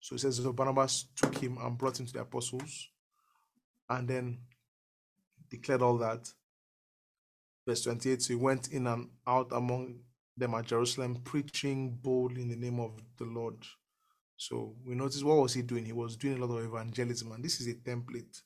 so 0.08 0.16
it 0.16 0.20
says, 0.20 0.38
so 0.38 0.54
Barnabas 0.54 1.08
took 1.16 1.38
him 1.38 1.58
and 1.62 1.78
brought 1.78 2.00
him 2.00 2.06
to 2.06 2.14
the 2.14 2.22
apostles, 2.22 2.90
and 3.90 4.08
then 4.08 4.40
declared 5.50 5.82
all 5.82 5.98
that. 5.98 6.28
Verse 7.66 7.84
28 7.84 8.22
So 8.22 8.28
he 8.30 8.36
went 8.36 8.70
in 8.70 8.88
and 8.88 9.10
out 9.26 9.48
among 9.52 10.00
them 10.36 10.54
at 10.54 10.66
Jerusalem, 10.66 11.22
preaching 11.24 11.98
boldly 12.02 12.44
in 12.44 12.50
the 12.50 12.56
name 12.56 12.80
of 12.80 12.92
the 13.18 13.26
Lord 13.26 13.58
so 14.38 14.76
we 14.86 14.94
notice 14.94 15.24
what 15.24 15.42
was 15.42 15.56
he 15.56 15.64
doing? 15.64 15.84
He 15.84 15.94
was 15.94 16.16
doing 16.16 16.38
a 16.38 16.46
lot 16.46 16.56
of 16.56 16.66
evangelism, 16.66 17.32
and 17.32 17.44
this 17.44 17.60
is 17.60 17.68
a 17.68 17.74
template 17.74 18.42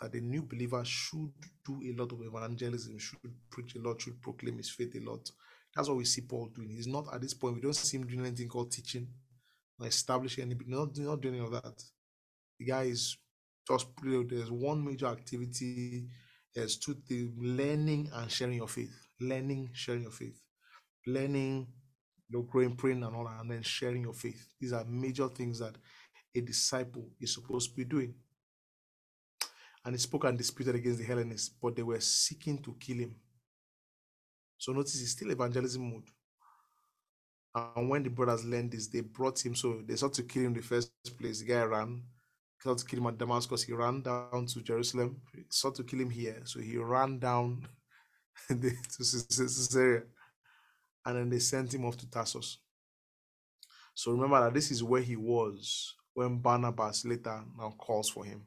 that 0.00 0.12
the 0.12 0.20
new 0.20 0.42
believer 0.42 0.84
should 0.84 1.32
do 1.64 1.80
a 1.82 1.92
lot 1.98 2.12
of 2.12 2.20
evangelism, 2.20 2.98
should 2.98 3.18
preach 3.50 3.74
a 3.74 3.78
lot, 3.78 4.02
should 4.02 4.20
proclaim 4.20 4.58
his 4.58 4.68
faith 4.68 4.94
a 4.94 5.00
lot. 5.00 5.30
That's 5.74 5.88
what 5.88 5.96
we 5.96 6.04
see 6.04 6.20
Paul 6.20 6.50
doing. 6.54 6.68
He's 6.68 6.86
not 6.86 7.06
at 7.12 7.22
this 7.22 7.32
point, 7.32 7.54
we 7.54 7.62
don't 7.62 7.72
see 7.74 7.96
him 7.96 8.06
doing 8.06 8.20
anything 8.26 8.48
called 8.48 8.70
teaching 8.70 9.08
establishing 9.82 10.44
anything, 10.44 10.66
not, 10.68 10.96
not 10.98 11.20
doing 11.20 11.36
any 11.36 11.44
of 11.44 11.52
that. 11.52 11.82
The 12.58 12.64
guy 12.66 12.82
is 12.84 13.16
just 13.68 13.86
there's 14.02 14.50
one 14.50 14.84
major 14.84 15.06
activity, 15.06 16.06
there's 16.54 16.76
two 16.76 16.94
things 17.08 17.32
learning 17.36 18.10
and 18.14 18.30
sharing 18.30 18.56
your 18.56 18.68
faith. 18.68 18.94
Learning, 19.20 19.70
sharing 19.72 20.02
your 20.02 20.12
faith. 20.12 20.40
Learning, 21.06 21.66
you 22.28 22.38
know, 22.38 22.42
growing, 22.42 22.76
praying, 22.76 23.02
and 23.02 23.16
all 23.16 23.24
that, 23.24 23.40
and 23.40 23.50
then 23.50 23.62
sharing 23.62 24.02
your 24.02 24.12
faith. 24.12 24.46
These 24.60 24.72
are 24.72 24.84
major 24.84 25.28
things 25.28 25.58
that 25.58 25.74
a 26.34 26.40
disciple 26.40 27.08
is 27.20 27.34
supposed 27.34 27.70
to 27.70 27.76
be 27.76 27.84
doing. 27.84 28.14
And 29.84 29.94
he 29.94 29.98
spoke 29.98 30.24
and 30.24 30.38
disputed 30.38 30.76
against 30.76 30.98
the 30.98 31.04
Hellenists, 31.04 31.50
but 31.60 31.76
they 31.76 31.82
were 31.82 32.00
seeking 32.00 32.58
to 32.62 32.74
kill 32.80 32.98
him. 32.98 33.16
So 34.56 34.72
notice 34.72 34.98
he's 34.98 35.12
still 35.12 35.30
evangelism 35.30 35.90
mode. 35.90 36.08
And 37.54 37.88
when 37.88 38.02
the 38.02 38.10
brothers 38.10 38.44
learned 38.44 38.72
this, 38.72 38.88
they 38.88 39.00
brought 39.00 39.44
him. 39.44 39.54
So 39.54 39.82
they 39.86 39.96
sought 39.96 40.14
to 40.14 40.22
kill 40.24 40.42
him 40.42 40.48
in 40.48 40.54
the 40.54 40.62
first 40.62 40.92
place. 41.18 41.40
The 41.40 41.46
guy 41.46 41.62
ran, 41.62 42.02
He 42.58 42.68
sought 42.68 42.78
to 42.78 42.84
kill 42.84 43.00
him 43.00 43.06
at 43.06 43.18
Damascus. 43.18 43.62
He 43.62 43.72
ran 43.72 44.02
down 44.02 44.46
to 44.46 44.62
Jerusalem. 44.62 45.20
He 45.34 45.42
sought 45.48 45.76
to 45.76 45.84
kill 45.84 46.00
him 46.00 46.10
here. 46.10 46.42
So 46.44 46.60
he 46.60 46.76
ran 46.78 47.18
down 47.18 47.68
to 48.48 48.56
Caesarea 48.98 50.02
and 51.04 51.16
then 51.16 51.30
they 51.30 51.38
sent 51.38 51.74
him 51.74 51.84
off 51.84 51.96
to 51.98 52.10
Tarsus. 52.10 52.58
So 53.94 54.12
remember 54.12 54.40
that 54.40 54.54
this 54.54 54.70
is 54.70 54.82
where 54.82 55.02
he 55.02 55.16
was 55.16 55.94
when 56.14 56.38
Barnabas 56.38 57.04
later 57.04 57.42
now 57.56 57.74
calls 57.78 58.08
for 58.10 58.24
him. 58.24 58.42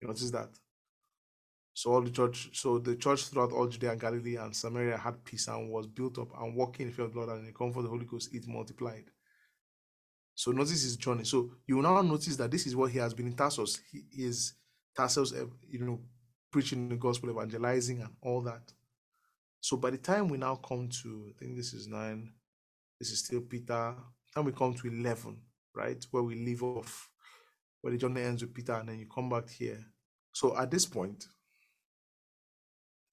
You 0.00 0.08
notice 0.08 0.30
that? 0.30 0.50
So 1.78 1.92
all 1.92 2.02
the 2.02 2.10
church, 2.10 2.50
so 2.54 2.80
the 2.80 2.96
church 2.96 3.26
throughout 3.26 3.52
all 3.52 3.68
Judea 3.68 3.92
and 3.92 4.00
Galilee 4.00 4.34
and 4.34 4.54
Samaria 4.54 4.96
had 4.96 5.24
peace 5.24 5.46
and 5.46 5.70
was 5.70 5.86
built 5.86 6.18
up 6.18 6.26
and 6.40 6.56
walking 6.56 6.86
in 6.86 6.90
the 6.90 6.96
fear 6.96 7.04
of 7.04 7.12
the 7.12 7.18
Lord 7.20 7.30
and 7.30 7.38
in 7.38 7.46
the 7.46 7.52
comfort 7.52 7.78
of 7.78 7.84
the 7.84 7.90
Holy 7.90 8.04
Ghost, 8.04 8.34
it 8.34 8.48
multiplied. 8.48 9.04
So 10.34 10.50
notice 10.50 10.82
his 10.82 10.96
journey. 10.96 11.22
So 11.22 11.52
you 11.68 11.76
will 11.76 11.84
now 11.84 12.02
notice 12.02 12.34
that 12.34 12.50
this 12.50 12.66
is 12.66 12.74
what 12.74 12.90
he 12.90 12.98
has 12.98 13.14
been 13.14 13.28
in 13.28 13.34
Tarsus. 13.34 13.78
He 13.92 14.02
is 14.24 14.54
Tarsus, 14.96 15.32
eh, 15.32 15.44
you 15.70 15.78
know, 15.84 16.00
preaching 16.50 16.88
the 16.88 16.96
gospel, 16.96 17.30
evangelizing, 17.30 18.00
and 18.00 18.10
all 18.22 18.40
that. 18.40 18.72
So 19.60 19.76
by 19.76 19.90
the 19.90 19.98
time 19.98 20.26
we 20.26 20.36
now 20.36 20.56
come 20.56 20.88
to, 21.02 21.26
I 21.28 21.38
think 21.38 21.56
this 21.56 21.74
is 21.74 21.86
nine, 21.86 22.32
this 22.98 23.12
is 23.12 23.20
still 23.20 23.42
Peter. 23.42 23.94
Then 24.34 24.44
we 24.44 24.50
come 24.50 24.74
to 24.74 24.88
11, 24.88 25.36
right? 25.76 26.04
Where 26.10 26.24
we 26.24 26.34
leave 26.34 26.64
off, 26.64 27.08
where 27.82 27.92
the 27.92 27.98
journey 27.98 28.22
ends 28.22 28.42
with 28.42 28.52
Peter, 28.52 28.72
and 28.72 28.88
then 28.88 28.98
you 28.98 29.06
come 29.06 29.28
back 29.28 29.48
here. 29.48 29.78
So 30.32 30.58
at 30.58 30.72
this 30.72 30.84
point, 30.84 31.28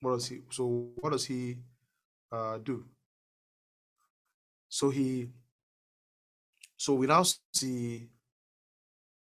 what 0.05 0.13
does 0.13 0.27
he, 0.27 0.41
so 0.51 0.89
what 0.97 1.13
does 1.13 1.25
he 1.25 1.57
uh, 2.31 2.59
do? 2.59 2.85
So 4.69 4.91
he, 4.91 5.29
so 6.77 6.93
we 6.93 7.07
now 7.07 7.23
see 7.53 8.09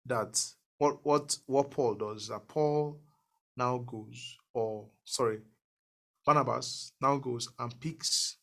that 0.06 0.40
what 0.78 1.04
what 1.04 1.36
what 1.48 1.72
Paul 1.72 1.96
does 1.96 2.28
that 2.28 2.48
Paul 2.48 3.00
now 3.58 3.80
goes, 3.80 4.38
or 4.54 4.86
sorry, 5.06 5.40
Barnabas 6.24 6.94
now 7.02 7.18
goes 7.18 7.50
and 7.58 7.80
picks. 7.80 8.38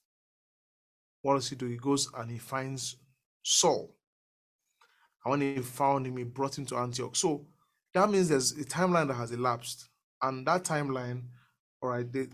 What 1.22 1.34
does 1.34 1.48
he 1.48 1.54
do? 1.54 1.66
He 1.66 1.76
goes 1.76 2.10
and 2.16 2.28
he 2.28 2.38
finds 2.38 2.96
Saul. 3.44 3.94
And 5.24 5.30
when 5.30 5.40
he 5.40 5.62
found 5.62 6.06
him, 6.06 6.16
he 6.16 6.24
brought 6.24 6.58
him 6.58 6.66
to 6.66 6.76
Antioch. 6.76 7.14
So 7.14 7.46
that 7.94 8.10
means 8.10 8.28
there's 8.28 8.50
a 8.52 8.64
timeline 8.64 9.06
that 9.08 9.14
has 9.14 9.30
elapsed. 9.30 9.88
And 10.22 10.44
that 10.46 10.64
timeline, 10.64 11.22
all 11.86 11.92
right, 11.92 12.12
they, 12.12 12.28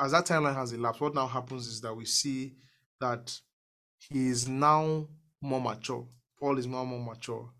as 0.00 0.12
that 0.12 0.26
timeline 0.26 0.54
has 0.54 0.72
elapsed, 0.72 1.00
what 1.00 1.14
now 1.14 1.26
happens 1.26 1.66
is 1.66 1.80
that 1.80 1.94
we 1.94 2.04
see 2.04 2.54
that 3.00 3.38
he 4.10 4.28
is 4.28 4.48
now 4.48 5.08
more 5.40 5.60
mature. 5.60 6.06
Paul 6.38 6.58
is 6.58 6.66
now 6.66 6.84
more 6.84 7.14
mature. 7.14 7.50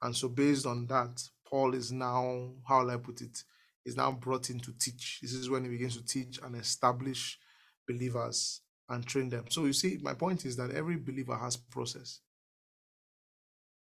And 0.00 0.14
so, 0.14 0.28
based 0.28 0.66
on 0.66 0.86
that, 0.86 1.22
Paul 1.44 1.74
is 1.74 1.92
now, 1.92 2.50
how 2.66 2.82
will 2.82 2.90
I 2.90 2.96
put 2.96 3.20
it? 3.20 3.42
is 3.84 3.96
now 3.96 4.12
brought 4.12 4.50
in 4.50 4.60
to 4.60 4.72
teach. 4.78 5.18
This 5.22 5.32
is 5.32 5.50
when 5.50 5.64
he 5.64 5.70
begins 5.70 5.96
to 5.96 6.04
teach 6.04 6.38
and 6.42 6.54
establish 6.56 7.38
believers 7.86 8.60
and 8.88 9.06
train 9.06 9.28
them. 9.28 9.46
So 9.48 9.64
you 9.64 9.72
see, 9.72 9.98
my 10.02 10.14
point 10.14 10.44
is 10.44 10.56
that 10.56 10.70
every 10.70 10.96
believer 10.96 11.36
has 11.36 11.56
process. 11.56 12.20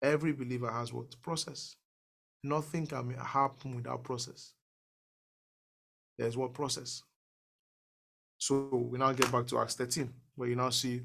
Every 0.03 0.33
believer 0.33 0.71
has 0.71 0.93
what? 0.93 1.21
Process. 1.23 1.77
Nothing 2.43 2.87
can 2.87 3.15
happen 3.15 3.77
without 3.77 4.05
process. 4.05 4.53
There's 6.19 6.37
what 6.37 6.55
process. 6.55 7.03
So 8.39 8.69
we 8.73 8.99
now 8.99 9.13
get 9.13 9.33
back 9.33 9.47
to 9.49 9.59
Acts 9.59 9.75
13, 9.75 10.13
where 10.37 10.49
you 10.49 10.57
now 10.57 10.71
see 10.71 11.03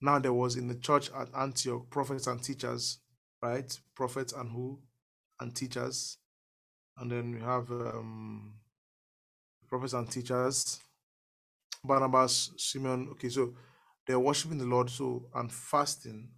now 0.00 0.18
there 0.18 0.32
was 0.32 0.56
in 0.56 0.68
the 0.68 0.74
church 0.76 1.10
at 1.16 1.28
Antioch 1.36 1.88
prophets 1.90 2.26
and 2.26 2.42
teachers, 2.42 2.98
right? 3.42 3.78
Prophets 3.94 4.32
and 4.32 4.50
who? 4.50 4.78
And 5.40 5.54
teachers 5.54 6.18
and 6.98 7.10
then 7.10 7.32
we 7.32 7.40
have 7.40 7.70
um, 7.70 8.54
prophets 9.68 9.92
and 9.92 10.10
teachers, 10.10 10.80
Barnabas, 11.84 12.50
Simeon. 12.56 13.08
Okay, 13.12 13.28
so 13.28 13.54
they're 14.06 14.18
worshiping 14.18 14.58
the 14.58 14.64
Lord, 14.64 14.90
so 14.90 15.28
and 15.34 15.52
fasting. 15.52 16.28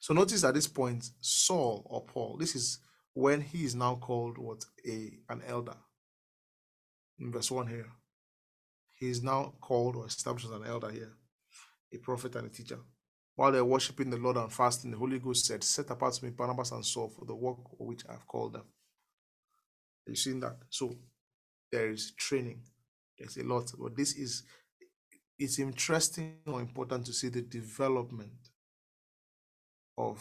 So 0.00 0.14
notice 0.14 0.44
at 0.44 0.54
this 0.54 0.66
point, 0.66 1.10
Saul 1.20 1.82
or 1.86 2.04
Paul, 2.04 2.36
this 2.38 2.54
is 2.54 2.78
when 3.14 3.40
he 3.40 3.64
is 3.64 3.74
now 3.74 3.96
called 3.96 4.38
what 4.38 4.64
a 4.86 5.10
an 5.28 5.42
elder. 5.46 5.74
In 7.18 7.32
verse 7.32 7.50
1 7.50 7.66
here. 7.66 7.90
He 8.94 9.08
is 9.10 9.22
now 9.22 9.54
called 9.60 9.96
or 9.96 10.06
established 10.06 10.46
as 10.46 10.52
an 10.52 10.66
elder 10.66 10.90
here, 10.90 11.12
a 11.94 11.98
prophet 11.98 12.34
and 12.36 12.46
a 12.46 12.50
teacher. 12.50 12.78
While 13.36 13.52
they're 13.52 13.64
worshiping 13.64 14.10
the 14.10 14.16
Lord 14.16 14.36
and 14.36 14.52
fasting, 14.52 14.90
the 14.90 14.96
Holy 14.96 15.20
Ghost 15.20 15.46
said, 15.46 15.62
Set 15.62 15.90
apart 15.90 16.14
to 16.14 16.24
me 16.24 16.32
Barnabas 16.32 16.72
and 16.72 16.84
Saul 16.84 17.08
for 17.08 17.24
the 17.24 17.34
work 17.34 17.58
for 17.76 17.86
which 17.86 18.02
I 18.08 18.12
have 18.12 18.26
called 18.26 18.54
them. 18.54 18.64
You 20.06 20.16
seen 20.16 20.40
that? 20.40 20.56
So 20.70 20.96
there 21.70 21.90
is 21.90 22.12
training. 22.16 22.62
There's 23.18 23.36
a 23.36 23.44
lot, 23.44 23.70
but 23.78 23.96
this 23.96 24.16
is 24.16 24.42
it's 25.38 25.58
interesting 25.60 26.38
or 26.46 26.60
important 26.60 27.06
to 27.06 27.12
see 27.12 27.28
the 27.28 27.42
development 27.42 28.50
of 29.96 30.20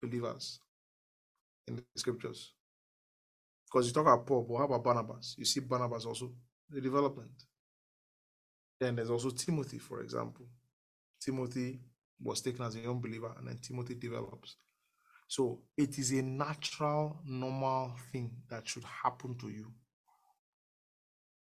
believers 0.00 0.60
in 1.68 1.76
the 1.76 1.84
scriptures. 1.96 2.52
Because 3.72 3.86
you 3.86 3.92
talk 3.94 4.02
about 4.02 4.26
Paul, 4.26 4.46
but 4.48 4.58
how 4.58 4.64
about 4.64 4.84
Barnabas? 4.84 5.34
You 5.38 5.46
see 5.46 5.60
Barnabas 5.60 6.04
also 6.04 6.32
the 6.68 6.80
development. 6.80 7.30
Then 8.78 8.96
there's 8.96 9.10
also 9.10 9.30
Timothy, 9.30 9.78
for 9.78 10.00
example. 10.00 10.46
Timothy 11.20 11.80
was 12.20 12.40
taken 12.42 12.64
as 12.64 12.74
a 12.76 12.80
young 12.80 13.00
believer, 13.00 13.32
and 13.38 13.48
then 13.48 13.58
Timothy 13.62 13.94
develops. 13.94 14.56
So 15.26 15.62
it 15.76 15.98
is 15.98 16.12
a 16.12 16.22
natural, 16.22 17.20
normal 17.24 17.94
thing 18.12 18.30
that 18.50 18.68
should 18.68 18.84
happen 18.84 19.36
to 19.38 19.48
you. 19.48 19.72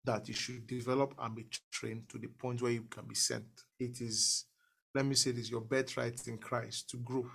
That 0.04 0.26
you 0.26 0.34
should 0.34 0.66
develop 0.66 1.14
and 1.20 1.36
be 1.36 1.46
trained 1.70 2.08
to 2.08 2.18
the 2.18 2.28
point 2.28 2.62
where 2.62 2.72
you 2.72 2.84
can 2.90 3.06
be 3.06 3.14
sent. 3.14 3.44
It 3.78 4.00
is, 4.00 4.46
let 4.94 5.04
me 5.04 5.14
say 5.14 5.30
this, 5.30 5.50
your 5.50 5.60
birthright 5.60 6.26
in 6.26 6.38
Christ 6.38 6.90
to 6.90 6.96
grow 6.96 7.26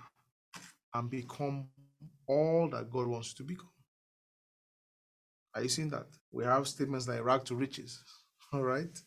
and 0.92 1.08
become 1.08 1.68
all 2.26 2.68
that 2.70 2.90
God 2.90 3.06
wants 3.06 3.30
you 3.30 3.36
to 3.36 3.44
become. 3.44 3.73
Are 5.54 5.62
you 5.62 5.68
seeing 5.68 5.90
that? 5.90 6.06
We 6.32 6.44
have 6.44 6.66
statements 6.66 7.06
like 7.06 7.24
rag 7.24 7.44
to 7.44 7.54
riches. 7.54 8.02
All 8.52 8.64
right. 8.64 8.98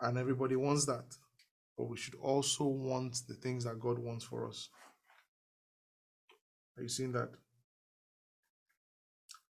And 0.00 0.18
everybody 0.18 0.56
wants 0.56 0.84
that. 0.86 1.04
But 1.78 1.88
we 1.88 1.96
should 1.96 2.16
also 2.16 2.64
want 2.64 3.18
the 3.28 3.34
things 3.34 3.64
that 3.64 3.78
God 3.78 3.98
wants 3.98 4.24
for 4.24 4.48
us. 4.48 4.68
Are 6.76 6.82
you 6.82 6.88
seeing 6.88 7.12
that? 7.12 7.30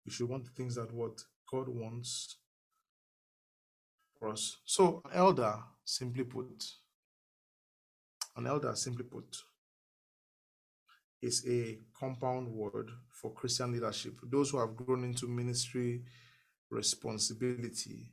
We 0.06 0.12
should 0.12 0.30
want 0.30 0.46
the 0.46 0.52
things 0.52 0.76
that 0.76 0.94
what 0.94 1.22
God 1.50 1.70
wants 1.70 2.38
for 4.20 4.30
us. 4.30 4.58
So, 4.66 5.02
an 5.06 5.12
elder, 5.14 5.56
simply 5.86 6.24
put, 6.24 6.64
an 8.36 8.48
elder, 8.48 8.76
simply 8.76 9.06
put, 9.06 9.38
is 11.24 11.46
a 11.48 11.80
compound 11.98 12.50
word 12.50 12.92
for 13.10 13.32
Christian 13.32 13.72
leadership. 13.72 14.20
Those 14.24 14.50
who 14.50 14.60
have 14.60 14.76
grown 14.76 15.06
into 15.06 15.26
ministry 15.26 16.04
responsibility 16.70 18.12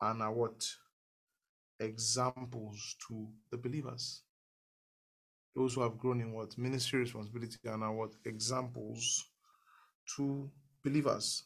and 0.00 0.22
are 0.22 0.32
what? 0.32 0.66
Examples 1.78 2.96
to 3.06 3.28
the 3.50 3.58
believers. 3.58 4.22
Those 5.54 5.74
who 5.74 5.82
have 5.82 5.98
grown 5.98 6.22
in 6.22 6.32
what? 6.32 6.56
Ministry 6.56 7.00
responsibility 7.00 7.58
and 7.66 7.84
are 7.84 7.92
what? 7.92 8.12
Examples 8.24 9.26
to 10.16 10.50
believers. 10.82 11.44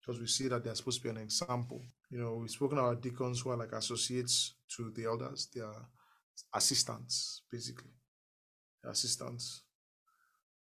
Because 0.00 0.20
we 0.20 0.26
see 0.26 0.48
that 0.48 0.62
they're 0.62 0.74
supposed 0.74 1.02
to 1.02 1.04
be 1.04 1.10
an 1.10 1.22
example. 1.22 1.80
You 2.10 2.20
know, 2.20 2.34
we've 2.34 2.50
spoken 2.50 2.76
about 2.76 3.00
deacons 3.00 3.40
who 3.40 3.50
are 3.50 3.56
like 3.56 3.72
associates 3.72 4.56
to 4.76 4.92
the 4.94 5.06
elders, 5.06 5.48
they 5.54 5.62
are 5.62 5.86
assistants, 6.54 7.42
basically 7.50 7.92
assistants. 8.84 9.62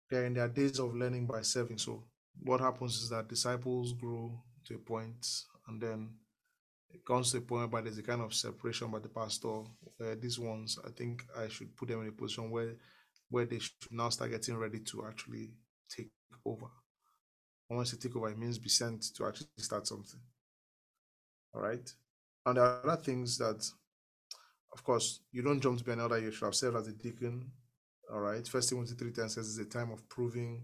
They're 0.09 0.25
in 0.25 0.33
their 0.33 0.49
days 0.49 0.79
of 0.79 0.95
learning 0.95 1.27
by 1.27 1.41
serving. 1.41 1.77
So 1.77 2.03
what 2.43 2.59
happens 2.59 3.01
is 3.01 3.09
that 3.09 3.29
disciples 3.29 3.93
grow 3.93 4.41
to 4.65 4.75
a 4.75 4.77
point 4.77 5.25
and 5.67 5.81
then 5.81 6.09
it 6.93 7.05
comes 7.05 7.31
to 7.31 7.37
a 7.37 7.41
point 7.41 7.71
where 7.71 7.81
there's 7.81 7.97
a 7.97 8.03
kind 8.03 8.21
of 8.21 8.33
separation 8.33 8.91
by 8.91 8.99
the 8.99 9.07
pastor. 9.07 9.61
These 10.19 10.39
ones, 10.39 10.77
I 10.85 10.89
think 10.89 11.25
I 11.37 11.47
should 11.47 11.75
put 11.77 11.87
them 11.87 12.01
in 12.01 12.09
a 12.09 12.11
position 12.11 12.51
where 12.51 12.75
where 13.29 13.45
they 13.45 13.59
should 13.59 13.91
now 13.91 14.09
start 14.09 14.31
getting 14.31 14.57
ready 14.57 14.79
to 14.79 15.05
actually 15.07 15.51
take 15.89 16.09
over. 16.45 16.67
And 17.69 17.77
once 17.77 17.91
they 17.91 17.97
take 17.97 18.17
over, 18.17 18.29
it 18.29 18.37
means 18.37 18.57
be 18.57 18.67
sent 18.67 19.05
to 19.15 19.25
actually 19.25 19.47
start 19.57 19.87
something. 19.87 20.19
All 21.53 21.61
right. 21.61 21.89
And 22.45 22.57
there 22.57 22.65
are 22.65 22.85
other 22.85 23.01
things 23.01 23.37
that, 23.37 23.65
of 24.73 24.83
course, 24.83 25.21
you 25.31 25.41
don't 25.41 25.61
jump 25.61 25.77
to 25.77 25.83
be 25.85 25.93
an 25.93 26.01
elder. 26.01 26.19
You 26.19 26.31
should 26.31 26.43
have 26.43 26.55
served 26.55 26.75
as 26.75 26.89
a 26.89 26.91
deacon 26.91 27.49
all 28.11 28.19
right. 28.19 28.45
First 28.47 28.69
Timothy 28.69 28.95
3.10 28.95 29.29
says 29.31 29.57
it's 29.57 29.67
a 29.67 29.69
time 29.69 29.91
of 29.91 30.07
proving. 30.09 30.63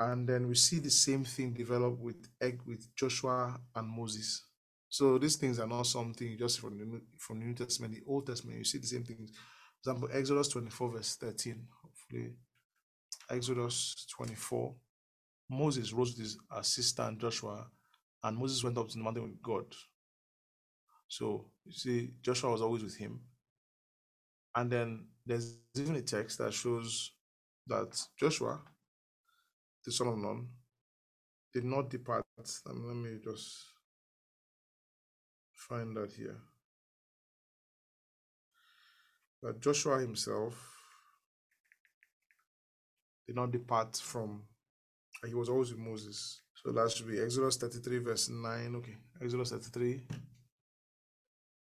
And 0.00 0.28
then 0.28 0.46
we 0.46 0.54
see 0.54 0.78
the 0.78 0.90
same 0.90 1.24
thing 1.24 1.54
develop 1.54 1.98
with 1.98 2.28
with 2.66 2.94
Joshua 2.94 3.58
and 3.74 3.88
Moses. 3.88 4.44
So 4.88 5.18
these 5.18 5.36
things 5.36 5.58
are 5.58 5.66
not 5.66 5.86
something 5.86 6.36
just 6.38 6.60
from 6.60 6.78
the, 6.78 7.00
from 7.18 7.40
the 7.40 7.46
New 7.46 7.54
Testament, 7.54 7.94
the 7.94 8.02
Old 8.06 8.26
Testament. 8.26 8.58
You 8.58 8.64
see 8.64 8.78
the 8.78 8.86
same 8.86 9.04
things. 9.04 9.32
For 9.82 9.90
example, 9.90 10.08
Exodus 10.12 10.48
24, 10.48 10.92
verse 10.92 11.16
13. 11.16 11.66
Hopefully, 11.82 12.34
Exodus 13.30 14.06
24. 14.16 14.74
Moses 15.50 15.92
rose 15.92 16.10
with 16.10 16.20
his 16.20 16.38
assistant 16.52 17.20
Joshua, 17.20 17.66
and 18.22 18.36
Moses 18.36 18.62
went 18.62 18.78
up 18.78 18.88
to 18.88 18.96
the 18.96 19.02
mountain 19.02 19.24
with 19.24 19.42
God. 19.42 19.64
So 21.08 21.50
you 21.64 21.72
see, 21.72 22.10
Joshua 22.22 22.50
was 22.50 22.62
always 22.62 22.82
with 22.82 22.96
him. 22.96 23.20
And 24.58 24.68
then 24.72 25.04
there's 25.24 25.54
even 25.76 25.94
a 25.94 26.02
text 26.02 26.38
that 26.38 26.52
shows 26.52 27.12
that 27.68 27.96
Joshua, 28.18 28.60
the 29.84 29.92
son 29.92 30.08
of 30.08 30.18
Nun, 30.18 30.48
did 31.54 31.64
not 31.64 31.88
depart. 31.88 32.24
Um, 32.68 32.88
let 32.88 32.96
me 32.96 33.20
just 33.22 33.56
find 35.54 35.96
that 35.96 36.10
here. 36.10 36.38
That 39.44 39.60
Joshua 39.60 40.00
himself 40.00 40.54
did 43.28 43.36
not 43.36 43.52
depart 43.52 43.96
from, 43.96 44.42
he 45.24 45.34
was 45.34 45.48
always 45.48 45.70
with 45.70 45.78
Moses. 45.78 46.40
So 46.56 46.72
that 46.72 46.90
should 46.90 47.06
be 47.06 47.20
Exodus 47.20 47.58
33, 47.58 47.98
verse 47.98 48.28
9. 48.28 48.74
Okay, 48.74 48.96
Exodus 49.22 49.50
33, 49.50 50.02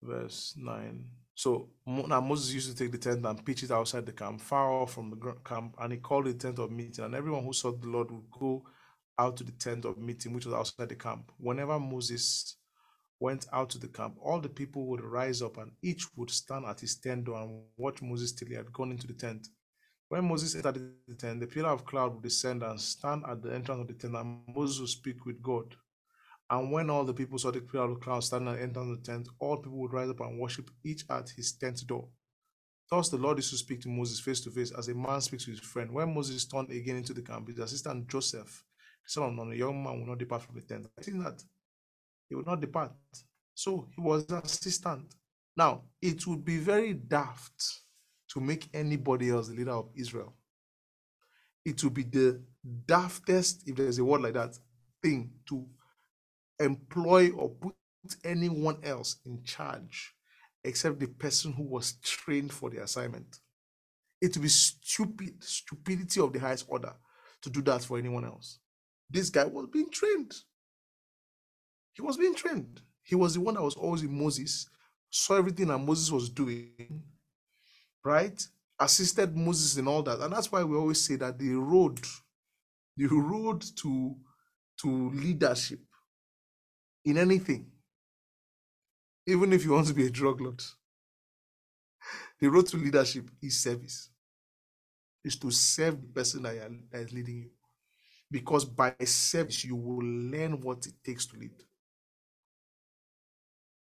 verse 0.02 0.56
9. 0.58 1.19
So 1.40 1.70
now 1.86 2.20
Moses 2.20 2.54
used 2.54 2.70
to 2.70 2.76
take 2.76 2.92
the 2.92 2.98
tent 2.98 3.26
and 3.26 3.46
pitch 3.46 3.64
it 3.64 3.72
outside 3.72 4.06
the 4.06 4.12
camp, 4.12 4.42
far 4.42 4.74
off 4.74 4.92
from 4.92 5.10
the 5.10 5.36
camp, 5.46 5.74
and 5.80 5.94
he 5.94 5.98
called 5.98 6.28
it 6.28 6.38
tent 6.38 6.60
of 6.60 6.70
meeting. 6.70 7.06
And 7.06 7.16
everyone 7.16 7.46
who 7.46 7.54
saw 7.54 7.72
the 7.72 7.88
Lord 7.88 8.12
would 8.12 8.30
go 8.30 8.66
out 9.18 9.38
to 9.38 9.46
the 9.46 9.54
tent 9.54 9.86
of 9.86 9.98
meeting, 9.98 10.34
which 10.34 10.46
was 10.46 10.54
outside 10.54 10.90
the 10.90 10.96
camp. 10.96 11.32
Whenever 11.38 11.80
Moses 11.80 12.58
went 13.22 13.46
out 13.54 13.70
to 13.70 13.78
the 13.78 13.88
camp, 13.88 14.18
all 14.22 14.42
the 14.42 14.50
people 14.50 14.86
would 14.88 15.00
rise 15.00 15.42
up, 15.42 15.56
and 15.56 15.72
each 15.82 16.08
would 16.18 16.30
stand 16.30 16.66
at 16.66 16.82
his 16.82 16.98
tent 16.98 17.24
door 17.24 17.42
and 17.42 17.62
watch 17.78 18.02
Moses 18.02 18.34
till 18.34 18.50
he 18.50 18.56
had 18.56 18.74
gone 18.74 18.92
into 18.92 19.08
the 19.08 19.14
tent. 19.14 19.48
When 20.10 20.26
Moses 20.26 20.56
entered 20.56 20.92
the 21.08 21.16
tent, 21.16 21.40
the 21.40 21.48
pillar 21.48 21.70
of 21.70 21.86
cloud 21.86 22.16
would 22.16 22.24
descend 22.24 22.64
and 22.64 22.82
stand 22.82 23.24
at 23.26 23.42
the 23.42 23.56
entrance 23.56 23.80
of 23.80 23.88
the 23.88 23.94
tent, 23.94 24.14
and 24.14 24.42
Moses 24.54 24.82
would 24.82 24.90
speak 24.90 25.26
with 25.26 25.42
God. 25.42 25.74
And 26.52 26.72
when 26.72 26.90
all 26.90 27.04
the 27.04 27.14
people 27.14 27.38
saw 27.38 27.52
the 27.52 27.62
cloud 27.62 28.24
standing 28.24 28.54
and 28.54 28.60
entering 28.60 28.96
the 28.96 29.02
tent, 29.02 29.28
all 29.40 29.58
people 29.58 29.78
would 29.80 29.94
rise 29.94 30.10
up 30.10 30.20
and 30.22 30.40
worship 30.40 30.70
each 30.84 31.04
at 31.10 31.30
his 31.30 31.54
tent 31.54 31.86
door. 31.86 32.08
Thus 32.90 33.10
the 33.10 33.18
Lord 33.18 33.38
used 33.38 33.52
to 33.52 33.58
speak 33.58 33.82
to 33.82 33.90
Moses 33.90 34.20
face 34.20 34.42
to 34.42 34.50
face 34.52 34.72
as 34.72 34.88
a 34.88 34.96
man 34.96 35.22
speaks 35.22 35.46
to 35.46 35.52
his 35.52 35.60
friend. 35.60 35.92
When 35.92 36.14
Moses 36.14 36.46
turned 36.46 36.72
again 36.72 36.96
into 36.96 37.14
the 37.14 37.22
camp, 37.22 37.48
his 37.48 37.60
assistant 37.60 38.08
Joseph, 38.08 38.64
son 39.06 39.26
of 39.30 39.34
Nun, 39.34 39.52
a 39.52 39.56
young 39.56 39.84
man, 39.84 40.00
would 40.00 40.10
not 40.10 40.18
depart 40.18 40.42
from 40.42 40.56
the 40.56 40.62
tent. 40.62 40.88
I 40.98 41.04
think 41.04 41.24
that 41.24 41.44
he 42.28 42.36
would 42.36 42.48
not 42.48 42.62
depart. 42.62 42.94
So 43.54 43.88
he 43.96 44.02
was 44.02 44.28
an 44.30 44.42
assistant. 44.44 45.14
Now, 45.56 45.84
it 46.02 46.26
would 46.26 46.44
be 46.44 46.58
very 46.58 46.94
daft 46.94 47.64
to 48.30 48.40
make 48.40 48.70
anybody 48.74 49.30
else 49.30 49.50
the 49.50 49.56
leader 49.56 49.72
of 49.72 49.90
Israel. 49.96 50.36
It 51.66 51.84
would 51.84 51.94
be 51.94 52.04
the 52.04 52.42
daftest, 52.86 53.68
if 53.68 53.76
there's 53.76 54.00
a 54.00 54.06
word 54.06 54.22
like 54.22 54.34
that, 54.34 54.58
thing 55.04 55.32
to 55.48 55.68
employ 56.60 57.32
or 57.32 57.50
put 57.50 57.76
anyone 58.24 58.78
else 58.84 59.18
in 59.26 59.44
charge 59.44 60.14
except 60.64 61.00
the 61.00 61.08
person 61.08 61.54
who 61.54 61.64
was 61.64 61.94
trained 62.04 62.52
for 62.52 62.70
the 62.70 62.84
assignment. 62.84 63.40
It 64.22 64.36
would 64.36 64.44
be 64.44 64.50
stupid, 64.50 65.44
stupidity 65.44 66.20
of 66.20 66.34
the 66.34 66.40
highest 66.40 66.66
order 66.68 66.94
to 67.42 67.50
do 67.50 67.62
that 67.64 67.84
for 67.84 67.98
anyone 67.98 68.26
else. 68.26 68.60
This 69.10 69.30
guy 69.30 69.46
was 69.46 69.68
being 69.72 69.90
trained. 69.90 70.34
He 71.94 72.02
was 72.02 72.18
being 72.18 72.36
trained. 72.36 72.82
He 73.04 73.16
was 73.16 73.34
the 73.34 73.42
one 73.42 73.56
that 73.56 73.64
was 73.64 73.76
always 73.76 74.02
with 74.02 74.12
Moses, 74.12 74.68
saw 75.10 75.38
everything 75.38 75.68
that 75.68 75.78
Moses 75.80 76.12
was 76.12 76.30
doing, 76.30 77.04
right? 78.04 78.42
Assisted 78.80 79.36
Moses 79.36 79.78
in 79.78 79.88
all 79.88 80.04
that. 80.04 80.20
And 80.20 80.34
that's 80.34 80.52
why 80.52 80.64
we 80.64 80.78
always 80.78 81.02
say 81.02 81.16
that 81.18 81.40
the 81.40 81.56
road, 81.56 82.00
the 82.98 83.08
road 83.08 83.64
to, 83.78 84.16
to 84.82 85.10
leadership 85.12 85.80
in 87.06 87.18
anything, 87.18 87.68
even 89.28 89.54
if 89.54 89.66
you 89.66 89.72
want 89.72 89.88
to 89.88 89.94
be 89.94 90.08
a 90.08 90.10
drug 90.12 90.42
lord. 90.42 90.62
The 92.40 92.50
road 92.50 92.68
to 92.68 92.78
leadership 92.78 93.30
is 93.42 93.62
service. 93.62 94.10
Is 95.24 95.36
to 95.38 95.52
serve 95.52 96.02
the 96.02 96.08
person 96.08 96.44
that 96.44 96.56
is 96.94 97.12
leading 97.14 97.38
you. 97.40 97.50
Because 98.32 98.66
by 98.66 98.96
service, 99.04 99.66
you 99.66 99.76
will 99.76 100.04
learn 100.06 100.62
what 100.62 100.86
it 100.88 100.94
takes 101.04 101.26
to 101.28 101.38
lead. 101.38 101.52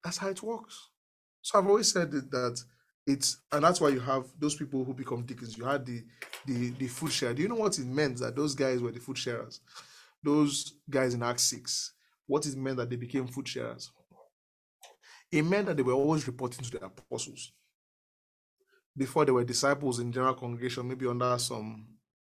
That's 0.03 0.19
how 0.19 0.29
it 0.29 0.43
works. 0.43 0.89
So 1.43 1.59
I've 1.59 1.67
always 1.67 1.93
said 1.93 2.11
that 2.13 2.63
it's 3.07 3.39
and 3.53 3.65
that's 3.65 3.81
why 3.81 3.91
you 3.91 4.01
have 4.01 4.27
those 4.39 4.55
people 4.55 4.85
who 4.85 4.95
become 4.95 5.23
deacons. 5.25 5.59
You 5.59 5.65
had 5.65 5.87
the 5.87 6.05
the 6.47 6.71
the 6.71 6.89
food 6.89 7.13
share. 7.13 7.35
Do 7.35 7.43
you 7.43 7.49
know 7.49 7.57
what 7.57 7.79
it 7.79 7.87
meant 7.87 8.19
that 8.19 8.37
those 8.37 8.55
guys 8.55 8.81
were 8.81 8.93
the 8.93 9.01
food 9.01 9.19
sharers? 9.19 9.61
Those 10.23 10.75
guys 10.89 11.15
in 11.15 11.23
Acts 11.23 11.45
6 11.45 11.93
what 12.27 12.47
it 12.47 12.57
meant 12.57 12.79
that 12.79 12.91
they 12.91 12.97
became 12.97 13.27
food 13.27 13.49
sharers. 13.49 13.91
It 15.31 15.43
meant 15.43 15.67
that 15.67 15.77
they 15.77 15.83
were 15.83 15.93
always 15.93 16.27
reporting 16.27 16.65
to 16.65 16.71
the 16.71 16.85
apostles. 16.85 17.53
Before 18.97 19.25
they 19.25 19.33
were 19.33 19.45
disciples 19.45 19.99
in 19.99 20.13
general 20.13 20.35
congregation, 20.35 20.89
maybe 20.89 21.07
under 21.07 21.39
some, 21.39 21.87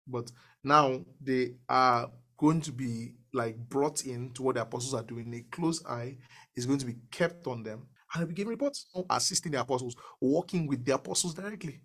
but 0.08 0.32
now 0.64 1.04
they 1.22 1.56
are 1.68 2.10
going 2.38 2.62
to 2.62 2.72
be 2.72 3.16
like 3.34 3.58
brought 3.70 4.06
in 4.06 4.32
to 4.34 4.44
what 4.44 4.56
the 4.56 4.62
apostles 4.62 4.94
are 4.94 5.04
doing. 5.04 5.34
A 5.34 5.56
close 5.56 5.86
eye 5.86 6.18
is 6.56 6.66
going 6.66 6.80
to 6.80 6.86
be 6.86 6.96
kept 7.12 7.48
on 7.48 7.64
them, 7.64 7.88
and 8.14 8.24
they 8.24 8.28
begin 8.28 8.48
reports, 8.48 8.88
assisting 9.10 9.52
the 9.52 9.60
apostles, 9.62 9.96
working 10.22 10.68
with 10.68 10.86
the 10.86 10.94
apostles 10.94 11.34
directly. 11.34 11.82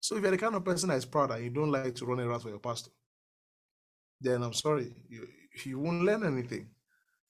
So 0.00 0.16
if 0.16 0.22
you're 0.22 0.30
the 0.30 0.38
kind 0.38 0.54
of 0.54 0.64
person 0.64 0.88
that 0.88 0.96
is 0.96 1.04
proud 1.04 1.32
and 1.32 1.44
you 1.44 1.50
don't 1.50 1.72
like 1.72 1.94
to 1.96 2.06
run 2.06 2.20
around 2.20 2.40
for 2.40 2.48
your 2.48 2.60
pastor, 2.60 2.90
then 4.20 4.42
I'm 4.42 4.52
sorry, 4.52 4.94
you, 5.08 5.26
you 5.64 5.78
won't 5.78 6.02
learn 6.02 6.24
anything. 6.24 6.70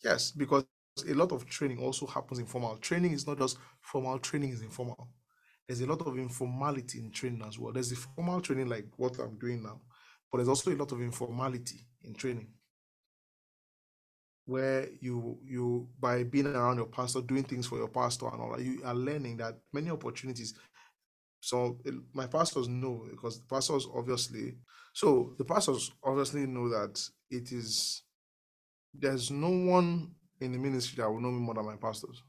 Yes, 0.02 0.30
because 0.32 0.64
a 1.08 1.14
lot 1.14 1.32
of 1.32 1.46
training 1.46 1.78
also 1.78 2.06
happens 2.06 2.38
informal. 2.38 2.76
Training 2.78 3.12
is 3.12 3.26
not 3.26 3.38
just 3.38 3.58
formal, 3.80 4.18
training 4.18 4.50
is 4.50 4.62
informal. 4.62 5.08
There's 5.66 5.80
a 5.80 5.86
lot 5.86 6.00
of 6.06 6.16
informality 6.18 6.98
in 7.00 7.10
training 7.10 7.42
as 7.46 7.58
well. 7.58 7.72
There's 7.72 7.90
the 7.90 7.96
formal 7.96 8.40
training 8.40 8.68
like 8.68 8.86
what 8.96 9.18
I'm 9.18 9.38
doing 9.38 9.62
now, 9.62 9.80
but 10.30 10.38
there's 10.38 10.48
also 10.48 10.72
a 10.72 10.76
lot 10.76 10.92
of 10.92 11.00
informality 11.00 11.86
in 12.02 12.14
training 12.14 12.48
where 14.46 14.88
you 15.00 15.38
you 15.44 15.88
by 16.00 16.22
being 16.24 16.46
around 16.46 16.76
your 16.78 16.86
pastor 16.86 17.20
doing 17.20 17.42
things 17.44 17.66
for 17.66 17.76
your 17.76 17.88
pastor 17.88 18.28
and 18.28 18.40
all 18.40 18.52
that 18.56 18.64
you 18.64 18.80
are 18.84 18.94
learning 18.94 19.36
that 19.36 19.58
many 19.72 19.90
opportunities 19.90 20.54
so 21.40 21.78
eh, 21.86 21.92
my 22.14 22.26
pastors 22.26 22.68
know 22.68 23.06
because 23.10 23.40
the 23.40 23.46
pastors 23.46 23.86
obviously 23.94 24.56
so 24.94 25.34
the 25.38 25.44
pastors 25.44 25.92
obviously 26.04 26.46
know 26.46 26.68
that 26.68 27.00
it 27.30 27.52
is 27.52 28.04
there's 28.94 29.30
no 29.30 29.50
one 29.50 30.12
in 30.40 30.52
the 30.52 30.58
ministry 30.58 31.02
that 31.02 31.10
will 31.10 31.20
know 31.20 31.30
me 31.30 31.40
more 31.40 31.54
than 31.54 31.66
my 31.66 31.76
pastors. 31.76 32.22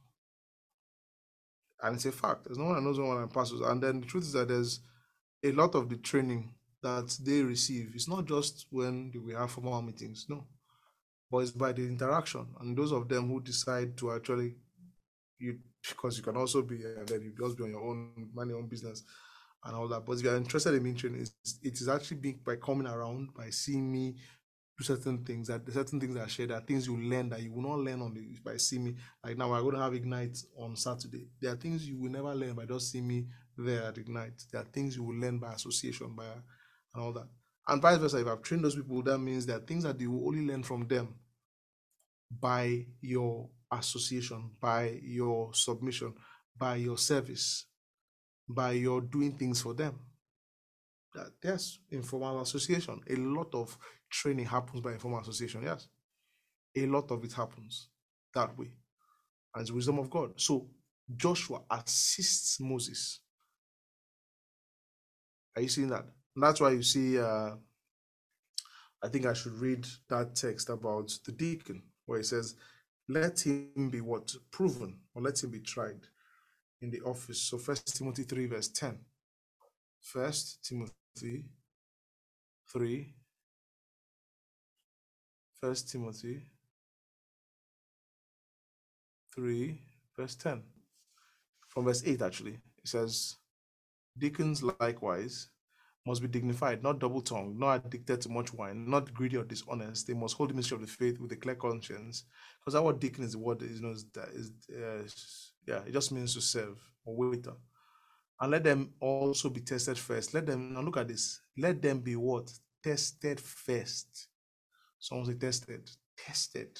And 1.81 1.95
it's 1.95 2.05
a 2.05 2.11
fact. 2.11 2.45
There's 2.45 2.57
no 2.57 2.65
one 2.65 2.75
that 2.75 2.81
knows 2.81 2.99
more 2.99 3.15
than 3.15 3.25
my 3.25 3.31
pastors. 3.33 3.61
And 3.61 3.81
then 3.81 4.01
the 4.01 4.07
truth 4.07 4.23
is 4.23 4.33
that 4.33 4.47
there's 4.47 4.81
a 5.43 5.51
lot 5.51 5.75
of 5.75 5.89
the 5.89 5.97
training 5.97 6.53
that 6.83 7.17
they 7.23 7.41
receive. 7.41 7.91
It's 7.93 8.07
not 8.07 8.25
just 8.25 8.67
when 8.69 9.11
we 9.25 9.33
have 9.33 9.51
formal 9.51 9.81
meetings 9.81 10.25
no. 10.29 10.47
But 11.31 11.39
it's 11.39 11.51
by 11.51 11.71
the 11.71 11.83
interaction. 11.83 12.47
And 12.59 12.77
those 12.77 12.91
of 12.91 13.07
them 13.07 13.27
who 13.27 13.41
decide 13.41 13.97
to 13.97 14.13
actually 14.13 14.55
you 15.37 15.59
because 15.87 16.17
you 16.17 16.23
can 16.23 16.35
also 16.35 16.61
be 16.61 16.83
and 16.83 17.07
then 17.07 17.21
you 17.21 17.33
just 17.39 17.57
be 17.57 17.63
on 17.63 17.71
your 17.71 17.81
own 17.81 18.29
mind 18.33 18.49
your 18.49 18.59
own 18.59 18.67
business 18.67 19.03
and 19.63 19.75
all 19.75 19.87
that. 19.87 20.05
But 20.05 20.13
if 20.13 20.23
you're 20.23 20.35
interested 20.35 20.73
in 20.73 20.83
mentoring 20.83 21.21
it 21.21 21.81
is 21.81 21.87
actually 21.87 22.17
being 22.17 22.39
by 22.45 22.55
coming 22.57 22.87
around 22.87 23.33
by 23.33 23.49
seeing 23.49 23.91
me 23.91 24.15
certain 24.83 25.23
things 25.25 25.47
that 25.47 25.65
the 25.65 25.71
certain 25.71 25.99
things 25.99 26.15
I 26.15 26.27
share 26.27 26.47
that 26.47 26.67
things 26.67 26.87
you 26.87 26.97
learn 26.97 27.29
that 27.29 27.41
you 27.41 27.51
will 27.51 27.63
not 27.63 27.79
learn 27.79 28.01
on 28.01 28.13
the 28.13 28.21
by 28.43 28.57
seeing 28.57 28.85
me 28.85 28.95
like 29.23 29.37
now 29.37 29.53
I'm 29.53 29.71
to 29.71 29.77
have 29.77 29.93
ignite 29.93 30.37
on 30.57 30.75
Saturday. 30.75 31.27
There 31.41 31.51
are 31.51 31.55
things 31.55 31.87
you 31.87 31.97
will 31.97 32.11
never 32.11 32.33
learn 32.33 32.53
by 32.53 32.65
just 32.65 32.91
seeing 32.91 33.07
me 33.07 33.27
there 33.57 33.83
at 33.83 33.97
ignite. 33.97 34.43
There 34.51 34.61
are 34.61 34.65
things 34.65 34.95
you 34.95 35.03
will 35.03 35.15
learn 35.15 35.39
by 35.39 35.53
association 35.53 36.13
by 36.15 36.25
and 36.93 37.03
all 37.03 37.13
that. 37.13 37.27
And 37.67 37.81
vice 37.81 37.97
versa, 37.97 38.19
if 38.19 38.27
I've 38.27 38.41
trained 38.41 38.63
those 38.63 38.75
people, 38.75 39.01
that 39.03 39.19
means 39.19 39.45
there 39.45 39.57
are 39.57 39.61
things 39.61 39.83
that 39.83 39.99
you 39.99 40.11
will 40.11 40.27
only 40.27 40.45
learn 40.45 40.63
from 40.63 40.87
them 40.87 41.15
by 42.39 42.85
your 43.01 43.49
association, 43.71 44.51
by 44.59 44.99
your 45.03 45.53
submission, 45.53 46.13
by 46.57 46.75
your 46.75 46.97
service, 46.97 47.65
by 48.47 48.71
your 48.71 49.01
doing 49.01 49.37
things 49.37 49.61
for 49.61 49.73
them. 49.73 49.99
That 51.13 51.31
yes, 51.43 51.79
informal 51.89 52.41
association. 52.41 53.01
A 53.09 53.15
lot 53.15 53.53
of 53.53 53.77
training 54.09 54.45
happens 54.45 54.81
by 54.81 54.93
informal 54.93 55.21
association. 55.21 55.63
Yes, 55.63 55.87
a 56.75 56.85
lot 56.85 57.09
of 57.11 57.23
it 57.23 57.33
happens 57.33 57.89
that 58.33 58.57
way, 58.57 58.71
and 59.53 59.61
it's 59.61 59.71
wisdom 59.71 59.99
of 59.99 60.09
God. 60.09 60.39
So 60.39 60.69
Joshua 61.15 61.61
assists 61.69 62.59
Moses. 62.59 63.21
Are 65.55 65.61
you 65.61 65.67
seeing 65.67 65.89
that? 65.89 66.05
And 66.35 66.43
that's 66.43 66.61
why 66.61 66.71
you 66.71 66.83
see, 66.83 67.19
uh, 67.19 67.55
I 69.03 69.07
think 69.09 69.25
I 69.25 69.33
should 69.33 69.53
read 69.53 69.87
that 70.09 70.35
text 70.35 70.69
about 70.69 71.11
the 71.25 71.31
deacon, 71.31 71.83
where 72.05 72.19
it 72.19 72.25
says, 72.25 72.55
Let 73.07 73.45
him 73.45 73.89
be 73.91 74.01
what? 74.01 74.31
Proven, 74.51 74.99
or 75.15 75.21
let 75.21 75.43
him 75.43 75.49
be 75.49 75.59
tried 75.59 76.01
in 76.81 76.91
the 76.91 77.01
office. 77.01 77.41
So, 77.41 77.57
First 77.57 77.97
Timothy 77.97 78.23
3, 78.23 78.45
verse 78.45 78.69
10. 78.69 78.99
First 80.01 80.63
Timothy 80.63 80.93
3, 81.17 83.13
First 85.59 85.89
Timothy 85.91 86.41
3, 89.35 89.81
verse 90.17 90.35
10. 90.35 90.63
From 91.67 91.85
verse 91.85 92.03
8, 92.05 92.21
actually, 92.21 92.53
it 92.53 92.87
says, 92.87 93.37
Deacons 94.17 94.63
likewise 94.79 95.49
must 96.05 96.21
be 96.21 96.27
dignified, 96.27 96.81
not 96.81 96.99
double 96.99 97.21
tongued, 97.21 97.59
not 97.59 97.85
addicted 97.85 98.21
to 98.21 98.29
much 98.29 98.53
wine, 98.53 98.89
not 98.89 99.13
greedy 99.13 99.37
or 99.37 99.43
dishonest. 99.43 100.07
They 100.07 100.13
must 100.13 100.35
hold 100.35 100.49
the 100.49 100.53
mystery 100.53 100.75
of 100.77 100.81
the 100.81 100.87
faith 100.87 101.19
with 101.19 101.31
a 101.31 101.35
clear 101.35 101.55
conscience. 101.55 102.23
Because 102.59 102.75
our 102.75 102.93
deacon 102.93 103.23
is 103.23 103.33
the 103.33 103.39
word 103.39 103.61
is, 103.61 103.79
you 103.79 103.85
know, 103.85 103.91
is, 103.91 104.05
is 104.33 104.51
uh, 104.75 105.03
yeah, 105.67 105.81
it 105.85 105.93
just 105.93 106.11
means 106.11 106.33
to 106.35 106.41
serve 106.41 106.77
or 107.05 107.15
waiter. 107.15 107.53
And 108.41 108.51
let 108.51 108.63
them 108.63 108.93
also 108.99 109.49
be 109.49 109.61
tested 109.61 109.97
first. 109.97 110.33
Let 110.33 110.45
them 110.45 110.73
now 110.73 110.81
look 110.81 110.97
at 110.97 111.07
this. 111.07 111.41
Let 111.57 111.81
them 111.81 111.99
be 111.99 112.15
what? 112.15 112.51
Tested 112.83 113.39
first. 113.39 114.27
Someone 114.99 115.27
say 115.27 115.33
tested. 115.33 115.89
Tested. 116.17 116.79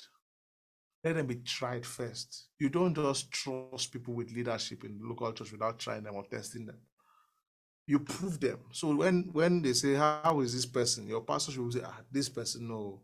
Let 1.04 1.16
them 1.16 1.28
be 1.28 1.36
tried 1.36 1.86
first. 1.86 2.48
You 2.60 2.70
don't 2.70 2.96
just 2.96 3.32
trust 3.32 3.92
people 3.92 4.14
with 4.14 4.32
leadership 4.32 4.84
in 4.84 4.98
the 4.98 5.06
local 5.06 5.32
church 5.34 5.52
without 5.52 5.80
trying 5.80 6.04
them 6.04 6.16
or 6.16 6.26
testing 6.26 6.66
them 6.66 6.80
you 7.90 7.98
prove 7.98 8.40
them. 8.40 8.60
So 8.72 8.96
when 8.96 9.30
when 9.32 9.64
they 9.64 9.74
say, 9.74 9.96
"How 9.96 10.42
is 10.42 10.54
this 10.54 10.68
person?" 10.68 11.08
Your 11.08 11.22
pastor 11.22 11.52
should 11.52 11.74
say, 11.74 11.82
"Ah, 11.84 12.02
this 12.12 12.30
person, 12.30 12.68
no, 12.68 13.02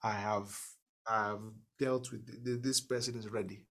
I 0.00 0.12
have 0.12 0.56
I 1.04 1.24
have 1.30 1.42
dealt 1.76 2.12
with 2.12 2.22
this 2.62 2.80
person 2.80 3.18
is 3.18 3.28
ready." 3.28 3.66